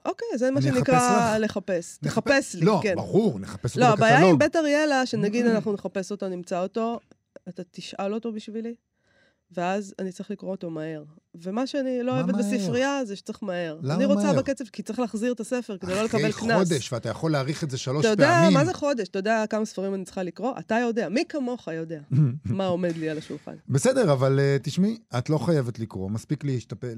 אוקיי, 0.05 0.27
זה 0.35 0.51
מה 0.51 0.61
שנקרא 0.61 1.35
לך. 1.35 1.43
לחפש. 1.43 1.97
תחפש 1.97 2.55
לי, 2.55 2.65
לא, 2.65 2.79
כן. 2.83 2.95
ברור, 2.95 3.39
נחפש 3.39 3.77
אותו 3.77 3.79
לא, 3.79 3.91
בקטלוג. 3.91 4.11
הבעיה 4.11 4.29
עם 4.29 4.37
בית 4.37 4.55
אריאלה, 4.55 5.05
שנגיד 5.05 5.45
אנחנו 5.45 5.73
נחפש 5.73 6.11
אותו, 6.11 6.29
נמצא 6.29 6.61
אותו, 6.61 6.99
אתה 7.49 7.63
תשאל 7.63 8.13
אותו 8.13 8.31
בשבילי, 8.31 8.75
ואז 9.57 9.93
אני 9.99 10.11
צריך 10.11 10.31
לקרוא 10.31 10.51
אותו 10.51 10.69
מהר. 10.69 11.03
ומה 11.43 11.67
שאני 11.67 12.03
לא 12.03 12.11
אוהבת 12.11 12.33
מהר? 12.33 12.41
בספרייה 12.57 13.05
זה 13.05 13.15
שצריך 13.15 13.43
מהר. 13.43 13.79
למה 13.83 13.95
אני 13.95 14.05
רוצה 14.05 14.23
מהר? 14.23 14.37
בקצב, 14.37 14.65
כי 14.65 14.83
צריך 14.83 14.99
להחזיר 14.99 15.31
את 15.33 15.39
הספר 15.39 15.77
כדי 15.77 15.95
לא 15.95 16.03
לקבל 16.03 16.29
אחרי 16.29 16.47
קנס. 16.47 16.67
חודש, 16.69 16.93
ואתה 16.93 17.09
יכול 17.09 17.31
להאריך 17.31 17.63
את 17.63 17.71
זה 17.71 17.77
שלוש 17.77 18.05
אתה 18.05 18.15
פעמים. 18.17 18.45
יודע, 18.45 18.59
מה 18.59 18.65
זה 18.65 18.73
חודש? 18.73 19.07
אתה 19.07 19.19
יודע 19.19 19.43
כמה 19.49 19.65
ספרים 19.65 19.93
אני 19.93 20.05
צריכה 20.05 20.23
לקרוא? 20.23 20.53
אתה 20.59 20.75
יודע, 20.75 21.09
מי 21.09 21.23
כמוך 21.29 21.67
יודע 21.67 22.01
מה 22.45 22.65
עומד 22.65 22.97
לי 22.97 23.09
על 23.09 23.17
השולחן. 23.17 23.55
בסדר, 23.69 24.13
אבל 24.13 24.39
uh, 24.39 24.63
תשמעי, 24.63 24.97
את 25.17 25.29
לא 25.29 25.37
חייבת 25.37 25.79
לקרוא, 25.79 26.09
מספיק 26.11 26.43
להסתפק, 26.43 26.93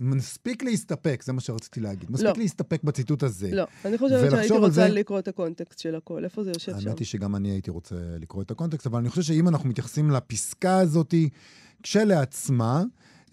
מספיק 0.00 0.62
להסתפק, 0.62 1.22
זה 1.24 1.32
מה 1.32 1.40
שרציתי 1.40 1.80
להגיד. 1.80 2.10
מספיק 2.10 2.26
לא. 2.26 2.32
להסתפק 2.36 2.82
בציטוט 2.84 3.22
הזה. 3.22 3.50
לא, 3.52 3.64
אני 3.84 3.98
חושבת 3.98 4.30
שהייתי 4.30 4.54
רוצה 4.58 4.70
זה- 4.74 4.88
לקרוא 4.88 5.18
את 5.18 5.28
הקונטקסט 5.28 5.78
של 5.78 5.94
הכל. 5.94 6.24
איפה 6.24 6.44
זה 6.44 6.50
יושב 6.50 6.72
שם? 6.80 6.88
האמת 6.88 6.98
היא 6.98 7.06
שגם 7.06 7.36
אני 7.36 7.50
הייתי 7.50 7.70
רוצה 7.70 7.94
לקרוא 8.20 8.42
את 8.42 8.50
הקונטקסט, 8.50 8.86
אבל 8.86 8.98
אני 8.98 9.08
חושב 9.08 9.22
שאם 9.22 9.48
אנחנו 9.48 9.68
מתייחסים 9.68 10.10
לפסקה 10.10 10.78
הזאת 10.78 11.14
כשלעצמה, 11.82 12.82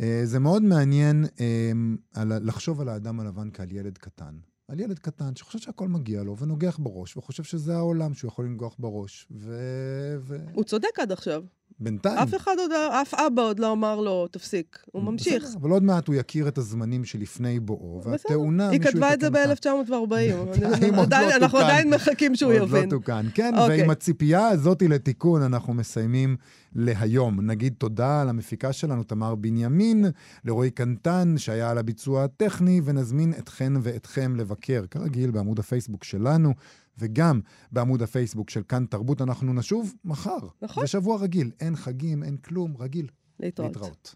אה, 0.01 0.21
זה 0.23 0.39
מאוד 0.39 0.63
מעניין 0.63 1.25
אה, 1.39 2.23
לחשוב 2.25 2.81
על 2.81 2.89
האדם 2.89 3.19
הלבן 3.19 3.49
כעל 3.53 3.71
ילד 3.71 3.97
קטן. 3.97 4.35
על 4.67 4.79
ילד 4.79 4.99
קטן 4.99 5.35
שחושב 5.35 5.59
שהכל 5.59 5.87
מגיע 5.87 6.23
לו 6.23 6.37
ונוגח 6.37 6.77
בראש, 6.77 7.17
וחושב 7.17 7.43
שזה 7.43 7.75
העולם 7.75 8.13
שהוא 8.13 8.29
יכול 8.29 8.45
לנגוח 8.45 8.75
בראש. 8.79 9.27
ובינתיים... 9.31 10.55
הוא 10.55 10.63
צודק 10.63 10.99
עד 10.99 11.11
עכשיו. 11.11 11.43
בינתיים... 11.79 12.17
אף 12.17 12.35
אחד 12.35 12.55
עוד, 12.57 12.71
אף 12.71 13.13
אבא 13.13 13.41
עוד 13.41 13.59
לא 13.59 13.71
אמר 13.71 14.01
לו, 14.01 14.27
תפסיק. 14.27 14.79
הוא 14.91 15.03
ממשיך. 15.03 15.43
בסדר, 15.43 15.57
אבל 15.61 15.69
עוד 15.69 15.83
מעט 15.83 16.07
הוא 16.07 16.15
יכיר 16.15 16.47
את 16.47 16.57
הזמנים 16.57 17.05
שלפני 17.05 17.59
בואו. 17.59 18.01
והתאונה, 18.03 18.69
היא 18.69 18.79
כתבה 18.79 19.13
את 19.13 19.21
זה 19.21 19.27
יתקן 19.27 19.71
אותה. 19.71 19.91
ב-1940. 19.91 20.59
בינתיים 20.59 20.95
עוד 20.95 21.13
לא 21.13 21.35
אנחנו 21.35 21.59
תוקן. 21.59 21.69
עדיין 21.69 21.89
מחכים 21.89 22.35
שהוא 22.35 22.53
עוד 22.53 22.69
יבין. 22.69 22.83
לא 22.83 22.89
תוקן. 22.89 23.25
כן, 23.33 23.53
אוקיי. 23.57 23.79
ועם 23.81 23.89
הציפייה 23.89 24.47
הזאת 24.47 24.81
לתיקון 24.81 25.41
אנחנו 25.41 25.73
מסיימים 25.73 26.35
להיום. 26.75 27.41
נגיד 27.41 27.73
תודה 27.77 28.23
למפיקה 28.23 28.73
שלנו, 28.73 29.03
תמר 29.03 29.35
בנימין, 29.35 30.05
לרועי 30.45 30.71
קנטן, 30.71 31.33
שהיה 31.37 31.71
על 31.71 31.77
הביצוע 31.77 32.23
הטכני, 32.23 32.81
ונזמין 32.85 33.33
אתכן 33.39 33.73
ואתכם 33.81 34.35
לבקר, 34.35 34.83
כרגיל, 34.91 35.31
בעמוד 35.31 35.59
הפייסבוק 35.59 36.03
שלנו, 36.03 36.53
וגם 36.99 37.41
בעמוד 37.71 38.01
הפייסבוק 38.01 38.49
של 38.49 38.61
כאן 38.67 38.85
תרבות. 38.89 39.21
אנחנו 39.21 39.53
נשוב 39.53 39.93
מחר. 40.05 40.37
נכון. 40.61 40.83
זה 40.83 40.87
שבוע 40.87 41.17
רגיל, 41.17 41.51
אין 41.59 41.75
חגים, 41.75 42.23
אין 42.23 42.37
כלום, 42.37 42.77
רגיל. 42.79 43.07
להתראות. 43.39 43.75
להתראות. 43.75 44.15